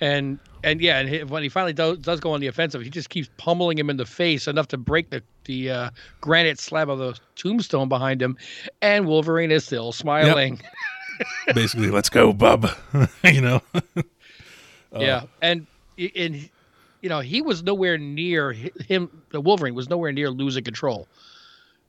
And 0.00 0.38
and 0.64 0.80
yeah, 0.80 0.98
and 0.98 1.08
he, 1.08 1.24
when 1.24 1.42
he 1.42 1.48
finally 1.48 1.72
does, 1.72 1.98
does 1.98 2.20
go 2.20 2.32
on 2.32 2.40
the 2.40 2.48
offensive, 2.48 2.82
he 2.82 2.90
just 2.90 3.08
keeps 3.08 3.30
pummeling 3.36 3.78
him 3.78 3.88
in 3.88 3.96
the 3.96 4.06
face 4.06 4.48
enough 4.48 4.68
to 4.68 4.76
break 4.76 5.10
the 5.10 5.22
the 5.44 5.70
uh, 5.70 5.90
granite 6.20 6.58
slab 6.58 6.90
of 6.90 6.98
the 6.98 7.18
tombstone 7.36 7.88
behind 7.88 8.20
him. 8.20 8.36
And 8.80 9.06
Wolverine 9.06 9.50
is 9.50 9.64
still 9.64 9.92
smiling. 9.92 10.60
Basically, 11.54 11.90
let's 11.90 12.08
go, 12.08 12.32
bub. 12.32 12.68
you 13.24 13.40
know. 13.40 13.62
Yeah, 14.94 15.22
and 15.40 15.66
and 16.16 16.50
you 17.02 17.08
know 17.08 17.20
he 17.20 17.42
was 17.42 17.62
nowhere 17.62 17.98
near 17.98 18.52
him. 18.52 19.22
The 19.30 19.40
Wolverine 19.40 19.74
was 19.74 19.90
nowhere 19.90 20.12
near 20.12 20.30
losing 20.30 20.64
control 20.64 21.06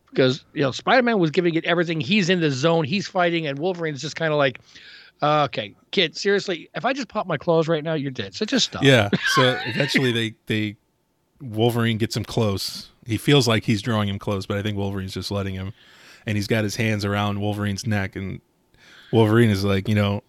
because 0.10 0.44
you 0.54 0.62
know 0.62 0.72
Spider-Man 0.72 1.20
was 1.20 1.32
giving 1.32 1.54
it 1.54 1.64
everything. 1.66 2.02
He's 2.02 2.30
in 2.30 2.42
the 2.42 2.52
zone. 2.52 2.84
He's 2.84 3.08
fighting, 3.08 3.48
and 3.48 3.58
Wolverine's 3.58 4.02
just 4.02 4.16
kind 4.16 4.34
of 4.34 4.38
like, 4.38 4.60
uh, 5.22 5.44
"Okay, 5.46 5.76
kid, 5.92 6.18
seriously, 6.18 6.70
if 6.76 6.84
I 6.84 6.94
just 6.94 7.08
pop 7.08 7.28
my 7.28 7.38
claws 7.38 7.68
right 7.68 7.84
now, 7.84 7.94
you're 7.94 8.12
dead. 8.12 8.36
So 8.36 8.46
just 8.46 8.66
stop." 8.66 8.84
Yeah. 8.84 9.10
So 9.36 9.58
eventually 9.66 10.12
they 10.12 10.34
they 10.48 10.76
Wolverine 11.42 11.98
gets 11.98 12.18
him 12.18 12.26
close. 12.26 12.90
He 13.06 13.18
feels 13.18 13.48
like 13.48 13.64
he's 13.64 13.82
drawing 13.82 14.10
him 14.10 14.20
close, 14.20 14.46
but 14.46 14.58
I 14.58 14.62
think 14.62 14.78
Wolverine's 14.78 15.14
just 15.14 15.30
letting 15.30 15.56
him. 15.56 15.74
And 16.26 16.38
he's 16.38 16.48
got 16.48 16.64
his 16.64 16.78
hands 16.78 17.04
around 17.04 17.42
Wolverine's 17.42 17.86
neck 17.86 18.16
and 18.16 18.40
Wolverine 19.12 19.50
is 19.50 19.64
like, 19.66 19.90
you 19.90 19.96
know, 19.96 20.24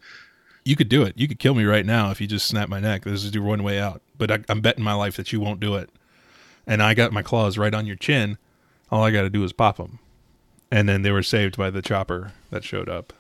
you 0.65 0.75
could 0.77 0.89
do 0.89 1.03
it. 1.03 1.15
You 1.17 1.29
could 1.29 1.39
kill 1.39 1.55
me 1.55 1.65
right 1.65 1.87
now 1.87 2.11
if 2.11 2.21
you 2.21 2.27
just 2.27 2.47
snap 2.47 2.69
my 2.69 2.81
neck. 2.81 3.05
This 3.05 3.25
is 3.25 3.35
your 3.35 3.45
one 3.45 3.63
way 3.63 3.81
out. 3.81 4.03
But 4.17 4.31
I, 4.31 4.39
I'm 4.49 4.61
betting 4.61 4.85
my 4.85 4.95
life 4.95 5.17
that 5.17 5.33
you 5.33 5.41
won't 5.41 5.61
do 5.61 5.75
it. 5.77 5.91
And 6.67 6.83
I 6.83 6.95
got 6.95 7.13
my 7.13 7.23
claws 7.23 7.59
right 7.59 7.75
on 7.75 7.87
your 7.87 7.97
chin. 7.97 8.39
All 8.91 9.03
I 9.03 9.11
got 9.11 9.23
to 9.23 9.31
do 9.31 9.45
is 9.45 9.53
pop 9.53 9.77
them. 9.77 9.99
And 10.71 10.89
then 10.89 11.03
they 11.03 11.11
were 11.11 11.23
saved 11.23 11.57
by 11.57 11.71
the 11.71 11.83
chopper 11.83 12.33
that 12.51 12.65
showed 12.65 12.89
up. 12.89 13.13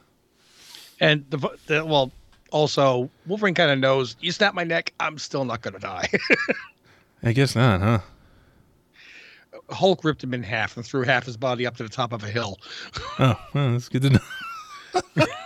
And 1.00 1.24
the, 1.30 1.58
the 1.66 1.84
well, 1.84 2.12
also 2.50 3.10
Wolverine 3.26 3.54
kind 3.54 3.70
of 3.70 3.78
knows 3.78 4.16
you 4.20 4.32
snap 4.32 4.54
my 4.54 4.64
neck, 4.64 4.92
I'm 5.00 5.18
still 5.18 5.44
not 5.44 5.60
gonna 5.60 5.80
die. 5.80 6.08
I 7.22 7.32
guess 7.32 7.56
not, 7.56 7.80
huh? 7.80 7.98
Hulk 9.70 10.04
ripped 10.04 10.22
him 10.22 10.34
in 10.34 10.42
half 10.42 10.76
and 10.76 10.86
threw 10.86 11.02
half 11.04 11.24
his 11.24 11.36
body 11.36 11.66
up 11.66 11.76
to 11.78 11.82
the 11.82 11.88
top 11.88 12.12
of 12.12 12.22
a 12.22 12.28
hill. 12.28 12.58
Oh, 13.18 13.34
well, 13.54 13.72
that's 13.72 13.88
good 13.88 14.02
to 14.02 14.10
know. 14.10 15.24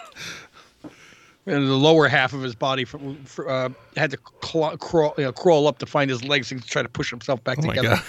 And 1.48 1.66
the 1.66 1.74
lower 1.74 2.08
half 2.08 2.32
of 2.34 2.42
his 2.42 2.54
body 2.54 2.84
from, 2.84 3.16
for, 3.24 3.48
uh, 3.48 3.70
had 3.96 4.11
to 4.11 4.16
claw, 4.16 4.76
crawl, 4.76 5.14
you 5.16 5.24
know, 5.24 5.32
crawl 5.32 5.66
up 5.66 5.78
to 5.78 5.87
find 5.87 6.11
his 6.11 6.22
legs 6.22 6.52
and 6.52 6.64
try 6.64 6.82
to 6.82 6.88
push 6.88 7.11
himself 7.11 7.42
back 7.42 7.58
Oh 7.61 7.68
together, 7.68 8.02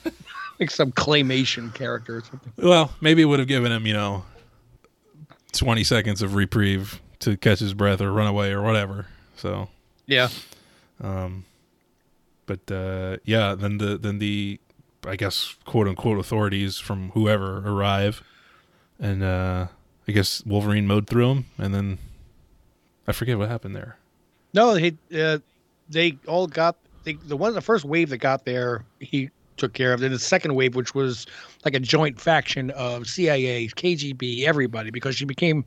like 0.60 0.70
some 0.70 0.90
claymation 0.90 1.72
character 1.72 2.16
or 2.16 2.20
something. 2.22 2.52
Well, 2.56 2.92
maybe 3.00 3.22
it 3.22 3.26
would 3.26 3.38
have 3.38 3.48
given 3.48 3.70
him, 3.70 3.86
you 3.86 3.92
know, 3.92 4.24
20 5.52 5.84
seconds 5.84 6.20
of 6.20 6.34
reprieve 6.34 7.00
to 7.20 7.36
catch 7.36 7.60
his 7.60 7.74
breath 7.74 8.00
or 8.00 8.12
run 8.12 8.26
away 8.26 8.50
or 8.50 8.62
whatever. 8.62 9.06
So, 9.36 9.68
Yeah, 10.06 10.28
um, 11.00 11.44
but 12.46 12.70
uh, 12.70 13.18
yeah, 13.24 13.54
then 13.54 13.78
the 13.78 13.98
then 13.98 14.18
the 14.18 14.60
I 15.06 15.16
guess 15.16 15.56
quote 15.64 15.88
unquote 15.88 16.18
authorities 16.18 16.78
from 16.78 17.10
whoever 17.10 17.58
arrive, 17.68 18.22
and 18.98 19.22
uh, 19.22 19.68
I 20.08 20.12
guess 20.12 20.44
Wolverine 20.44 20.86
mowed 20.86 21.06
through 21.06 21.30
him, 21.30 21.46
and 21.58 21.74
then 21.74 21.98
I 23.06 23.12
forget 23.12 23.38
what 23.38 23.48
happened 23.48 23.76
there. 23.76 23.96
no, 24.52 24.74
he, 24.74 24.96
uh, 25.16 25.38
they 25.88 26.16
all 26.26 26.46
got 26.46 26.76
they, 27.04 27.14
the 27.14 27.36
one 27.36 27.52
the 27.54 27.60
first 27.60 27.84
wave 27.84 28.08
that 28.10 28.18
got 28.18 28.44
there. 28.44 28.84
He 29.00 29.30
took 29.56 29.72
care 29.74 29.92
of. 29.92 30.00
Then 30.00 30.10
the 30.12 30.18
second 30.18 30.54
wave, 30.54 30.74
which 30.74 30.94
was 30.94 31.26
like 31.64 31.74
a 31.74 31.80
joint 31.80 32.20
faction 32.20 32.70
of 32.70 33.06
CIA, 33.06 33.68
KGB, 33.68 34.44
everybody, 34.44 34.90
because 34.90 35.14
she 35.16 35.24
became 35.26 35.64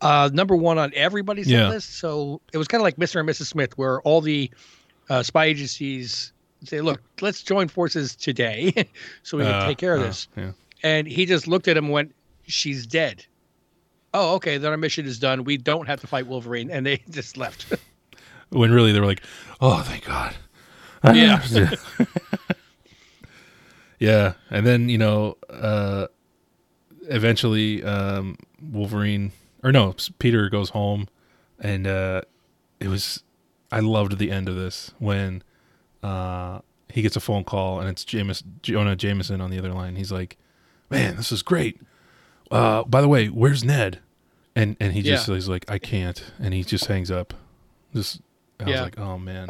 uh, 0.00 0.30
number 0.32 0.54
one 0.56 0.78
on 0.78 0.92
everybody's 0.94 1.50
Yeah. 1.50 1.68
list. 1.68 1.96
So 1.98 2.40
it 2.52 2.58
was 2.58 2.68
kind 2.68 2.80
of 2.80 2.84
like 2.84 2.96
Mr. 2.96 3.18
and 3.20 3.28
Mrs. 3.28 3.46
Smith, 3.46 3.76
where 3.76 4.00
all 4.02 4.20
the 4.20 4.50
uh, 5.10 5.22
spy 5.22 5.46
agencies 5.46 6.32
say, 6.64 6.80
"Look, 6.80 7.02
let's 7.20 7.42
join 7.42 7.68
forces 7.68 8.14
today, 8.14 8.72
so 9.22 9.36
we 9.38 9.44
can 9.44 9.54
Uh, 9.54 9.66
take 9.66 9.78
care 9.78 9.94
of 9.94 10.00
uh, 10.02 10.04
this." 10.06 10.28
Yeah. 10.36 10.52
And 10.82 11.06
he 11.08 11.26
just 11.26 11.46
looked 11.48 11.66
at 11.68 11.76
him 11.76 11.84
and 11.86 11.92
went, 11.92 12.14
She's 12.46 12.86
dead. 12.86 13.24
Oh, 14.14 14.36
okay. 14.36 14.56
Then 14.58 14.70
our 14.70 14.76
mission 14.78 15.04
is 15.04 15.18
done. 15.18 15.44
We 15.44 15.56
don't 15.58 15.86
have 15.86 16.00
to 16.00 16.06
fight 16.06 16.26
Wolverine. 16.26 16.70
And 16.70 16.86
they 16.86 17.02
just 17.10 17.36
left. 17.36 17.74
When 18.50 18.72
really 18.72 18.92
they 18.92 19.00
were 19.00 19.06
like, 19.06 19.22
"Oh, 19.60 19.82
thank 19.82 20.04
God." 20.04 20.34
Yeah. 21.12 21.42
yeah, 23.98 24.32
and 24.48 24.66
then 24.66 24.88
you 24.88 24.96
know, 24.96 25.36
uh, 25.50 26.06
eventually, 27.08 27.82
um, 27.84 28.38
Wolverine 28.72 29.32
or 29.62 29.70
no, 29.70 29.94
Peter 30.18 30.48
goes 30.48 30.70
home, 30.70 31.08
and 31.60 31.86
uh, 31.86 32.22
it 32.80 32.88
was. 32.88 33.22
I 33.70 33.80
loved 33.80 34.18
the 34.18 34.30
end 34.30 34.48
of 34.48 34.54
this 34.56 34.92
when 34.98 35.42
uh, 36.02 36.60
he 36.90 37.02
gets 37.02 37.16
a 37.16 37.20
phone 37.20 37.44
call 37.44 37.80
and 37.80 37.88
it's 37.88 38.04
James 38.04 38.42
Jonah 38.62 38.94
Jameson 38.94 39.40
on 39.40 39.50
the 39.50 39.58
other 39.58 39.72
line. 39.72 39.96
He's 39.96 40.12
like, 40.12 40.38
"Man, 40.90 41.16
this 41.16 41.32
is 41.32 41.42
great. 41.42 41.80
Uh, 42.50 42.84
by 42.84 43.00
the 43.00 43.08
way, 43.08 43.26
where's 43.26 43.62
Ned?" 43.64 43.98
And 44.56 44.76
and 44.80 44.92
he 44.92 45.02
just 45.02 45.28
Yeah. 45.28 45.34
he's 45.34 45.48
like 45.48 45.70
I 45.70 45.78
can't, 45.78 46.22
and 46.40 46.54
he 46.54 46.64
just 46.64 46.86
hangs 46.86 47.10
up. 47.10 47.34
Just 47.94 48.20
I 48.60 48.64
was 48.64 48.80
like, 48.80 48.98
oh 48.98 49.18
man, 49.18 49.48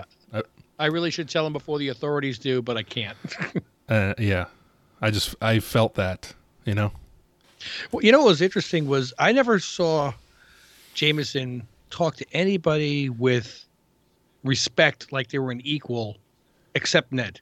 I 0.79 0.87
really 0.87 1.11
should 1.11 1.29
tell 1.29 1.47
him 1.47 1.53
before 1.53 1.79
the 1.79 1.89
authorities 1.89 2.39
do, 2.39 2.61
but 2.61 2.77
I 2.77 2.83
can't. 2.83 3.17
uh, 3.89 4.15
yeah. 4.19 4.47
I 5.01 5.11
just 5.11 5.35
I 5.41 5.61
felt 5.61 5.95
that, 5.95 6.35
you 6.65 6.75
know. 6.75 6.93
Well, 7.93 8.03
you 8.03 8.13
know 8.13 8.19
what 8.19 8.29
was 8.29 8.43
interesting 8.43 8.87
was 8.87 9.13
I 9.19 9.33
never 9.33 9.59
saw 9.59 10.13
Jameson 10.95 11.67
talk 11.91 12.17
to 12.17 12.27
anybody 12.33 13.09
with 13.09 13.65
respect 14.43 15.13
like 15.13 15.29
they 15.29 15.39
were 15.39 15.51
an 15.51 15.61
equal, 15.65 16.17
except 16.75 17.13
Ned. 17.13 17.41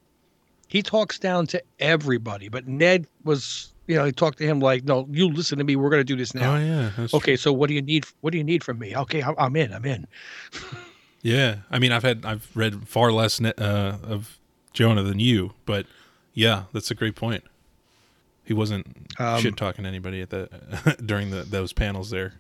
He 0.73 0.83
talks 0.83 1.19
down 1.19 1.47
to 1.49 1.63
everybody, 1.81 2.49
but 2.49 2.67
Ned 2.67 3.07
was, 3.25 3.73
you 3.87 3.95
know, 3.95 4.05
he 4.07 4.13
talked 4.13 4.39
to 4.39 4.45
him 4.47 4.59
like, 4.59 4.85
"No, 4.85 5.07
you 5.11 5.29
listen 5.29 5.59
to 5.59 5.65
me. 5.65 5.77
We're 5.77 5.91
going 5.91 6.01
to 6.01 6.05
do 6.05 6.17
this 6.17 6.35
now." 6.35 6.55
Oh 6.55 6.59
yeah. 6.59 6.91
that's 6.97 7.13
Okay, 7.13 7.37
so 7.37 7.53
what 7.53 7.69
do 7.69 7.75
you 7.75 7.83
need? 7.83 8.07
What 8.23 8.31
do 8.33 8.39
you 8.39 8.45
need 8.45 8.65
from 8.65 8.79
me? 8.79 8.97
Okay, 8.97 9.21
I'm- 9.21 9.35
I'm 9.39 9.55
in. 9.57 9.73
I'm 9.73 9.85
in. 9.85 10.07
Yeah, 11.25 11.59
I 11.71 11.79
mean, 11.79 11.93
I've 11.93 12.03
had 12.03 12.25
I've 12.27 12.49
read 12.57 12.89
far 12.89 13.13
less 13.13 13.41
uh, 13.41 13.53
of 14.03 14.41
Jonah 14.73 15.05
than 15.05 15.21
you, 15.21 15.53
but 15.67 15.87
yeah, 16.35 16.65
that's 16.73 16.91
a 16.91 16.97
great 16.97 17.15
point. 17.15 17.45
He 18.45 18.53
wasn't 18.55 18.87
Um, 19.21 19.41
shit 19.41 19.57
talking 19.57 19.85
to 19.85 19.89
anybody 19.89 20.21
at 20.21 20.31
the 20.31 20.49
during 21.07 21.31
the 21.31 21.43
those 21.45 21.73
panels 21.73 22.11
there. 22.11 22.35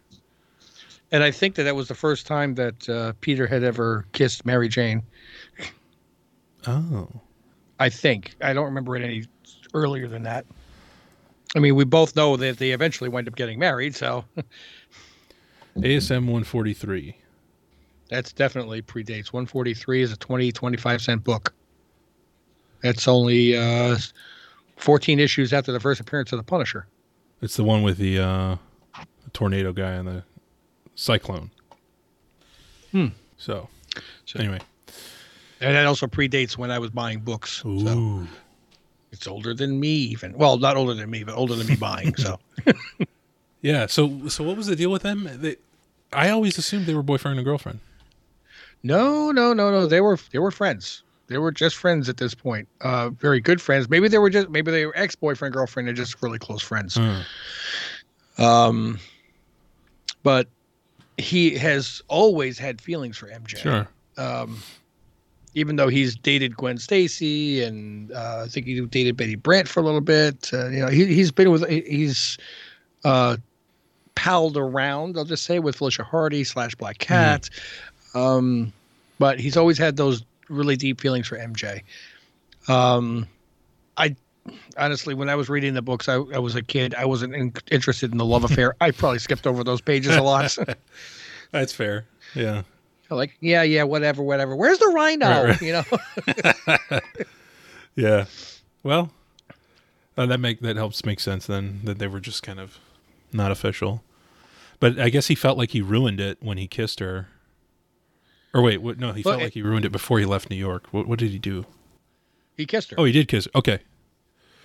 And 1.12 1.23
I 1.23 1.31
think 1.31 1.55
that 1.55 1.62
that 1.62 1.77
was 1.77 1.87
the 1.87 1.95
first 1.95 2.27
time 2.27 2.57
that 2.57 2.88
uh, 2.88 3.12
Peter 3.21 3.47
had 3.47 3.62
ever 3.62 4.05
kissed 4.12 4.45
Mary 4.45 4.68
Jane. 4.68 5.05
Oh, 6.66 7.09
I 7.83 7.88
think. 7.90 8.37
I 8.40 8.53
don't 8.53 8.64
remember 8.66 8.97
it 8.97 9.03
any 9.03 9.25
earlier 9.75 10.07
than 10.09 10.23
that. 10.23 10.47
I 11.57 11.59
mean, 11.59 11.75
we 11.75 11.85
both 11.85 12.14
know 12.16 12.37
that 12.37 12.59
they 12.59 12.71
eventually 12.71 13.11
wind 13.11 13.27
up 13.29 13.35
getting 13.37 13.59
married, 13.59 13.95
so 13.97 14.25
ASM 15.77 16.27
one 16.27 16.45
forty 16.45 16.75
three. 16.75 17.16
that's 18.09 18.33
definitely 18.33 18.83
predates. 18.83 19.33
143 19.33 20.03
is 20.03 20.12
a 20.12 20.16
20, 20.16 20.53
25 20.53 21.03
cent 21.03 21.25
book. 21.25 21.53
That's 22.83 23.09
only 23.09 23.57
uh, 23.57 23.97
14 24.77 25.18
issues 25.18 25.53
after 25.53 25.73
the 25.73 25.81
first 25.81 26.01
appearance 26.01 26.33
of 26.33 26.37
the 26.38 26.42
Punisher. 26.42 26.87
It's 27.40 27.57
the 27.57 27.64
one 27.64 27.83
with 27.83 27.97
the 27.99 28.18
uh, 28.18 28.57
tornado 29.33 29.73
guy 29.73 29.92
and 29.92 30.07
the 30.07 30.25
cyclone. 30.95 31.51
Hmm. 32.92 33.09
So, 33.38 33.68
So- 34.27 34.38
anyway, 34.40 34.59
And 35.62 35.75
that 35.77 35.87
also 35.87 36.07
predates 36.07 36.59
when 36.59 36.70
I 36.70 36.79
was 36.79 36.90
buying 36.90 37.20
books. 37.20 37.62
ooh, 37.64 37.79
So 37.81 38.27
it's 39.12 39.27
older 39.27 39.55
than 39.55 39.79
me, 39.79 39.88
even. 39.88 40.33
Well, 40.37 40.59
not 40.59 40.77
older 40.77 40.92
than 40.94 41.09
me, 41.11 41.22
but 41.25 41.35
older 41.37 41.55
than 41.55 41.66
me 41.66 41.77
buying. 41.77 42.14
So 42.16 42.38
yeah. 43.62 43.87
So, 43.87 44.29
so 44.29 44.42
what 44.44 44.57
was 44.57 44.66
the 44.66 44.77
deal 44.77 44.90
with 44.90 45.03
them? 45.03 45.29
They, 45.35 45.57
I 46.12 46.29
always 46.31 46.59
assumed 46.59 46.87
they 46.87 46.94
were 46.94 47.03
boyfriend 47.03 47.38
and 47.38 47.44
girlfriend. 47.44 47.81
no, 48.83 49.31
no, 49.31 49.53
no, 49.53 49.70
no. 49.70 49.87
They 49.87 50.01
were 50.01 50.18
they 50.33 50.38
were 50.38 50.51
friends. 50.51 51.03
They 51.29 51.38
were 51.38 51.53
just 51.53 51.77
friends 51.77 52.09
at 52.11 52.16
this 52.18 52.35
point. 52.35 52.68
Uh, 52.83 53.09
very 53.11 53.40
good 53.40 53.61
friends. 53.62 53.88
Maybe 53.88 54.09
they 54.09 54.18
were 54.18 54.29
just 54.29 54.51
maybe 54.51 54.70
they 54.70 54.85
were 54.85 54.96
ex 54.96 55.14
boyfriend 55.14 55.55
girlfriend 55.55 55.88
and 55.88 55.96
just 55.96 56.20
really 56.22 56.38
close 56.38 56.61
friends. 56.62 56.98
Uh, 56.98 57.22
Um, 58.38 58.98
but 60.22 60.48
he 61.18 61.57
has 61.57 62.03
always 62.09 62.59
had 62.59 62.81
feelings 62.81 63.16
for 63.16 63.29
MJ. 63.29 63.57
sure. 63.59 63.88
Um, 64.16 64.61
even 65.55 65.77
though 65.77 65.88
he's 65.88 66.17
dated 66.17 66.57
Gwen 66.57 66.79
Stacy 66.79 67.62
and 67.62 68.11
uh, 68.12 68.43
I 68.45 68.49
think 68.49 68.67
he 68.67 68.81
dated 68.81 69.17
Betty 69.17 69.35
Brant 69.35 69.69
for 69.69 69.81
a 69.81 69.83
little 69.83 70.01
bit. 70.01 70.51
Uh, 70.53 70.69
you 70.69 70.81
know, 70.81 70.88
he, 70.88 71.07
he's 71.07 71.31
been 71.31 71.51
with 71.51 71.69
he's 71.69 72.38
uh, 73.05 73.37
palled 74.15 74.57
around. 74.57 75.17
I'll 75.17 75.25
just 75.25 75.45
say 75.45 75.59
with 75.59 75.77
Felicia 75.77 76.05
Hardy 76.05 76.45
slash 76.45 76.75
Black 76.75 76.99
Cat. 76.99 77.51
Um, 78.15 78.73
but 79.19 79.38
he's 79.38 79.57
always 79.57 79.79
had 79.79 79.97
those 79.97 80.25
really 80.49 80.77
deep 80.77 81.01
feelings 81.01 81.27
for 81.27 81.38
MJ. 81.38 81.83
Um, 82.69 83.27
I 83.97 84.17
honestly, 84.77 85.15
when 85.15 85.29
I 85.29 85.35
was 85.35 85.49
reading 85.49 85.75
the 85.75 85.83
books, 85.83 86.09
I, 86.09 86.15
I 86.15 86.38
was 86.38 86.55
a 86.55 86.62
kid. 86.62 86.95
I 86.95 87.05
wasn't 87.05 87.35
in, 87.35 87.53
interested 87.71 88.12
in 88.12 88.19
the 88.19 88.25
love 88.25 88.45
affair. 88.51 88.75
I 88.81 88.91
probably 88.91 89.19
skipped 89.19 89.47
over 89.47 89.65
those 89.65 89.81
pages 89.81 90.17
a 90.17 90.23
lot. 90.23 90.57
That's 91.51 91.73
fair. 91.73 92.07
Yeah. 92.35 92.62
Like, 93.14 93.37
yeah, 93.40 93.62
yeah, 93.62 93.83
whatever, 93.85 94.22
whatever. 94.22 94.55
Where's 94.57 94.79
the 94.79 94.88
rhino? 94.88 95.27
Right, 95.27 95.48
right. 95.48 95.62
You 95.62 95.72
know. 95.72 97.01
Yeah. 97.94 98.25
Well, 98.83 99.11
uh, 100.16 100.27
that 100.27 100.40
make 100.40 100.61
that 100.61 100.77
helps 100.77 101.05
make 101.05 101.20
sense 101.20 101.46
then 101.46 101.81
that 101.85 101.98
they 101.98 102.07
were 102.07 102.20
just 102.20 102.42
kind 102.42 102.59
of 102.59 102.79
not 103.33 103.51
official. 103.51 104.03
But 104.81 104.98
I 104.98 105.11
guess 105.11 105.27
he 105.29 105.35
felt 105.35 105.59
like 105.59 105.70
he 105.70 105.81
ruined 105.83 106.18
it 106.20 106.38
when 106.40 106.59
he 106.59 106.66
kissed 106.66 107.01
her. 107.01 107.29
Or 108.55 108.62
wait, 108.62 108.83
what, 108.83 108.98
no, 108.98 109.12
he 109.12 109.22
Well, 109.22 109.33
felt 109.35 109.42
it- 109.42 109.44
like 109.44 109.53
he 109.55 109.62
ruined 109.62 109.85
it 109.85 109.92
before 109.92 110.18
he 110.18 110.25
left 110.25 110.51
New 110.51 110.57
York. 110.57 110.87
What, 110.90 111.07
what 111.07 111.18
did 111.18 111.31
he 111.31 111.38
do? 111.38 111.66
he 112.57 112.66
kissed 112.66 112.90
her. 112.90 112.96
Oh, 112.98 113.05
he 113.05 113.12
did 113.12 113.29
kiss. 113.29 113.46
Her. 113.46 113.51
Okay. 113.59 113.79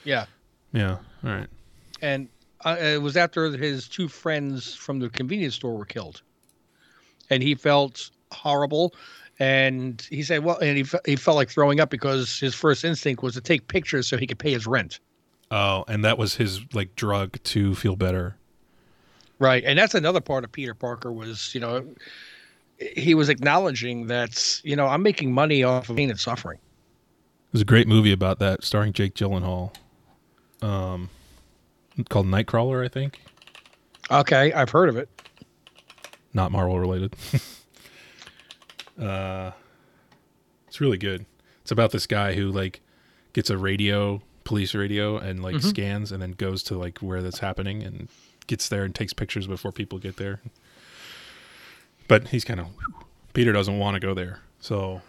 Yeah. 0.03 0.25
Yeah. 0.73 0.97
All 1.23 1.29
right. 1.31 1.47
and 2.01 2.27
uh, 2.65 2.75
it 2.79 3.01
was 3.01 3.15
after 3.17 3.49
his 3.57 3.87
two 3.87 4.07
friends 4.07 4.73
from 4.73 4.99
the 4.99 5.09
convenience 5.09 5.55
store 5.55 5.77
were 5.77 5.85
killed, 5.85 6.21
and 7.29 7.41
he 7.43 7.55
felt 7.55 8.09
horrible. 8.31 8.93
And 9.39 10.05
he 10.09 10.23
said, 10.23 10.43
"Well," 10.43 10.57
and 10.57 10.77
he 10.77 10.85
he 11.05 11.15
felt 11.15 11.35
like 11.37 11.49
throwing 11.49 11.79
up 11.79 11.89
because 11.91 12.39
his 12.39 12.55
first 12.55 12.83
instinct 12.83 13.21
was 13.21 13.35
to 13.35 13.41
take 13.41 13.67
pictures 13.67 14.07
so 14.07 14.17
he 14.17 14.25
could 14.25 14.39
pay 14.39 14.51
his 14.51 14.65
rent. 14.65 14.99
Oh, 15.51 15.85
and 15.87 16.03
that 16.03 16.17
was 16.17 16.35
his 16.35 16.61
like 16.73 16.95
drug 16.95 17.41
to 17.43 17.75
feel 17.75 17.95
better. 17.95 18.35
Right, 19.39 19.63
and 19.63 19.77
that's 19.77 19.93
another 19.93 20.21
part 20.21 20.43
of 20.43 20.51
Peter 20.51 20.73
Parker 20.73 21.11
was, 21.11 21.53
you 21.53 21.61
know, 21.61 21.87
he 22.79 23.13
was 23.13 23.29
acknowledging 23.29 24.07
that 24.07 24.59
you 24.63 24.75
know 24.75 24.87
I'm 24.87 25.03
making 25.03 25.31
money 25.31 25.63
off 25.63 25.89
of 25.89 25.95
pain 25.95 26.09
and 26.09 26.19
suffering. 26.19 26.57
There's 27.51 27.61
a 27.61 27.65
great 27.65 27.87
movie 27.87 28.11
about 28.11 28.39
that 28.39 28.63
starring 28.63 28.91
Jake 28.93 29.13
Gyllenhaal. 29.13 29.73
Um, 30.61 31.09
called 32.09 32.25
Nightcrawler, 32.25 32.83
I 32.83 32.87
think. 32.87 33.21
Okay, 34.09 34.51
I've 34.53 34.69
heard 34.69 34.89
of 34.89 34.97
it. 34.97 35.09
not 36.33 36.51
Marvel 36.51 36.79
related. 36.79 37.15
uh, 38.99 39.51
it's 40.67 40.81
really 40.81 40.97
good. 40.97 41.25
It's 41.61 41.71
about 41.71 41.91
this 41.91 42.07
guy 42.07 42.33
who 42.33 42.51
like 42.51 42.81
gets 43.33 43.49
a 43.49 43.57
radio, 43.57 44.21
police 44.43 44.73
radio, 44.73 45.17
and 45.17 45.43
like 45.43 45.55
Mhm. 45.55 45.63
scans, 45.69 46.11
and 46.11 46.21
then 46.21 46.31
goes 46.31 46.63
to 46.63 46.77
like 46.77 46.99
where 46.99 47.21
that's 47.21 47.39
happening 47.39 47.83
and 47.83 48.07
gets 48.47 48.69
there 48.69 48.83
and 48.83 48.95
takes 48.95 49.13
pictures 49.13 49.47
before 49.47 49.71
people 49.71 49.99
get 49.99 50.17
there. 50.17 50.39
But 52.07 52.29
he's 52.29 52.45
kind 52.45 52.59
of 52.59 52.67
Peter 53.33 53.51
doesn't 53.51 53.77
want 53.77 53.95
to 53.95 53.99
go 53.99 54.13
there, 54.13 54.39
so 54.59 55.01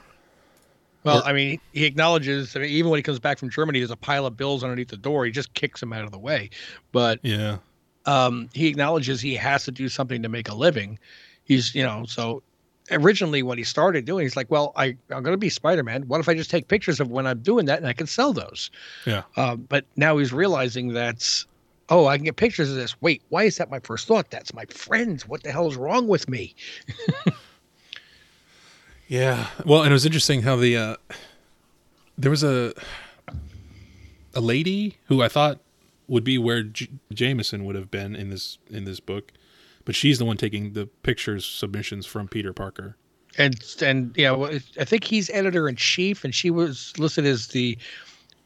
Well, 1.04 1.22
I 1.24 1.32
mean, 1.32 1.60
he 1.72 1.84
acknowledges. 1.86 2.54
I 2.56 2.58
mean, 2.58 2.70
even 2.70 2.90
when 2.90 2.98
he 2.98 3.02
comes 3.02 3.18
back 3.20 3.38
from 3.38 3.48
Germany, 3.50 3.78
there's 3.78 3.90
a 3.92 3.96
pile 3.96 4.26
of 4.26 4.36
bills 4.36 4.62
underneath 4.64 4.88
the 4.88 4.96
door. 4.96 5.24
He 5.24 5.30
just 5.30 5.54
kicks 5.54 5.80
them 5.80 5.92
out 5.92 6.04
of 6.04 6.10
the 6.10 6.18
way. 6.18 6.50
But 6.92 7.20
yeah, 7.22 7.58
um, 8.04 8.50
he 8.52 8.66
acknowledges 8.66 9.20
he 9.20 9.34
has 9.36 9.64
to 9.64 9.70
do 9.70 9.88
something 9.88 10.22
to 10.22 10.28
make 10.28 10.48
a 10.48 10.54
living. 10.54 10.98
He's, 11.44 11.74
you 11.74 11.82
know, 11.84 12.04
so 12.06 12.42
originally 12.90 13.42
when 13.42 13.58
he 13.58 13.64
started 13.64 14.04
doing, 14.04 14.24
he's 14.24 14.36
like, 14.36 14.50
well, 14.50 14.72
I, 14.76 14.96
I'm 15.10 15.22
going 15.22 15.34
to 15.34 15.36
be 15.36 15.48
Spider-Man. 15.48 16.08
What 16.08 16.20
if 16.20 16.28
I 16.28 16.34
just 16.34 16.50
take 16.50 16.68
pictures 16.68 17.00
of 17.00 17.10
when 17.10 17.26
I'm 17.26 17.40
doing 17.40 17.66
that 17.66 17.78
and 17.78 17.86
I 17.86 17.92
can 17.92 18.06
sell 18.06 18.32
those? 18.32 18.70
yeah, 19.06 19.22
Um, 19.36 19.66
but 19.68 19.84
now 19.96 20.16
he's 20.18 20.32
realizing 20.32 20.94
that, 20.94 21.44
oh, 21.88 22.06
I 22.06 22.16
can 22.16 22.24
get 22.24 22.36
pictures 22.36 22.70
of 22.70 22.76
this. 22.76 23.00
Wait, 23.00 23.22
why 23.28 23.44
is 23.44 23.56
that 23.56 23.70
my 23.70 23.80
first 23.80 24.06
thought? 24.06 24.30
That's 24.30 24.52
my 24.54 24.64
friends. 24.66 25.26
What 25.28 25.42
the 25.42 25.52
hell 25.52 25.68
is 25.68 25.76
wrong 25.76 26.08
with 26.08 26.28
me? 26.28 26.54
yeah. 29.08 29.46
Well, 29.64 29.82
and 29.82 29.90
it 29.90 29.94
was 29.94 30.06
interesting 30.06 30.42
how 30.42 30.56
the 30.56 30.76
uh, 30.76 30.96
there 32.16 32.30
was 32.30 32.42
a 32.44 32.72
a 34.34 34.40
lady 34.40 34.98
who 35.06 35.22
I 35.22 35.28
thought 35.28 35.58
would 36.06 36.24
be 36.24 36.38
where 36.38 36.62
J- 36.62 36.88
Jameson 37.12 37.64
would 37.64 37.74
have 37.74 37.90
been 37.90 38.14
in 38.14 38.30
this 38.30 38.58
in 38.70 38.84
this 38.84 39.00
book, 39.00 39.32
but 39.88 39.94
she's 39.94 40.18
the 40.18 40.24
one 40.26 40.36
taking 40.36 40.74
the 40.74 40.84
pictures 41.02 41.46
submissions 41.46 42.04
from 42.04 42.28
Peter 42.28 42.52
Parker. 42.52 42.98
And 43.38 43.58
and 43.80 44.14
yeah, 44.18 44.32
well, 44.32 44.52
I 44.78 44.84
think 44.84 45.02
he's 45.02 45.30
editor 45.30 45.66
in 45.66 45.76
chief, 45.76 46.24
and 46.24 46.34
she 46.34 46.50
was 46.50 46.92
listed 46.98 47.24
as 47.24 47.46
the 47.46 47.78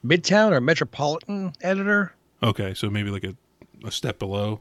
Midtown 0.06 0.52
or 0.52 0.60
Metropolitan 0.60 1.52
editor. 1.60 2.14
Okay, 2.44 2.74
so 2.74 2.88
maybe 2.88 3.10
like 3.10 3.24
a, 3.24 3.34
a 3.84 3.90
step 3.90 4.20
below. 4.20 4.60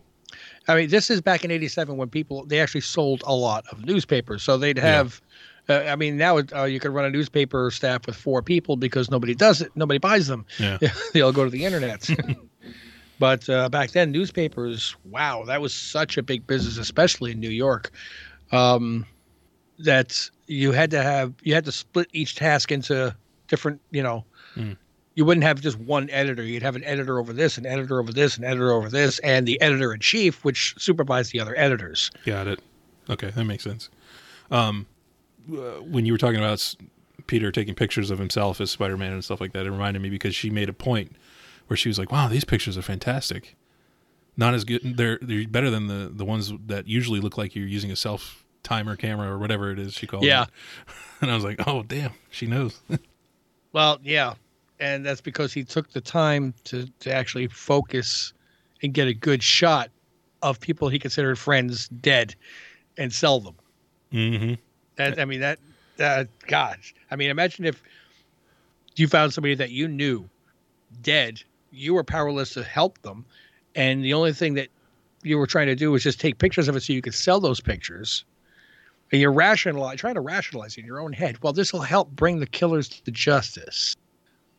I 0.67 0.75
mean, 0.75 0.89
this 0.89 1.11
is 1.11 1.21
back 1.21 1.45
in 1.45 1.51
'87 1.51 1.97
when 1.97 2.09
people 2.09 2.47
they 2.47 2.59
actually 2.59 2.81
sold 2.81 3.21
a 3.27 3.35
lot 3.35 3.63
of 3.71 3.85
newspapers, 3.85 4.41
so 4.41 4.57
they'd 4.57 4.79
have. 4.79 5.21
Uh, 5.69 5.81
I 5.81 5.95
mean, 5.95 6.17
now 6.17 6.39
uh, 6.55 6.63
you 6.63 6.79
could 6.79 6.95
run 6.95 7.05
a 7.05 7.11
newspaper 7.11 7.69
staff 7.69 8.07
with 8.07 8.15
four 8.15 8.41
people 8.41 8.75
because 8.75 9.11
nobody 9.11 9.35
does 9.35 9.61
it, 9.61 9.71
nobody 9.75 9.99
buys 9.99 10.25
them. 10.25 10.47
Yeah, 10.57 10.79
they 11.13 11.21
all 11.21 11.31
go 11.31 11.43
to 11.43 11.51
the 11.51 11.63
internet. 11.63 12.09
but 13.21 13.47
uh, 13.51 13.69
back 13.69 13.91
then, 13.91 14.11
newspapers, 14.11 14.95
wow, 15.05 15.43
that 15.45 15.61
was 15.61 15.75
such 15.75 16.17
a 16.17 16.23
big 16.23 16.47
business, 16.47 16.79
especially 16.79 17.31
in 17.33 17.39
New 17.39 17.51
York. 17.51 17.91
Um, 18.51 19.05
that 19.77 20.27
you 20.47 20.71
had 20.71 20.89
to 20.89 21.03
have, 21.03 21.31
you 21.43 21.53
had 21.53 21.65
to 21.65 21.71
split 21.71 22.07
each 22.13 22.33
task 22.35 22.71
into 22.71 23.15
different, 23.47 23.79
you 23.91 24.01
know, 24.01 24.25
Mm. 24.57 24.75
you 25.13 25.23
wouldn't 25.23 25.43
have 25.43 25.61
just 25.61 25.77
one 25.77 26.09
editor. 26.09 26.41
You'd 26.41 26.63
have 26.63 26.75
an 26.75 26.83
editor 26.83 27.19
over 27.19 27.31
this, 27.31 27.59
an 27.59 27.67
editor 27.67 27.99
over 27.99 28.11
this, 28.11 28.37
an 28.37 28.43
editor 28.43 28.71
over 28.71 28.89
this, 28.89 29.19
and 29.19 29.47
the 29.47 29.61
editor 29.61 29.93
in 29.93 29.99
chief, 29.99 30.43
which 30.43 30.73
supervised 30.79 31.31
the 31.31 31.39
other 31.39 31.53
editors. 31.55 32.09
Got 32.25 32.47
it. 32.47 32.59
Okay, 33.07 33.29
that 33.29 33.45
makes 33.45 33.63
sense. 33.63 33.89
Um, 34.49 34.87
when 35.47 36.07
you 36.07 36.11
were 36.13 36.17
talking 36.17 36.39
about 36.39 36.75
Peter 37.27 37.51
taking 37.51 37.75
pictures 37.75 38.09
of 38.09 38.17
himself 38.17 38.59
as 38.59 38.71
Spider 38.71 38.97
Man 38.97 39.13
and 39.13 39.23
stuff 39.23 39.39
like 39.39 39.53
that, 39.53 39.67
it 39.67 39.71
reminded 39.71 40.01
me 40.01 40.09
because 40.09 40.35
she 40.35 40.49
made 40.49 40.69
a 40.69 40.73
point 40.73 41.15
where 41.71 41.77
she 41.77 41.87
was 41.87 41.97
like, 41.97 42.11
"Wow, 42.11 42.27
these 42.27 42.43
pictures 42.43 42.77
are 42.77 42.81
fantastic. 42.81 43.55
Not 44.35 44.53
as 44.53 44.65
good. 44.65 44.97
They're 44.97 45.17
they're 45.21 45.47
better 45.47 45.69
than 45.69 45.87
the 45.87 46.11
the 46.13 46.25
ones 46.25 46.51
that 46.67 46.85
usually 46.85 47.21
look 47.21 47.37
like 47.37 47.55
you're 47.55 47.65
using 47.65 47.91
a 47.91 47.95
self 47.95 48.43
timer 48.61 48.97
camera 48.97 49.31
or 49.31 49.37
whatever 49.39 49.71
it 49.71 49.79
is 49.79 49.93
she 49.93 50.05
called 50.05 50.25
Yeah. 50.25 50.43
it." 50.43 50.49
And 51.21 51.31
I 51.31 51.35
was 51.35 51.43
like, 51.45 51.65
"Oh, 51.67 51.83
damn, 51.83 52.11
she 52.29 52.45
knows." 52.45 52.79
Well, 53.73 53.99
yeah, 54.03 54.33
and 54.81 55.05
that's 55.05 55.21
because 55.21 55.53
he 55.53 55.63
took 55.63 55.89
the 55.93 56.01
time 56.01 56.53
to 56.65 56.87
to 56.99 57.13
actually 57.13 57.47
focus 57.47 58.33
and 58.83 58.93
get 58.93 59.07
a 59.07 59.13
good 59.13 59.41
shot 59.41 59.89
of 60.41 60.59
people 60.59 60.89
he 60.89 60.99
considered 60.99 61.39
friends 61.39 61.87
dead, 61.87 62.35
and 62.97 63.13
sell 63.13 63.39
them. 63.39 63.55
mm-hmm. 64.11 64.55
That 64.97 65.17
I 65.19 65.23
mean 65.23 65.39
that 65.39 65.59
that 65.95 66.27
gosh, 66.47 66.93
I 67.11 67.15
mean 67.15 67.29
imagine 67.29 67.63
if 67.63 67.81
you 68.97 69.07
found 69.07 69.33
somebody 69.33 69.55
that 69.55 69.69
you 69.71 69.87
knew 69.87 70.27
dead, 71.01 71.41
you 71.71 71.93
were 71.93 72.03
powerless 72.03 72.53
to 72.53 72.63
help 72.63 73.01
them, 73.01 73.25
and 73.75 74.03
the 74.03 74.13
only 74.13 74.33
thing 74.33 74.53
that 74.55 74.67
you 75.23 75.37
were 75.37 75.47
trying 75.47 75.67
to 75.67 75.75
do 75.75 75.91
was 75.91 76.03
just 76.03 76.19
take 76.19 76.37
pictures 76.39 76.67
of 76.67 76.75
it 76.75 76.81
so 76.83 76.93
you 76.93 77.01
could 77.01 77.13
sell 77.13 77.39
those 77.39 77.59
pictures. 77.61 78.25
And 79.11 79.19
you're 79.21 79.31
rationalizing, 79.33 79.97
trying 79.97 80.13
to 80.15 80.21
rationalize 80.21 80.77
in 80.77 80.85
your 80.85 80.99
own 81.01 81.11
head. 81.11 81.41
Well, 81.43 81.51
this 81.53 81.73
will 81.73 81.81
help 81.81 82.09
bring 82.11 82.39
the 82.39 82.47
killers 82.47 82.87
to 82.87 83.11
justice. 83.11 83.95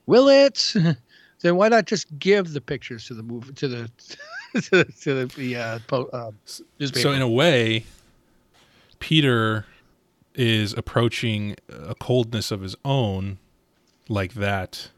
Will 0.06 0.28
it? 0.28 0.74
then 1.40 1.56
why 1.56 1.68
not 1.68 1.86
just 1.86 2.06
give 2.18 2.52
the 2.52 2.60
pictures 2.60 3.06
to 3.06 3.14
the 3.14 3.22
movie 3.22 3.52
to 3.54 3.66
the 3.68 3.90
to, 4.62 4.70
the- 4.70 4.92
to 5.00 5.24
the, 5.26 5.56
uh, 5.56 5.78
po- 5.86 6.10
uh? 6.12 6.30
So 6.46 7.12
in 7.12 7.22
a 7.22 7.28
way, 7.28 7.84
Peter 8.98 9.64
is 10.34 10.72
approaching 10.74 11.56
a 11.68 11.94
coldness 11.94 12.50
of 12.50 12.60
his 12.60 12.76
own, 12.84 13.38
like 14.08 14.34
that. 14.34 14.90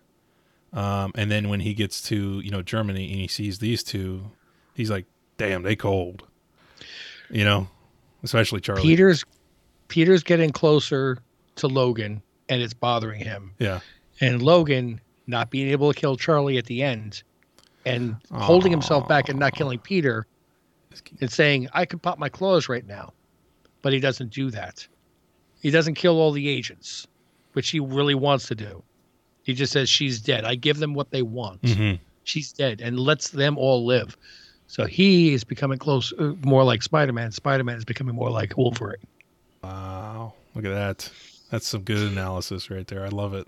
Um, 0.74 1.12
and 1.14 1.30
then 1.30 1.48
when 1.48 1.60
he 1.60 1.72
gets 1.72 2.02
to 2.08 2.40
you 2.40 2.50
know 2.50 2.60
Germany 2.60 3.10
and 3.10 3.20
he 3.20 3.28
sees 3.28 3.58
these 3.60 3.82
two, 3.82 4.30
he's 4.74 4.90
like, 4.90 5.06
"Damn, 5.38 5.62
they 5.62 5.76
cold," 5.76 6.24
you 7.30 7.44
know, 7.44 7.68
especially 8.22 8.60
Charlie. 8.60 8.82
Peter's 8.82 9.24
Peter's 9.88 10.22
getting 10.22 10.50
closer 10.50 11.18
to 11.56 11.68
Logan 11.68 12.22
and 12.48 12.60
it's 12.60 12.74
bothering 12.74 13.20
him. 13.20 13.52
Yeah, 13.58 13.80
And 14.20 14.42
Logan 14.42 15.00
not 15.26 15.50
being 15.50 15.68
able 15.68 15.92
to 15.92 15.98
kill 15.98 16.16
Charlie 16.16 16.58
at 16.58 16.66
the 16.66 16.82
end 16.82 17.22
and 17.86 18.16
holding 18.32 18.70
himself 18.70 19.08
back 19.08 19.28
and 19.28 19.38
not 19.38 19.54
killing 19.54 19.78
Peter 19.78 20.26
and 21.20 21.30
saying, 21.30 21.68
I 21.72 21.84
could 21.84 22.02
pop 22.02 22.18
my 22.18 22.28
claws 22.28 22.68
right 22.68 22.86
now. 22.86 23.12
But 23.82 23.92
he 23.92 24.00
doesn't 24.00 24.30
do 24.30 24.50
that. 24.50 24.86
He 25.60 25.70
doesn't 25.70 25.94
kill 25.94 26.18
all 26.18 26.32
the 26.32 26.48
agents, 26.48 27.06
which 27.52 27.70
he 27.70 27.80
really 27.80 28.14
wants 28.14 28.48
to 28.48 28.54
do. 28.54 28.82
He 29.44 29.54
just 29.54 29.72
says, 29.72 29.88
She's 29.88 30.20
dead. 30.20 30.44
I 30.44 30.56
give 30.56 30.78
them 30.78 30.94
what 30.94 31.10
they 31.10 31.22
want. 31.22 31.60
hmm 31.64 31.94
She's 32.24 32.52
dead 32.52 32.80
and 32.80 32.98
lets 32.98 33.30
them 33.30 33.56
all 33.58 33.84
live. 33.84 34.16
So 34.66 34.86
he 34.86 35.34
is 35.34 35.44
becoming 35.44 35.78
close, 35.78 36.12
uh, 36.18 36.32
more 36.42 36.64
like 36.64 36.82
Spider 36.82 37.12
Man. 37.12 37.30
Spider 37.30 37.62
Man 37.62 37.76
is 37.76 37.84
becoming 37.84 38.14
more 38.14 38.30
like 38.30 38.56
Wolverine. 38.56 38.96
Wow, 39.62 40.32
look 40.54 40.64
at 40.64 40.70
that. 40.70 41.10
That's 41.50 41.68
some 41.68 41.82
good 41.82 42.10
analysis 42.10 42.70
right 42.70 42.86
there. 42.86 43.04
I 43.04 43.08
love 43.08 43.34
it. 43.34 43.46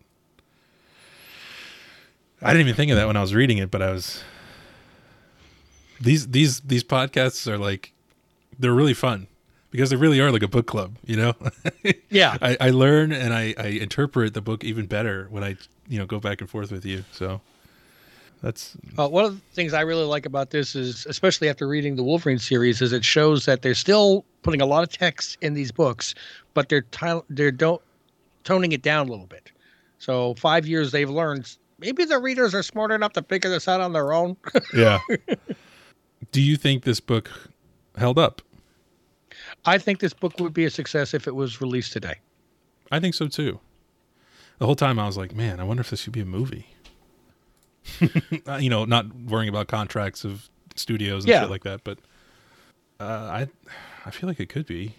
I 2.42 2.48
didn't 2.52 2.66
even 2.66 2.74
think 2.76 2.90
of 2.92 2.98
that 2.98 3.06
when 3.06 3.16
I 3.16 3.22
was 3.22 3.34
reading 3.34 3.58
it, 3.58 3.70
but 3.70 3.80
I 3.82 3.90
was 3.92 4.22
these 6.00 6.28
these 6.28 6.60
these 6.60 6.84
podcasts 6.84 7.48
are 7.48 7.56
like 7.58 7.92
they're 8.58 8.74
really 8.74 8.94
fun 8.94 9.26
because 9.76 9.90
they 9.90 9.96
really 9.96 10.20
are 10.20 10.32
like 10.32 10.42
a 10.42 10.48
book 10.48 10.66
club, 10.66 10.96
you 11.04 11.16
know. 11.16 11.34
Yeah. 12.08 12.36
I, 12.40 12.56
I 12.60 12.70
learn 12.70 13.12
and 13.12 13.34
I, 13.34 13.54
I 13.58 13.66
interpret 13.66 14.32
the 14.32 14.40
book 14.40 14.64
even 14.64 14.86
better 14.86 15.26
when 15.30 15.44
I 15.44 15.56
you 15.88 15.98
know 15.98 16.06
go 16.06 16.18
back 16.18 16.40
and 16.40 16.48
forth 16.48 16.72
with 16.72 16.86
you. 16.86 17.04
So 17.12 17.40
that's 18.42 18.76
Uh, 18.98 19.08
one 19.08 19.24
of 19.24 19.34
the 19.34 19.40
things 19.54 19.74
I 19.74 19.82
really 19.82 20.04
like 20.04 20.24
about 20.24 20.50
this 20.50 20.74
is, 20.74 21.04
especially 21.06 21.48
after 21.48 21.68
reading 21.68 21.96
the 21.96 22.02
Wolverine 22.02 22.38
series, 22.38 22.80
is 22.80 22.92
it 22.92 23.04
shows 23.04 23.44
that 23.44 23.62
they're 23.62 23.74
still 23.74 24.24
putting 24.42 24.62
a 24.62 24.66
lot 24.66 24.82
of 24.82 24.88
text 24.88 25.36
in 25.42 25.52
these 25.54 25.70
books, 25.72 26.14
but 26.54 26.68
they're 26.70 26.82
ti- 26.82 27.20
they're 27.28 27.50
don't 27.50 27.82
toning 28.44 28.72
it 28.72 28.82
down 28.82 29.08
a 29.08 29.10
little 29.10 29.26
bit. 29.26 29.52
So 29.98 30.34
five 30.34 30.66
years 30.66 30.90
they've 30.92 31.10
learned. 31.10 31.54
Maybe 31.78 32.04
the 32.06 32.18
readers 32.18 32.54
are 32.54 32.62
smart 32.62 32.92
enough 32.92 33.12
to 33.14 33.22
figure 33.22 33.50
this 33.50 33.68
out 33.68 33.80
on 33.82 33.92
their 33.92 34.12
own. 34.14 34.36
yeah. 34.74 35.00
Do 36.32 36.40
you 36.40 36.56
think 36.56 36.84
this 36.84 37.00
book 37.00 37.30
held 37.98 38.18
up? 38.18 38.40
I 39.66 39.78
think 39.78 40.00
this 40.00 40.12
book 40.14 40.38
would 40.40 40.54
be 40.54 40.64
a 40.64 40.70
success 40.70 41.12
if 41.14 41.26
it 41.26 41.34
was 41.34 41.60
released 41.60 41.92
today. 41.92 42.14
I 42.92 43.00
think 43.00 43.14
so 43.14 43.26
too. 43.28 43.58
The 44.58 44.66
whole 44.66 44.76
time 44.76 44.98
I 44.98 45.06
was 45.06 45.16
like, 45.16 45.34
man, 45.34 45.60
I 45.60 45.64
wonder 45.64 45.80
if 45.82 45.90
this 45.90 46.00
should 46.00 46.12
be 46.12 46.20
a 46.20 46.24
movie. 46.26 46.66
Uh, 48.48 48.56
you 48.56 48.68
know, 48.70 48.84
not 48.84 49.12
worrying 49.14 49.48
about 49.48 49.68
contracts 49.68 50.24
of 50.24 50.48
studios 50.76 51.24
and 51.24 51.30
Yeah. 51.30 51.40
shit 51.42 51.50
like 51.50 51.64
that, 51.64 51.82
but 51.84 51.98
uh, 53.00 53.04
I, 53.04 53.48
I 54.04 54.10
feel 54.10 54.28
like 54.28 54.40
it 54.40 54.48
could 54.48 54.66
be. 54.66 54.94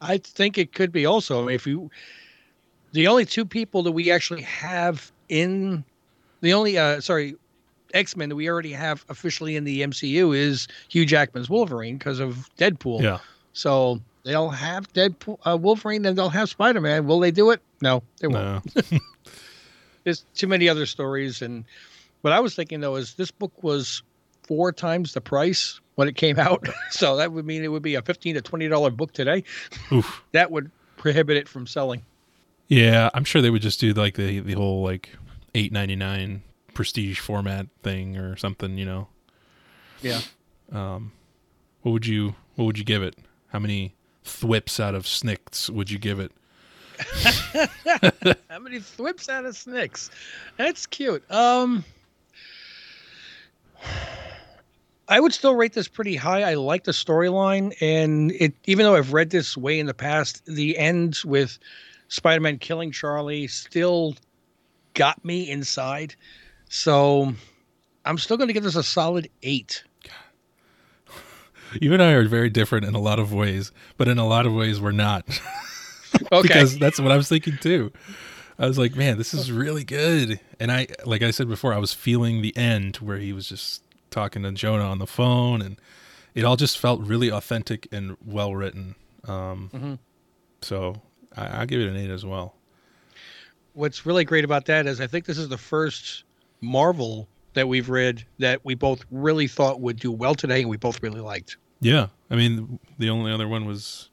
I 0.00 0.18
think 0.18 0.58
it 0.58 0.72
could 0.72 0.92
be 0.92 1.06
also. 1.06 1.42
I 1.42 1.46
mean, 1.46 1.54
if 1.54 1.66
you, 1.66 1.90
the 2.92 3.06
only 3.08 3.24
two 3.24 3.44
people 3.44 3.82
that 3.84 3.92
we 3.92 4.10
actually 4.10 4.42
have 4.42 5.10
in, 5.28 5.84
the 6.40 6.52
only 6.52 6.78
uh 6.78 7.00
sorry, 7.00 7.34
X 7.94 8.16
Men 8.16 8.28
that 8.28 8.36
we 8.36 8.48
already 8.48 8.72
have 8.72 9.04
officially 9.08 9.56
in 9.56 9.64
the 9.64 9.82
MCU 9.82 10.36
is 10.36 10.66
Hugh 10.88 11.06
Jackman's 11.06 11.48
Wolverine 11.50 11.96
because 11.98 12.18
of 12.20 12.48
Deadpool. 12.58 13.02
Yeah, 13.02 13.18
So 13.54 14.00
they'll 14.24 14.50
have 14.50 14.92
Deadpool, 14.92 15.38
uh, 15.46 15.56
Wolverine, 15.56 16.04
and 16.04 16.18
they'll 16.18 16.28
have 16.28 16.50
Spider 16.50 16.80
Man. 16.82 17.06
Will 17.06 17.20
they 17.20 17.30
do 17.30 17.50
it? 17.50 17.62
No, 17.80 18.02
they 18.20 18.26
won't. 18.28 18.74
no, 18.76 18.82
There's 20.04 20.24
too 20.34 20.46
many 20.46 20.68
other 20.68 20.84
stories. 20.86 21.40
And 21.40 21.64
what 22.20 22.32
I 22.32 22.40
was 22.40 22.54
thinking 22.54 22.80
though 22.80 22.96
is 22.96 23.14
this 23.14 23.30
book 23.30 23.62
was 23.62 24.02
four 24.42 24.72
times 24.72 25.14
the 25.14 25.20
price 25.22 25.80
when 25.94 26.08
it 26.08 26.16
came 26.16 26.38
out. 26.38 26.66
so 26.90 27.16
that 27.16 27.32
would 27.32 27.46
mean 27.46 27.64
it 27.64 27.68
would 27.68 27.82
be 27.82 27.94
a 27.94 28.02
fifteen 28.02 28.34
to 28.34 28.42
twenty 28.42 28.68
dollar 28.68 28.90
book 28.90 29.12
today. 29.12 29.44
Oof. 29.92 30.22
That 30.32 30.50
would 30.50 30.70
prohibit 30.96 31.36
it 31.36 31.48
from 31.48 31.66
selling. 31.66 32.02
yeah. 32.68 33.08
I'm 33.14 33.24
sure 33.24 33.40
they 33.40 33.50
would 33.50 33.62
just 33.62 33.80
do 33.80 33.92
like 33.94 34.14
the 34.16 34.40
the 34.40 34.54
whole 34.54 34.82
like 34.82 35.10
eight 35.54 35.72
ninety 35.72 35.96
nine 35.96 36.42
prestige 36.74 37.20
format 37.20 37.66
thing 37.82 38.16
or 38.16 38.36
something. 38.36 38.76
You 38.76 38.84
know, 38.86 39.08
Yeah. 40.02 40.20
um, 40.72 41.12
what 41.82 41.92
would 41.92 42.06
you 42.06 42.34
what 42.56 42.64
would 42.66 42.78
you 42.78 42.84
give 42.84 43.02
it? 43.02 43.16
How 43.54 43.60
many 43.60 43.94
thwips 44.24 44.80
out 44.80 44.96
of 44.96 45.06
snicks 45.06 45.70
would 45.70 45.88
you 45.88 45.96
give 45.96 46.18
it? 46.18 46.32
How 48.50 48.58
many 48.58 48.80
thwips 48.80 49.28
out 49.28 49.44
of 49.44 49.56
Snicks? 49.56 50.10
That's 50.56 50.86
cute. 50.86 51.22
Um, 51.30 51.84
I 55.06 55.20
would 55.20 55.32
still 55.32 55.54
rate 55.54 55.72
this 55.72 55.86
pretty 55.86 56.16
high. 56.16 56.42
I 56.42 56.54
like 56.54 56.82
the 56.82 56.90
storyline, 56.90 57.80
and 57.80 58.32
it 58.32 58.54
even 58.64 58.86
though 58.86 58.96
I've 58.96 59.12
read 59.12 59.30
this 59.30 59.56
way 59.56 59.78
in 59.78 59.86
the 59.86 59.94
past, 59.94 60.44
the 60.46 60.76
end 60.76 61.20
with 61.24 61.56
Spider-Man 62.08 62.58
killing 62.58 62.90
Charlie 62.90 63.46
still 63.46 64.16
got 64.94 65.24
me 65.24 65.48
inside. 65.48 66.16
So 66.68 67.32
I'm 68.04 68.18
still 68.18 68.36
going 68.36 68.48
to 68.48 68.52
give 68.52 68.64
this 68.64 68.74
a 68.74 68.82
solid 68.82 69.30
eight. 69.44 69.84
You 71.80 71.92
and 71.92 72.02
I 72.02 72.12
are 72.12 72.26
very 72.28 72.50
different 72.50 72.84
in 72.86 72.94
a 72.94 73.00
lot 73.00 73.18
of 73.18 73.32
ways, 73.32 73.72
but 73.96 74.08
in 74.08 74.18
a 74.18 74.26
lot 74.26 74.46
of 74.46 74.52
ways 74.54 74.80
we're 74.80 74.92
not. 74.92 75.24
Okay. 76.30 76.42
because 76.42 76.78
that's 76.78 77.00
what 77.00 77.10
I 77.10 77.16
was 77.16 77.28
thinking 77.28 77.58
too. 77.60 77.90
I 78.56 78.68
was 78.68 78.78
like, 78.78 78.94
man, 78.94 79.18
this 79.18 79.34
is 79.34 79.50
really 79.50 79.82
good. 79.82 80.38
And 80.60 80.70
I, 80.70 80.86
like 81.04 81.22
I 81.22 81.32
said 81.32 81.48
before, 81.48 81.74
I 81.74 81.78
was 81.78 81.92
feeling 81.92 82.40
the 82.40 82.56
end 82.56 82.98
where 82.98 83.18
he 83.18 83.32
was 83.32 83.48
just 83.48 83.82
talking 84.10 84.44
to 84.44 84.52
Jonah 84.52 84.84
on 84.84 85.00
the 85.00 85.08
phone, 85.08 85.60
and 85.60 85.76
it 86.36 86.44
all 86.44 86.54
just 86.54 86.78
felt 86.78 87.00
really 87.00 87.32
authentic 87.32 87.88
and 87.90 88.16
well 88.24 88.54
written. 88.54 88.94
Um, 89.26 89.70
Mhm. 89.74 89.98
So 90.62 91.02
I, 91.36 91.46
I'll 91.46 91.66
give 91.66 91.80
it 91.80 91.88
an 91.88 91.96
eight 91.96 92.10
as 92.10 92.24
well. 92.24 92.54
What's 93.72 94.06
really 94.06 94.24
great 94.24 94.44
about 94.44 94.66
that 94.66 94.86
is 94.86 95.00
I 95.00 95.08
think 95.08 95.24
this 95.24 95.36
is 95.38 95.48
the 95.48 95.58
first 95.58 96.22
Marvel 96.60 97.26
that 97.54 97.66
we've 97.66 97.88
read 97.88 98.24
that 98.38 98.64
we 98.64 98.76
both 98.76 99.04
really 99.10 99.48
thought 99.48 99.80
would 99.80 99.98
do 99.98 100.12
well 100.12 100.36
today, 100.36 100.60
and 100.60 100.70
we 100.70 100.76
both 100.76 101.02
really 101.02 101.20
liked. 101.20 101.56
Yeah, 101.80 102.08
I 102.30 102.36
mean, 102.36 102.78
the 102.98 103.10
only 103.10 103.32
other 103.32 103.46
one 103.48 103.66
was 103.66 104.10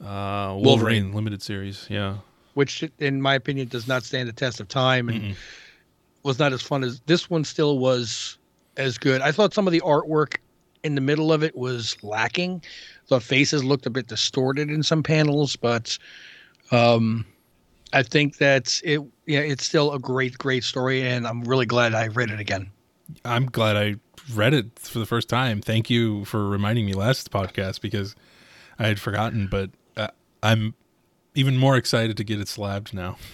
uh, 0.00 0.04
Wolverine, 0.04 0.62
Wolverine. 0.62 1.12
limited 1.12 1.42
series. 1.42 1.86
Yeah, 1.90 2.18
which 2.54 2.84
in 2.98 3.20
my 3.20 3.34
opinion 3.34 3.68
does 3.68 3.86
not 3.86 4.02
stand 4.02 4.28
the 4.28 4.32
test 4.32 4.60
of 4.60 4.68
time 4.68 5.08
and 5.08 5.22
Mm-mm. 5.22 5.34
was 6.22 6.38
not 6.38 6.52
as 6.52 6.62
fun 6.62 6.84
as 6.84 7.00
this 7.06 7.28
one 7.28 7.44
still 7.44 7.78
was 7.78 8.38
as 8.76 8.98
good. 8.98 9.20
I 9.20 9.32
thought 9.32 9.54
some 9.54 9.66
of 9.66 9.72
the 9.72 9.80
artwork 9.82 10.36
in 10.82 10.94
the 10.94 11.00
middle 11.00 11.32
of 11.32 11.42
it 11.42 11.56
was 11.56 11.96
lacking. 12.02 12.62
The 13.08 13.20
faces 13.20 13.62
looked 13.64 13.86
a 13.86 13.90
bit 13.90 14.06
distorted 14.06 14.70
in 14.70 14.82
some 14.82 15.02
panels, 15.02 15.56
but 15.56 15.98
um 16.72 17.26
I 17.92 18.02
think 18.02 18.38
that 18.38 18.80
it. 18.84 19.00
Yeah, 19.26 19.40
it's 19.40 19.64
still 19.64 19.92
a 19.92 19.98
great, 19.98 20.36
great 20.38 20.64
story, 20.64 21.02
and 21.02 21.26
I'm 21.26 21.42
really 21.44 21.66
glad 21.66 21.94
I 21.94 22.08
read 22.08 22.30
it 22.30 22.40
again. 22.40 22.70
I'm 23.24 23.46
glad 23.46 23.76
I 23.76 23.96
read 24.34 24.54
it 24.54 24.78
for 24.78 24.98
the 24.98 25.06
first 25.06 25.28
time. 25.28 25.60
Thank 25.60 25.90
you 25.90 26.24
for 26.24 26.48
reminding 26.48 26.86
me 26.86 26.92
last 26.94 27.30
podcast 27.30 27.80
because 27.80 28.14
I 28.78 28.86
had 28.86 29.00
forgotten, 29.00 29.48
but 29.50 29.70
uh, 29.96 30.08
I'm 30.42 30.74
even 31.34 31.56
more 31.56 31.76
excited 31.76 32.16
to 32.16 32.24
get 32.24 32.40
it 32.40 32.48
slabbed 32.48 32.92
now. 32.94 33.16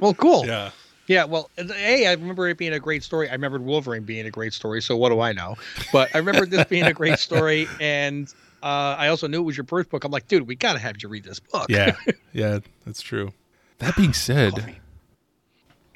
Well, 0.00 0.14
cool. 0.14 0.46
yeah. 0.46 0.70
Yeah, 1.08 1.24
well, 1.24 1.50
hey, 1.56 2.06
I 2.06 2.12
remember 2.12 2.48
it 2.48 2.58
being 2.58 2.74
a 2.74 2.78
great 2.78 3.02
story. 3.02 3.28
I 3.28 3.32
remembered 3.32 3.64
Wolverine 3.64 4.02
being 4.02 4.26
a 4.26 4.30
great 4.30 4.52
story. 4.52 4.82
So 4.82 4.94
what 4.96 5.08
do 5.08 5.20
I 5.20 5.32
know? 5.32 5.56
But 5.90 6.14
I 6.14 6.18
remember 6.18 6.44
this 6.44 6.66
being 6.66 6.84
a 6.84 6.92
great 6.92 7.18
story, 7.18 7.66
and 7.80 8.32
uh, 8.62 8.94
I 8.98 9.08
also 9.08 9.26
knew 9.26 9.40
it 9.40 9.44
was 9.44 9.56
your 9.56 9.64
first 9.64 9.88
book. 9.88 10.04
I'm 10.04 10.12
like, 10.12 10.28
dude, 10.28 10.46
we 10.46 10.54
gotta 10.54 10.78
have 10.78 11.02
you 11.02 11.08
read 11.08 11.24
this 11.24 11.40
book. 11.40 11.66
Yeah. 11.68 11.96
Yeah, 12.34 12.58
that's 12.84 13.00
true. 13.00 13.32
That 13.78 13.96
being 13.96 14.12
said, 14.12 14.76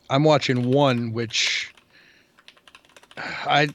I'm 0.09 0.25
watching 0.25 0.71
one, 0.73 1.13
which 1.13 1.73
I 3.16 3.68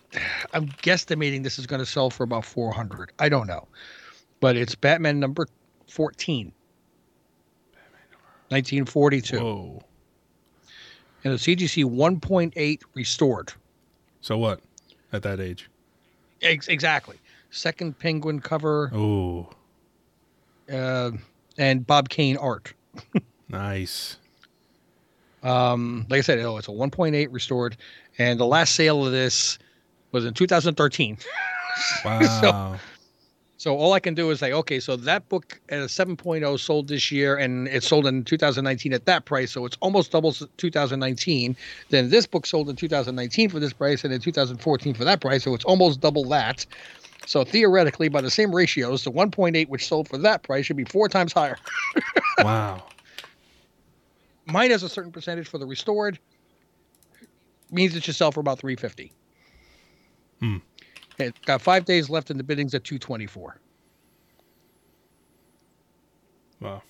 I'm 0.53 0.67
guesstimating 0.81 1.43
this 1.43 1.59
is 1.59 1.67
going 1.67 1.79
to 1.79 1.85
sell 1.85 2.09
for 2.09 2.23
about 2.23 2.45
400. 2.45 3.11
I 3.19 3.29
don't 3.29 3.47
know, 3.47 3.67
but 4.39 4.55
it's 4.55 4.73
Batman 4.75 5.19
number 5.19 5.47
14, 5.89 6.51
1942, 8.49 9.39
whoa. 9.39 9.81
and 11.23 11.33
a 11.33 11.37
CGC 11.37 11.83
1.8 11.85 12.81
restored. 12.95 13.53
So 14.21 14.37
what 14.37 14.61
at 15.13 15.21
that 15.23 15.39
age? 15.39 15.69
Ex- 16.41 16.67
exactly. 16.67 17.17
Second 17.49 17.97
Penguin 17.99 18.39
cover, 18.39 18.89
Oh, 18.93 19.49
uh, 20.71 21.11
and 21.57 21.85
Bob 21.87 22.09
Kane 22.09 22.37
art. 22.37 22.73
nice. 23.49 24.17
Um, 25.47 26.05
like 26.09 26.19
I 26.19 26.21
said, 26.21 26.39
oh, 26.39 26.57
it's 26.57 26.67
a 26.67 26.71
1.8 26.71 27.27
restored, 27.31 27.77
and 28.17 28.39
the 28.39 28.45
last 28.45 28.75
sale 28.75 29.05
of 29.05 29.11
this 29.11 29.57
was 30.11 30.25
in 30.25 30.33
2013. 30.33 31.17
Wow. 32.03 32.79
So 33.57 33.75
all 33.75 33.93
I 33.93 33.99
can 33.99 34.15
do 34.15 34.31
is 34.31 34.39
say, 34.39 34.51
okay, 34.51 34.79
so 34.79 34.95
that 34.95 35.29
book 35.29 35.59
at 35.69 35.79
a 35.79 35.85
7.0 35.85 36.59
sold 36.59 36.87
this 36.87 37.11
year, 37.11 37.35
and 37.35 37.67
it 37.67 37.83
sold 37.83 38.07
in 38.07 38.23
2019 38.23 38.93
at 38.93 39.05
that 39.05 39.25
price, 39.25 39.51
so 39.51 39.65
it's 39.65 39.77
almost 39.79 40.11
double 40.11 40.31
2019. 40.31 41.55
Then 41.89 42.09
this 42.09 42.25
book 42.25 42.47
sold 42.47 42.69
in 42.69 42.75
2019 42.75 43.49
for 43.49 43.59
this 43.59 43.73
price, 43.73 44.03
and 44.03 44.11
in 44.11 44.21
2014 44.21 44.93
for 44.95 45.03
that 45.03 45.21
price, 45.21 45.43
so 45.43 45.53
it's 45.53 45.65
almost 45.65 46.01
double 46.01 46.23
that. 46.25 46.65
So 47.25 47.43
theoretically, 47.43 48.09
by 48.09 48.21
the 48.21 48.31
same 48.31 48.55
ratios, 48.55 49.03
the 49.03 49.11
1.8 49.11 49.67
which 49.69 49.87
sold 49.87 50.07
for 50.07 50.17
that 50.19 50.43
price 50.43 50.65
should 50.65 50.77
be 50.77 50.85
four 50.85 51.09
times 51.09 51.33
higher. 51.33 51.57
wow. 52.39 52.83
Mine 54.47 54.71
has 54.71 54.83
a 54.83 54.89
certain 54.89 55.11
percentage 55.11 55.47
for 55.47 55.57
the 55.57 55.65
restored. 55.65 56.19
Means 57.69 57.95
it 57.95 58.03
should 58.03 58.15
sell 58.15 58.31
for 58.31 58.39
about 58.39 58.59
350. 58.59 59.11
Hmm. 60.39 60.57
It 61.19 61.35
got 61.45 61.61
five 61.61 61.85
days 61.85 62.09
left 62.09 62.31
in 62.31 62.37
the 62.37 62.43
biddings 62.43 62.73
at 62.73 62.83
224. 62.83 63.59
Wow. 66.61 66.81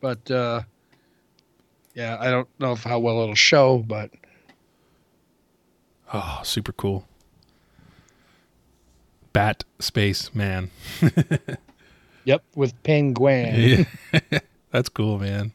But 0.00 0.30
uh, 0.30 0.62
yeah, 1.94 2.16
I 2.20 2.30
don't 2.30 2.48
know 2.60 2.72
if 2.72 2.84
how 2.84 2.98
well 2.98 3.20
it'll 3.22 3.34
show, 3.34 3.78
but 3.78 4.10
Oh, 6.12 6.40
super 6.44 6.72
cool. 6.72 7.06
Bat 9.32 9.64
Space 9.80 10.32
Man. 10.32 10.70
yep, 12.24 12.44
with 12.54 12.80
penguin. 12.84 13.86
Yeah. 14.12 14.38
That's 14.70 14.88
cool, 14.88 15.18
man. 15.18 15.52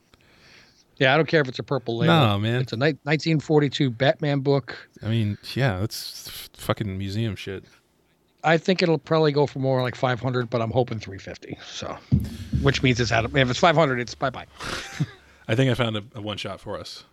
I 1.01 1.17
don't 1.17 1.27
care 1.27 1.41
if 1.41 1.47
it's 1.47 1.59
a 1.59 1.63
purple 1.63 1.97
label. 1.97 2.13
No, 2.13 2.37
man. 2.39 2.61
It's 2.61 2.73
a 2.73 2.77
ni- 2.77 2.97
1942 3.03 3.89
Batman 3.89 4.41
book. 4.41 4.89
I 5.01 5.07
mean, 5.07 5.37
yeah, 5.53 5.79
that's 5.79 6.49
fucking 6.53 6.97
museum 6.97 7.35
shit. 7.35 7.63
I 8.43 8.57
think 8.57 8.81
it'll 8.81 8.97
probably 8.97 9.31
go 9.31 9.45
for 9.45 9.59
more 9.59 9.81
like 9.81 9.95
500, 9.95 10.49
but 10.49 10.61
I'm 10.61 10.71
hoping 10.71 10.99
350. 10.99 11.57
So, 11.65 11.97
which 12.61 12.83
means 12.83 12.99
it's 12.99 13.11
out 13.11 13.25
of. 13.25 13.35
If 13.35 13.49
it's 13.49 13.59
500, 13.59 13.99
it's 13.99 14.15
bye 14.15 14.29
bye. 14.29 14.45
I 15.47 15.55
think 15.55 15.71
I 15.71 15.73
found 15.73 15.97
a, 15.97 16.03
a 16.15 16.21
one 16.21 16.37
shot 16.37 16.59
for 16.59 16.77
us. 16.77 17.03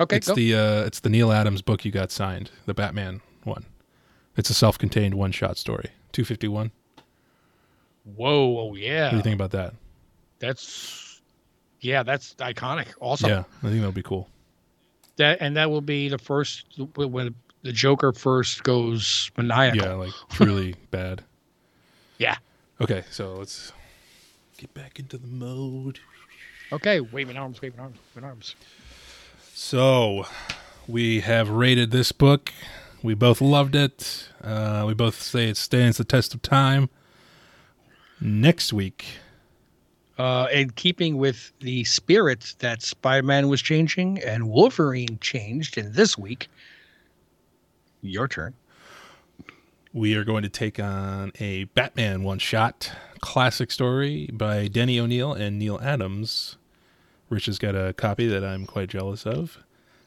Okay, 0.00 0.16
it's 0.16 0.28
go. 0.28 0.34
the 0.34 0.54
uh, 0.54 0.84
it's 0.84 1.00
the 1.00 1.08
Neal 1.08 1.32
Adams 1.32 1.62
book 1.62 1.84
you 1.84 1.90
got 1.90 2.10
signed, 2.10 2.50
the 2.66 2.74
Batman 2.74 3.22
one. 3.44 3.64
It's 4.36 4.50
a 4.50 4.54
self-contained 4.54 5.14
one-shot 5.14 5.56
story. 5.56 5.90
Two 6.12 6.24
fifty 6.24 6.48
one. 6.48 6.72
Whoa, 8.04 8.58
oh 8.58 8.74
yeah, 8.74 9.04
What 9.04 9.10
do 9.12 9.16
you 9.16 9.22
think 9.22 9.34
about 9.34 9.50
that? 9.52 9.74
that's 10.38 11.05
yeah, 11.86 12.02
that's 12.02 12.34
iconic. 12.34 12.88
Awesome. 13.00 13.30
Yeah, 13.30 13.44
I 13.62 13.68
think 13.68 13.76
that'll 13.76 13.92
be 13.92 14.02
cool. 14.02 14.28
That 15.16 15.38
and 15.40 15.56
that 15.56 15.70
will 15.70 15.80
be 15.80 16.08
the 16.08 16.18
first 16.18 16.66
when 16.96 17.34
the 17.62 17.72
Joker 17.72 18.12
first 18.12 18.62
goes 18.64 19.30
maniacal. 19.36 19.82
Yeah, 19.82 19.94
like 19.94 20.12
truly 20.30 20.74
bad. 20.90 21.22
Yeah. 22.18 22.36
Okay, 22.80 23.04
so 23.10 23.34
let's 23.34 23.72
get 24.58 24.74
back 24.74 24.98
into 24.98 25.16
the 25.16 25.28
mode. 25.28 26.00
Okay, 26.72 27.00
waving 27.00 27.36
arms, 27.36 27.62
waving 27.62 27.80
arms, 27.80 27.96
waving 28.14 28.28
arms. 28.28 28.56
So, 29.54 30.26
we 30.86 31.20
have 31.20 31.48
rated 31.48 31.90
this 31.92 32.12
book. 32.12 32.52
We 33.02 33.14
both 33.14 33.40
loved 33.40 33.74
it. 33.76 34.28
Uh, 34.42 34.84
we 34.86 34.92
both 34.92 35.22
say 35.22 35.48
it 35.48 35.56
stands 35.56 35.96
the 35.96 36.04
test 36.04 36.34
of 36.34 36.42
time. 36.42 36.90
Next 38.20 38.72
week, 38.72 39.06
Uh, 40.18 40.46
in 40.50 40.70
keeping 40.70 41.18
with 41.18 41.52
the 41.60 41.84
spirit 41.84 42.54
that 42.60 42.80
Spider-Man 42.80 43.48
was 43.48 43.60
changing 43.60 44.18
and 44.22 44.48
Wolverine 44.48 45.18
changed 45.20 45.76
in 45.76 45.92
this 45.92 46.16
week, 46.16 46.48
your 48.00 48.26
turn. 48.26 48.54
we 49.92 50.14
are 50.14 50.24
going 50.24 50.42
to 50.42 50.48
take 50.48 50.80
on 50.80 51.32
a 51.38 51.64
Batman 51.64 52.22
one 52.22 52.38
shot 52.38 52.92
classic 53.20 53.70
story 53.70 54.30
by 54.32 54.68
Denny 54.68 54.98
O'Neil 54.98 55.32
and 55.34 55.58
Neal 55.58 55.78
Adams. 55.82 56.56
Rich 57.28 57.46
has 57.46 57.58
got 57.58 57.74
a 57.74 57.92
copy 57.92 58.26
that 58.26 58.44
I'm 58.44 58.66
quite 58.66 58.88
jealous 58.88 59.26
of. 59.26 59.58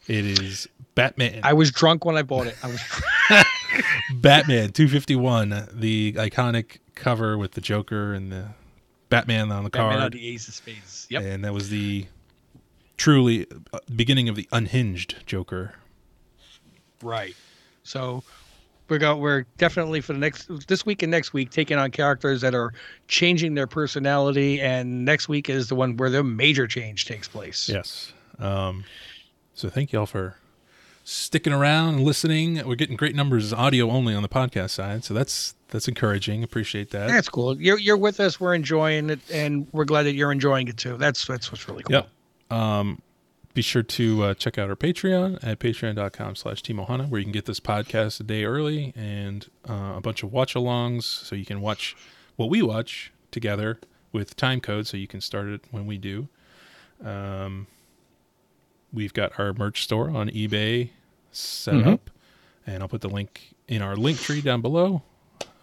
It 0.07 0.25
is 0.25 0.67
Batman. 0.95 1.41
I 1.43 1.53
was 1.53 1.71
drunk 1.71 2.05
when 2.05 2.17
I 2.17 2.23
bought 2.23 2.47
it. 2.47 2.55
I 2.63 2.67
was 2.67 2.81
Batman 4.13 4.71
251, 4.71 5.69
the 5.73 6.13
iconic 6.13 6.79
cover 6.95 7.37
with 7.37 7.51
the 7.51 7.61
Joker 7.61 8.13
and 8.13 8.31
the 8.31 8.49
Batman 9.09 9.51
on 9.51 9.63
the 9.63 9.69
Batman 9.69 9.99
card. 9.99 10.03
on 10.15 10.19
the 10.19 10.27
Ace 10.29 10.47
of 10.47 10.53
Spades. 10.53 11.07
Yep. 11.09 11.23
And 11.23 11.45
that 11.45 11.53
was 11.53 11.69
the 11.69 12.05
truly 12.97 13.47
uh, 13.73 13.79
beginning 13.95 14.29
of 14.29 14.35
the 14.35 14.47
unhinged 14.51 15.25
Joker. 15.25 15.73
Right. 17.01 17.35
So 17.83 18.23
we're 18.89 18.97
go 18.97 19.15
we're 19.15 19.45
definitely 19.57 20.01
for 20.01 20.13
the 20.13 20.19
next 20.19 20.67
this 20.67 20.85
week 20.85 21.03
and 21.03 21.11
next 21.11 21.33
week 21.33 21.51
taking 21.51 21.77
on 21.77 21.91
characters 21.91 22.41
that 22.41 22.55
are 22.55 22.73
changing 23.07 23.53
their 23.53 23.67
personality 23.67 24.59
and 24.59 25.05
next 25.05 25.29
week 25.29 25.49
is 25.49 25.69
the 25.69 25.75
one 25.75 25.95
where 25.97 26.09
the 26.09 26.23
major 26.23 26.67
change 26.67 27.05
takes 27.05 27.27
place. 27.27 27.69
Yes. 27.69 28.13
Um, 28.39 28.83
so 29.53 29.69
thank 29.69 29.93
you 29.93 29.99
all 29.99 30.05
for 30.05 30.35
sticking 31.09 31.53
around 31.53 31.95
and 31.95 32.03
listening. 32.03 32.65
We're 32.67 32.75
getting 32.75 32.95
great 32.95 33.15
numbers 33.15 33.51
audio 33.51 33.89
only 33.89 34.13
on 34.13 34.21
the 34.21 34.29
podcast 34.29 34.71
side, 34.71 35.03
so 35.03 35.13
that's 35.13 35.55
that's 35.69 35.87
encouraging. 35.87 36.43
Appreciate 36.43 36.91
that. 36.91 37.07
That's 37.07 37.29
cool. 37.29 37.59
You're 37.59 37.79
you're 37.79 37.97
with 37.97 38.19
us. 38.19 38.39
We're 38.39 38.53
enjoying 38.53 39.09
it, 39.09 39.19
and 39.31 39.67
we're 39.71 39.85
glad 39.85 40.03
that 40.03 40.13
you're 40.13 40.31
enjoying 40.31 40.67
it 40.67 40.77
too. 40.77 40.97
That's 40.97 41.25
that's 41.25 41.51
what's 41.51 41.67
really 41.67 41.83
cool. 41.83 41.95
Yep. 41.95 42.57
Um, 42.57 43.01
be 43.55 43.63
sure 43.63 43.83
to 43.83 44.23
uh, 44.23 44.33
check 44.35 44.57
out 44.59 44.69
our 44.69 44.75
Patreon 44.75 45.39
at 45.43 45.59
patreon.com 45.59 46.35
slash 46.35 46.61
TeamOhana, 46.61 47.09
where 47.09 47.19
you 47.19 47.25
can 47.25 47.31
get 47.33 47.45
this 47.45 47.59
podcast 47.59 48.19
a 48.19 48.23
day 48.23 48.45
early 48.45 48.93
and 48.95 49.47
uh, 49.67 49.93
a 49.95 50.01
bunch 50.01 50.21
of 50.21 50.31
watch 50.31 50.53
alongs 50.53 51.03
so 51.03 51.35
you 51.35 51.45
can 51.45 51.59
watch 51.59 51.95
what 52.35 52.49
we 52.49 52.61
watch 52.61 53.11
together 53.31 53.79
with 54.11 54.35
time 54.35 54.61
code 54.61 54.85
so 54.87 54.97
you 54.97 55.07
can 55.07 55.21
start 55.21 55.47
it 55.47 55.61
when 55.71 55.87
we 55.87 55.97
do. 55.97 56.29
Um, 57.03 57.67
we've 58.93 59.13
got 59.13 59.37
our 59.39 59.53
merch 59.53 59.83
store 59.83 60.09
on 60.09 60.29
eBay 60.29 60.91
set 61.31 61.73
Mhm. 61.75 61.93
up, 61.93 62.09
and 62.65 62.81
I'll 62.83 62.89
put 62.89 63.01
the 63.01 63.09
link 63.09 63.53
in 63.67 63.81
our 63.81 63.95
link 63.95 64.19
tree 64.19 64.41
down 64.41 64.61
below. 64.61 65.03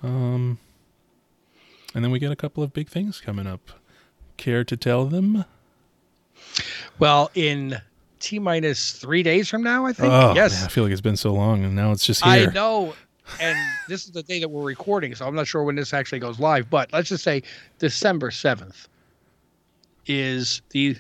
Um, 0.03 0.59
and 1.95 2.05
then 2.05 2.11
we 2.11 2.19
got 2.19 2.33
a 2.33 2.37
couple 2.37 2.63
of 2.63 2.73
big 2.73 2.89
things 2.89 3.21
coming 3.21 3.47
up. 3.47 3.71
Care 4.37 4.65
to 4.65 4.77
tell 4.77 5.07
them? 5.07 5.45
Well, 6.99 7.31
in 7.35 7.81
t 8.21 8.39
minus 8.39 8.93
three 8.93 9.23
days 9.23 9.49
from 9.49 9.63
now, 9.63 9.87
I 9.87 9.93
think. 9.93 10.13
Oh, 10.13 10.35
yes, 10.35 10.53
man, 10.55 10.65
I 10.65 10.69
feel 10.69 10.85
like 10.85 10.93
it's 10.93 11.01
been 11.01 11.17
so 11.17 11.33
long, 11.33 11.65
and 11.65 11.75
now 11.75 11.93
it's 11.93 12.05
just 12.07 12.23
here. 12.25 12.49
I 12.49 12.53
know. 12.53 12.95
And 13.41 13.57
this 13.89 14.05
is 14.05 14.13
the 14.13 14.23
day 14.23 14.39
that 14.41 14.49
we're 14.49 14.63
recording, 14.63 15.15
so 15.15 15.27
I'm 15.27 15.35
not 15.35 15.47
sure 15.47 15.65
when 15.65 15.75
this 15.75 15.93
actually 15.93 16.21
goes 16.21 16.39
live. 16.39 16.71
But 16.71 16.93
let's 16.93 17.09
just 17.09 17.25
say 17.25 17.43
December 17.79 18.31
seventh 18.31 18.89
is 20.07 20.63
the 20.71 20.97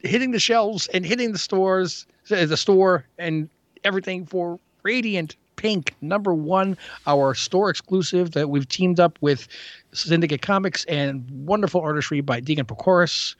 hitting 0.00 0.32
the 0.32 0.40
shelves 0.40 0.88
and 0.88 1.06
hitting 1.06 1.32
the 1.32 1.38
stores, 1.38 2.06
the 2.32 2.56
store, 2.56 3.04
and 3.18 3.48
everything 3.84 4.26
for 4.26 4.58
Radiant 4.82 5.36
Pink, 5.56 5.94
number 6.00 6.34
one, 6.34 6.76
our 7.06 7.34
store 7.34 7.70
exclusive 7.70 8.32
that 8.32 8.50
we've 8.50 8.68
teamed 8.68 8.98
up 8.98 9.18
with 9.20 9.46
Syndicate 9.92 10.42
Comics 10.42 10.84
and 10.86 11.24
wonderful 11.46 11.80
artistry 11.80 12.20
by 12.20 12.40
Deegan 12.40 12.64
Prochorus, 12.64 13.36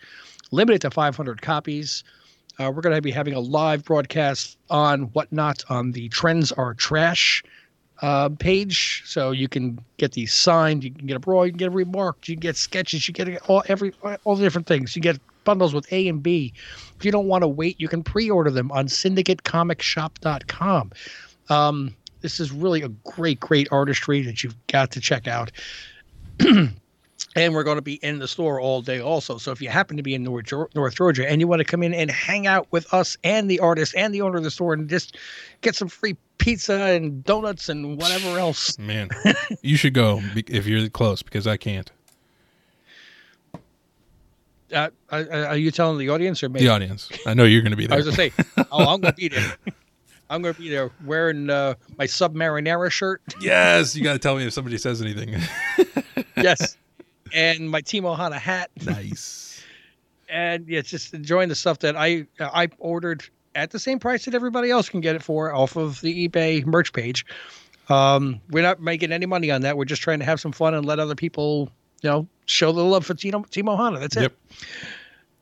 limited 0.51 0.83
to 0.83 0.91
500 0.91 1.43
copies. 1.43 2.05
Uh, 2.61 2.71
we're 2.71 2.83
going 2.83 2.95
to 2.95 3.03
be 3.03 3.11
having 3.11 3.35
a 3.35 3.41
live 3.41 3.85
broadcast 3.85 4.57
on 4.71 5.05
Whatnot 5.15 5.65
on 5.69 5.93
the 5.93 6.09
Trends 6.11 6.53
Are 6.53 6.75
Trash 6.75 7.43
uh, 8.03 8.29
page, 8.29 9.03
so 9.07 9.31
you 9.31 9.49
can 9.49 9.79
get 9.97 10.13
these 10.13 10.35
signed. 10.35 10.85
You 10.85 10.93
can 10.93 11.07
get 11.07 11.17
a 11.17 11.21
broad, 11.21 11.45
you 11.45 11.53
can 11.53 11.59
get 11.59 11.69
a 11.69 11.71
remarked, 11.71 12.29
you 12.29 12.35
can 12.35 12.41
get 12.41 12.57
sketches, 12.57 13.09
you 13.09 13.15
get 13.15 13.29
all 13.49 13.63
every 13.69 13.93
all 14.25 14.37
the 14.37 14.43
different 14.43 14.67
things. 14.67 14.95
You 14.95 15.03
get 15.03 15.19
bundles 15.45 15.75
with 15.75 15.93
A 15.93 16.09
and 16.09 16.23
B. 16.23 16.55
If 16.99 17.05
you 17.05 17.13
don't 17.13 17.27
want 17.27 17.43
to 17.43 17.49
wait, 17.49 17.79
you 17.81 17.89
can 17.89 18.03
pre-order 18.03 18.51
them 18.51 18.73
on 18.73 18.87
syndicatecomicsshop.com. 18.87 20.93
Um, 21.49 21.97
this 22.21 22.41
is 22.41 22.53
really 22.53 22.83
a 22.83 22.89
great, 22.89 23.41
great 23.41 23.69
artistry 23.71 24.23
that 24.23 24.43
you've 24.43 24.67
got 24.69 24.91
to 24.93 25.01
check 25.01 25.27
out. 25.27 25.51
and 27.37 27.55
we're 27.55 27.65
going 27.65 27.77
to 27.77 27.83
be 27.83 27.95
in 27.95 28.19
the 28.19 28.29
store 28.29 28.61
all 28.61 28.83
day 28.83 29.01
also. 29.01 29.39
So 29.39 29.53
if 29.53 29.61
you 29.61 29.69
happen 29.69 29.97
to 29.97 30.03
be 30.03 30.15
in 30.15 30.23
North, 30.23 30.53
North 30.75 30.95
Georgia 30.95 31.29
and 31.29 31.41
you 31.41 31.49
want 31.49 31.61
to 31.61 31.65
come 31.65 31.83
in 31.83 31.95
and 31.95 32.11
hang 32.11 32.47
out 32.47 32.67
with 32.71 32.93
us 32.93 33.17
and 33.25 33.51
the 33.51 33.61
artist 33.61 33.95
and 33.97 34.15
the 34.15 34.23
owner 34.23 34.39
of 34.39 34.45
the 34.45 34.51
store 34.51 34.75
and 34.75 34.89
just 34.89 35.17
get 35.61 35.75
some 35.75 35.89
free 35.89 36.17
pizza 36.39 36.75
and 36.75 37.25
donuts 37.25 37.69
and 37.69 37.99
whatever 37.99 38.39
else. 38.39 38.79
Man, 38.79 39.09
you 39.63 39.77
should 39.77 39.95
go 39.95 40.23
if 40.35 40.67
you're 40.67 40.89
close 40.89 41.23
because 41.23 41.47
I 41.47 41.57
can't. 41.57 41.91
Uh, 44.73 44.91
are 45.11 45.57
you 45.57 45.71
telling 45.71 45.99
the 45.99 46.09
audience 46.09 46.43
or 46.43 46.49
me? 46.49 46.61
The 46.61 46.69
audience. 46.69 47.11
I 47.27 47.35
know 47.35 47.45
you're 47.45 47.63
going 47.63 47.73
to 47.73 47.77
be 47.77 47.87
there. 47.87 47.95
I 47.95 48.03
was 48.03 48.17
going 48.17 48.31
to 48.31 48.37
say, 48.37 48.67
oh, 48.71 48.95
I'm 48.95 49.01
going 49.01 49.13
to 49.13 49.21
be 49.21 49.29
there. 49.29 49.57
I'm 50.31 50.41
going 50.41 50.55
to 50.55 50.61
be 50.61 50.71
there 50.71 50.91
wearing 51.05 51.51
uh, 51.51 51.75
my 51.99 52.07
Submarinera 52.07 52.91
shirt. 52.91 53.21
Yes, 53.41 53.95
you 53.95 54.03
got 54.03 54.15
to 54.15 54.19
tell 54.19 54.35
me 54.35 54.47
if 54.47 54.55
somebody 54.55 54.79
says 54.79 55.03
anything. 55.03 55.37
yes 56.37 56.77
and 57.33 57.71
my 57.71 57.81
Team 57.81 58.05
Ohana 58.05 58.39
hat. 58.39 58.71
Nice. 58.85 59.63
and 60.29 60.69
yeah, 60.69 60.81
just 60.83 61.15
enjoying 61.15 61.49
the 61.49 61.55
stuff 61.55 61.81
that 61.81 61.97
I 61.97 62.27
I 62.39 62.69
ordered 62.79 63.25
at 63.55 63.71
the 63.71 63.79
same 63.79 63.99
price 63.99 64.25
that 64.25 64.35
everybody 64.35 64.71
else 64.71 64.89
can 64.89 65.01
get 65.01 65.17
it 65.17 65.23
for 65.23 65.55
off 65.55 65.77
of 65.77 66.01
the 66.01 66.29
eBay 66.29 66.65
merch 66.65 66.93
page. 66.93 67.27
Um, 67.89 68.41
we're 68.51 68.63
not 68.63 68.81
making 68.81 69.13
any 69.13 69.27
money 69.27 69.51
on 69.51 69.63
that. 69.63 69.77
We're 69.77 69.85
just 69.85 70.03
trying 70.03 70.21
to 70.21 70.25
have 70.25 70.41
some 70.41 70.53
fun 70.53 70.73
and 70.73 70.87
let 70.87 70.99
other 70.99 71.15
people, 71.15 71.71
you 72.03 72.11
know, 72.11 72.29
show 72.47 72.73
the 72.73 72.85
love 72.85 73.07
for 73.07 73.15
Team, 73.15 73.45
Team 73.45 73.67
Ohana. 73.67 74.01
That's 74.01 74.17
it. 74.17 74.33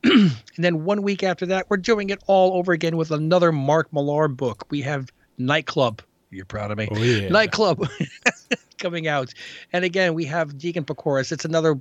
And 0.56 0.64
then 0.64 0.84
one 0.84 1.02
week 1.02 1.22
after 1.22 1.46
that, 1.46 1.68
we're 1.68 1.76
doing 1.76 2.08
it 2.10 2.22
all 2.26 2.58
over 2.58 2.72
again 2.72 2.96
with 2.96 3.10
another 3.10 3.52
Mark 3.52 3.92
Millar 3.92 4.28
book. 4.28 4.64
We 4.70 4.80
have 4.82 5.10
Nightclub. 5.36 6.02
You're 6.30 6.46
proud 6.46 6.70
of 6.70 6.78
me. 6.78 6.88
Oh, 6.90 6.96
yeah. 6.96 7.28
Nightclub 7.28 7.86
coming 8.78 9.08
out. 9.08 9.32
And 9.72 9.84
again, 9.84 10.14
we 10.14 10.24
have 10.24 10.54
Deegan 10.54 10.84
Prochorus. 10.84 11.32
It's 11.32 11.44
another 11.44 11.78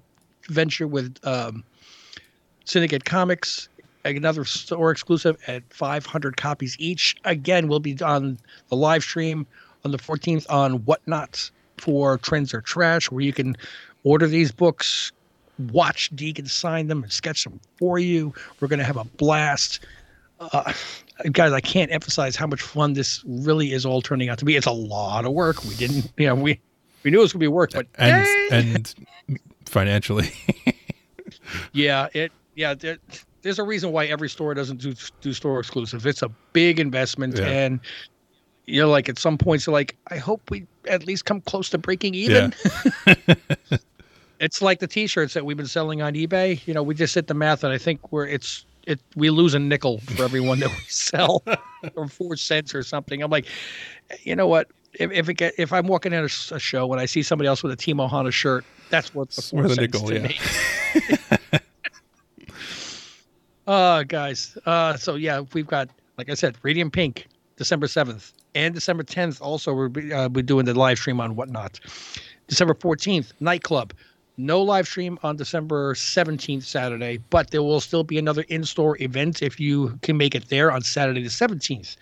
venture 0.50 0.88
with 0.88 1.18
um, 1.24 1.64
Syndicate 2.66 3.06
Comics, 3.06 3.70
another 4.06 4.46
store 4.46 4.92
exclusive 4.92 5.38
at 5.48 5.64
500 5.74 6.38
copies 6.38 6.76
each. 6.80 7.16
Again, 7.26 7.68
we'll 7.68 7.80
be 7.80 7.98
on 8.02 8.38
the 8.70 8.76
live 8.76 9.04
stream 9.04 9.46
on 9.86 9.92
the 9.92 9.98
14th 9.98 10.46
on 10.50 10.74
Whatnot 10.86 11.52
for 11.78 12.18
Trends 12.18 12.54
Are 12.54 12.62
Trash, 12.62 13.10
where 13.12 13.22
you 13.22 13.34
can 13.34 13.56
order 14.04 14.28
these 14.28 14.52
books, 14.52 15.12
watch 15.72 16.14
Deegan 16.16 16.50
sign 16.50 16.88
them, 16.88 17.04
and 17.04 17.12
sketch 17.12 17.44
them 17.44 17.60
for 17.78 18.00
you. 18.00 18.34
We're 18.60 18.68
going 18.68 18.80
to 18.80 18.86
have 18.86 18.98
a 18.98 19.04
blast. 19.04 19.80
Uh, 20.40 20.74
guys, 21.32 21.52
I 21.52 21.60
can't 21.60 21.92
emphasize 21.92 22.36
how 22.36 22.48
much 22.48 22.62
fun 22.62 22.94
this 22.94 23.24
really 23.26 23.74
is 23.74 23.86
all 23.86 24.02
turning 24.02 24.30
out 24.30 24.38
to 24.40 24.46
be. 24.46 24.56
It's 24.56 24.68
a 24.68 24.72
lot 24.72 25.26
of 25.26 25.34
work. 25.34 25.64
We 25.66 25.76
didn't, 25.76 26.12
you 26.18 26.28
know, 26.28 26.36
we 26.36 26.60
we 27.04 27.12
knew 27.12 27.20
it 27.20 27.22
was 27.22 27.34
gonna 27.34 27.42
be 27.42 27.48
work, 27.48 27.72
but 27.74 27.88
and 27.96 28.28
and 28.52 28.96
financially. 29.66 30.32
yeah, 31.74 32.08
it 32.14 32.32
yeah. 32.56 32.74
There, 32.74 32.98
there's 33.42 33.60
a 33.60 33.64
reason 33.64 33.92
why 33.92 34.06
every 34.06 34.30
store 34.30 34.54
doesn't 34.54 34.82
do 34.82 34.94
do 35.22 35.34
store 35.34 35.60
exclusive. 35.60 36.06
It's 36.06 36.22
a 36.22 36.30
big 36.54 36.80
investment, 36.80 37.38
yeah. 37.38 37.48
and 37.48 37.80
you 38.66 38.82
know, 38.82 38.90
like 38.90 39.10
at 39.10 39.18
some 39.18 39.38
points, 39.38 39.66
you're 39.66 39.74
like, 39.74 39.96
I 40.08 40.18
hope 40.18 40.50
we 40.50 40.66
at 40.88 41.06
least 41.06 41.26
come 41.26 41.42
close 41.42 41.70
to 41.72 41.78
breaking 41.78 42.14
even. 42.14 42.54
Yeah. 43.06 43.16
it's 44.40 44.62
like 44.62 44.80
the 44.80 44.88
T-shirts 44.88 45.34
that 45.34 45.46
we've 45.46 45.58
been 45.58 45.66
selling 45.66 46.02
on 46.02 46.14
eBay. 46.14 46.66
You 46.68 46.74
know, 46.74 46.84
we 46.84 46.96
just 46.96 47.16
hit 47.16 47.28
the 47.28 47.34
math, 47.34 47.64
and 47.64 47.74
I 47.74 47.78
think 47.78 48.12
we're 48.12 48.28
it's 48.28 48.66
it 48.88 49.00
we 49.16 49.30
lose 49.30 49.54
a 49.54 49.60
nickel 49.60 50.00
for 50.00 50.24
every 50.24 50.40
one 50.40 50.60
that 50.60 50.70
we 50.70 50.76
sell, 50.88 51.44
or 51.96 52.08
four 52.08 52.36
cents 52.36 52.74
or 52.74 52.84
something. 52.84 53.22
I'm 53.22 53.32
like, 53.32 53.46
you 54.24 54.36
know 54.36 54.48
what? 54.48 54.70
if 54.94 55.12
if, 55.12 55.30
it 55.30 55.36
get, 55.36 55.54
if 55.58 55.74
I'm 55.74 55.88
walking 55.88 56.14
in 56.14 56.20
a, 56.20 56.26
a, 56.26 56.60
show 56.60 56.92
and 56.92 57.02
I 57.02 57.06
see 57.06 57.22
somebody 57.22 57.48
else 57.48 57.64
with 57.64 57.72
a 57.72 57.76
Team 57.76 57.98
Ohana 57.98 58.32
shirt, 58.32 58.66
that's 58.90 59.14
worth 59.14 59.36
the 59.36 59.42
four 59.42 59.68
cents 59.68 59.80
nickel, 59.80 60.08
to 60.08 60.16
yeah. 60.16 60.28
me. 60.28 61.60
uh 63.68 64.04
guys. 64.08 64.58
Uh, 64.66 64.96
so 64.96 65.16
yeah, 65.16 65.42
we've 65.54 65.68
got 65.68 65.90
like 66.18 66.30
I 66.30 66.34
said, 66.34 66.58
Radiant 66.64 66.94
Pink, 66.94 67.28
December 67.56 67.88
seventh, 67.88 68.34
and 68.56 68.74
December 68.74 69.04
tenth. 69.04 69.42
Also, 69.42 69.74
we're 69.74 69.92
uh, 70.14 70.30
we're 70.30 70.44
doing 70.44 70.66
the 70.66 70.74
live 70.74 70.98
stream 70.98 71.20
on 71.20 71.36
whatnot. 71.36 71.80
December 72.48 72.74
fourteenth, 72.74 73.34
nightclub. 73.40 73.94
No 74.40 74.62
live 74.62 74.88
stream 74.88 75.20
on 75.22 75.36
December 75.36 75.94
17th, 75.94 76.64
Saturday, 76.64 77.18
but 77.30 77.52
there 77.52 77.62
will 77.62 77.82
still 77.82 78.06
be 78.06 78.18
another 78.18 78.44
in 78.44 78.64
store 78.64 78.96
event 79.02 79.42
if 79.42 79.60
you 79.60 80.00
can 80.02 80.16
make 80.16 80.34
it 80.34 80.48
there 80.48 80.72
on 80.72 80.82
Saturday 80.82 81.22
the 81.22 81.28
17th. 81.28 81.98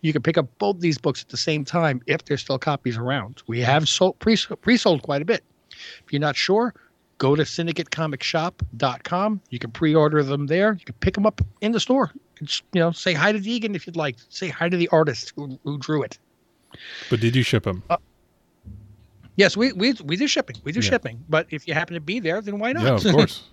You 0.00 0.14
can 0.14 0.22
pick 0.22 0.38
up 0.38 0.48
both 0.56 0.80
these 0.80 0.96
books 0.96 1.20
at 1.20 1.28
the 1.28 1.36
same 1.36 1.66
time 1.66 2.00
if 2.06 2.24
there's 2.24 2.40
still 2.40 2.58
copies 2.58 2.96
around. 2.96 3.42
We 3.46 3.60
have 3.60 3.90
sold, 3.90 4.18
pre 4.20 4.36
sold 4.78 5.02
quite 5.02 5.20
a 5.20 5.26
bit. 5.26 5.44
If 5.70 6.10
you're 6.10 6.20
not 6.20 6.34
sure, 6.34 6.72
go 7.18 7.36
to 7.36 7.42
syndicatecomicsshop.com. 7.42 9.40
You 9.50 9.58
can 9.58 9.70
pre-order 9.70 10.22
them 10.22 10.46
there. 10.46 10.72
You 10.72 10.86
can 10.86 10.94
pick 11.00 11.12
them 11.12 11.26
up 11.26 11.42
in 11.60 11.72
the 11.72 11.80
store. 11.80 12.10
Just, 12.42 12.62
you 12.72 12.80
know, 12.80 12.92
say 12.92 13.12
hi 13.12 13.32
to 13.32 13.38
Deegan 13.38 13.76
if 13.76 13.86
you'd 13.86 13.96
like. 13.96 14.16
Say 14.30 14.48
hi 14.48 14.70
to 14.70 14.78
the 14.78 14.88
artist 14.88 15.34
who, 15.36 15.58
who 15.62 15.76
drew 15.76 16.02
it. 16.02 16.18
But 17.10 17.20
did 17.20 17.36
you 17.36 17.42
ship 17.42 17.64
them? 17.64 17.82
Uh, 17.90 17.98
yes, 19.36 19.56
we, 19.56 19.72
we 19.72 19.92
we 20.04 20.16
do 20.16 20.26
shipping. 20.26 20.56
We 20.64 20.72
do 20.72 20.80
yeah. 20.80 20.90
shipping. 20.90 21.24
But 21.28 21.46
if 21.50 21.66
you 21.66 21.74
happen 21.74 21.94
to 21.94 22.00
be 22.00 22.20
there, 22.20 22.40
then 22.40 22.58
why 22.58 22.72
not? 22.72 22.84
Yeah, 22.84 23.10
of 23.10 23.16
course. 23.16 23.44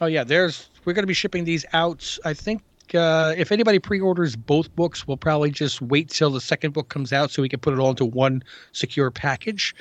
oh 0.00 0.06
yeah, 0.06 0.24
there's 0.24 0.68
we're 0.84 0.92
going 0.92 1.02
to 1.02 1.08
be 1.08 1.14
shipping 1.14 1.44
these 1.44 1.64
out. 1.72 2.18
I 2.24 2.34
think 2.34 2.62
uh, 2.94 3.34
if 3.36 3.52
anybody 3.52 3.78
pre-orders 3.78 4.36
both 4.36 4.74
books, 4.74 5.06
we'll 5.06 5.16
probably 5.16 5.50
just 5.50 5.80
wait 5.80 6.08
till 6.08 6.30
the 6.30 6.40
second 6.40 6.72
book 6.72 6.88
comes 6.88 7.12
out 7.12 7.30
so 7.30 7.42
we 7.42 7.48
can 7.48 7.60
put 7.60 7.74
it 7.74 7.78
all 7.78 7.90
into 7.90 8.04
one 8.04 8.42
secure 8.72 9.10
package. 9.10 9.74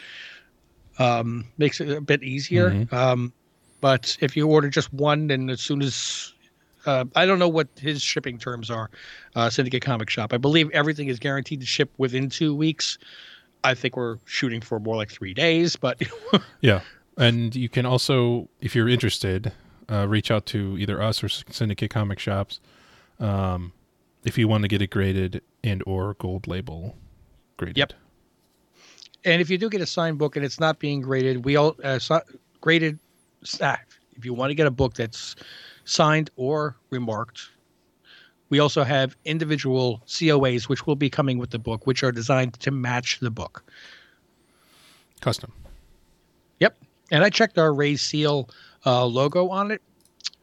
Um, 1.00 1.46
makes 1.58 1.80
it 1.80 1.90
a 1.90 2.02
bit 2.02 2.24
easier. 2.24 2.72
Mm-hmm. 2.72 2.94
Um, 2.94 3.34
but 3.82 4.18
if 4.20 4.36
you 4.36 4.48
order 4.48 4.70
just 4.70 4.94
one, 4.94 5.28
then 5.28 5.50
as 5.50 5.62
soon 5.62 5.82
as 5.82 6.34
uh, 6.86 7.06
I 7.16 7.26
don't 7.26 7.40
know 7.40 7.48
what 7.48 7.68
his 7.78 8.02
shipping 8.02 8.38
terms 8.38 8.70
are, 8.70 8.90
uh, 9.36 9.50
Syndicate 9.50 9.82
Comic 9.82 10.10
Shop. 10.10 10.34
I 10.34 10.38
believe 10.38 10.70
everything 10.72 11.08
is 11.08 11.20
guaranteed 11.20 11.62
to 11.62 11.66
ship 11.66 11.92
within 11.98 12.30
two 12.30 12.54
weeks. 12.54 12.98
I 13.64 13.74
think 13.74 13.98
we're 13.98 14.18
shooting 14.26 14.62
for 14.62 14.80
more 14.80 14.96
like 14.96 15.12
three 15.12 15.34
days, 15.34 15.76
but 15.76 16.02
yeah. 16.62 16.82
And 17.18 17.56
you 17.56 17.68
can 17.68 17.86
also, 17.86 18.48
if 18.62 18.76
you're 18.76 18.88
interested, 18.88 19.52
uh, 19.92 20.08
reach 20.08 20.32
out 20.32 20.46
to 20.48 20.78
either 20.78 21.02
us 21.02 21.24
or 21.24 21.30
Syndicate 21.30 21.90
Comic 21.92 22.20
Shops 22.20 22.60
um, 23.20 23.74
if 24.24 24.38
you 24.38 24.48
want 24.48 24.64
to 24.64 24.68
get 24.68 24.82
it 24.82 24.90
graded 24.90 25.42
and 25.64 25.84
or 25.86 26.14
gold 26.16 26.48
label 26.48 26.96
graded. 27.58 27.78
Yep. 27.78 27.94
And 29.26 29.42
if 29.42 29.50
you 29.50 29.58
do 29.58 29.70
get 29.70 29.82
a 29.82 29.86
signed 29.86 30.18
book 30.18 30.36
and 30.36 30.46
it's 30.46 30.60
not 30.60 30.80
being 30.80 31.02
graded, 31.02 31.44
we 31.44 31.56
all 31.58 31.76
uh, 31.84 32.00
so, 32.00 32.22
graded. 32.62 33.00
Uh, 33.60 33.76
if 34.16 34.26
you 34.26 34.34
want 34.34 34.50
to 34.50 34.56
get 34.56 34.68
a 34.68 34.72
book 34.72 34.94
that's 34.94 35.36
signed 35.86 36.30
or 36.36 36.78
remarked, 36.90 37.50
we 38.50 38.60
also 38.60 38.84
have 38.84 39.16
individual 39.26 40.02
COAs 40.08 40.64
which 40.68 40.86
will 40.88 40.96
be 40.96 41.10
coming 41.10 41.38
with 41.38 41.52
the 41.52 41.60
book, 41.60 41.86
which 41.88 42.04
are 42.04 42.12
designed 42.12 42.60
to 42.60 42.72
match 42.72 43.20
the 43.20 43.32
book. 43.32 43.64
Custom. 45.22 45.52
Yep. 46.60 46.78
And 47.12 47.24
I 47.24 47.30
checked 47.30 47.58
our 47.58 47.74
Ray 47.74 47.96
seal 47.96 48.50
uh, 48.86 49.06
logo 49.06 49.50
on 49.50 49.72
it 49.72 49.82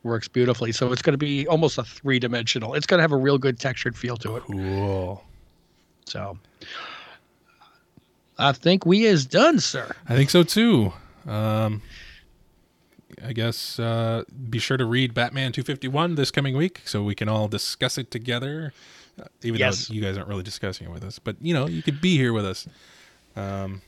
works 0.07 0.29
beautifully. 0.29 0.73
So 0.73 0.93
it's 0.93 1.03
going 1.03 1.13
to 1.13 1.19
be 1.19 1.47
almost 1.49 1.77
a 1.77 1.83
three 1.83 2.19
dimensional. 2.19 2.75
It's 2.75 2.87
going 2.87 2.99
to 2.99 3.03
have 3.03 3.13
a 3.13 3.17
real 3.17 3.37
good 3.37 3.59
textured 3.59 3.97
feel 3.97 4.17
to 4.19 4.37
it. 4.37 4.43
Cool. 4.45 5.23
So 6.07 6.39
I 8.39 8.53
think 8.53 8.87
we 8.87 9.05
is 9.05 9.27
done, 9.27 9.61
sir. 9.61 9.95
I 10.09 10.15
think 10.15 10.31
so 10.31 10.43
too. 10.43 10.93
Um, 11.27 11.83
I 13.25 13.33
guess 13.33 13.79
uh, 13.79 14.25
be 14.51 14.59
sure 14.59 14.77
to 14.77 14.85
read 14.85 15.15
Batman 15.15 15.53
251 15.53 16.17
this 16.17 16.31
coming 16.31 16.57
week 16.57 16.83
so 16.85 17.03
we 17.03 17.15
can 17.15 17.29
all 17.29 17.49
discuss 17.49 17.99
it 17.99 18.11
together. 18.11 18.73
Uh, 19.21 19.25
even 19.43 19.59
yes. 19.59 19.89
though 19.89 19.95
you 19.95 20.03
guys 20.03 20.17
aren't 20.17 20.29
really 20.29 20.43
discussing 20.43 20.87
it 20.87 20.91
with 20.91 21.03
us, 21.03 21.19
but 21.19 21.37
you 21.41 21.55
know 21.55 21.67
you 21.67 21.83
could 21.83 22.01
be 22.01 22.17
here 22.17 22.33
with 22.33 22.45
us. 22.45 22.69
Um, 23.35 23.81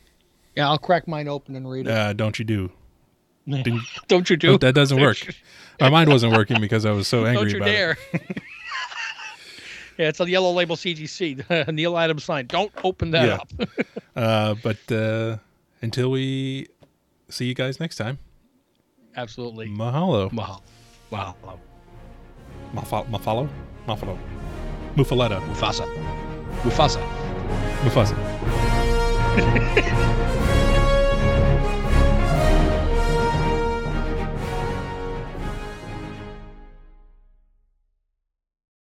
yeah, 0.56 0.68
I'll 0.68 0.78
crack 0.78 1.06
mine 1.06 1.28
open 1.28 1.56
and 1.56 1.68
read 1.70 1.86
it. 1.86 1.92
Uh, 1.92 2.12
don't 2.14 2.38
you 2.38 2.44
do? 2.44 2.72
don't 4.08 4.28
you 4.30 4.36
do? 4.36 4.58
That 4.58 4.74
doesn't 4.74 5.00
work. 5.00 5.18
My 5.80 5.90
mind 5.90 6.10
wasn't 6.10 6.32
working 6.32 6.60
because 6.60 6.84
I 6.86 6.92
was 6.92 7.06
so 7.06 7.24
angry. 7.26 7.52
Don't 7.52 7.60
you 7.60 7.64
dare! 7.64 7.98
It. 8.12 8.22
yeah, 9.98 10.08
it's 10.08 10.20
a 10.20 10.28
yellow 10.28 10.52
label 10.52 10.76
CGC. 10.76 11.72
Neal 11.72 11.98
Adams 11.98 12.24
sign. 12.24 12.46
Don't 12.46 12.72
open 12.82 13.10
that 13.10 13.26
yeah. 13.26 13.34
up. 13.34 13.68
uh, 14.16 14.54
but 14.62 14.92
uh, 14.92 15.36
until 15.82 16.10
we 16.10 16.68
see 17.28 17.44
you 17.44 17.54
guys 17.54 17.78
next 17.78 17.96
time. 17.96 18.18
Absolutely. 19.18 19.66
Mahalo. 19.68 20.30
Mahalo. 20.30 20.62
Mahalo. 21.10 21.34
Mahalo. 22.74 23.04
Mafalo. 23.10 23.48
Mafalo. 23.86 24.18
Mufaletta. 24.96 25.40
Mufasa. 25.40 25.84
Mufasa. 26.64 27.00
Mufasa. 27.84 28.14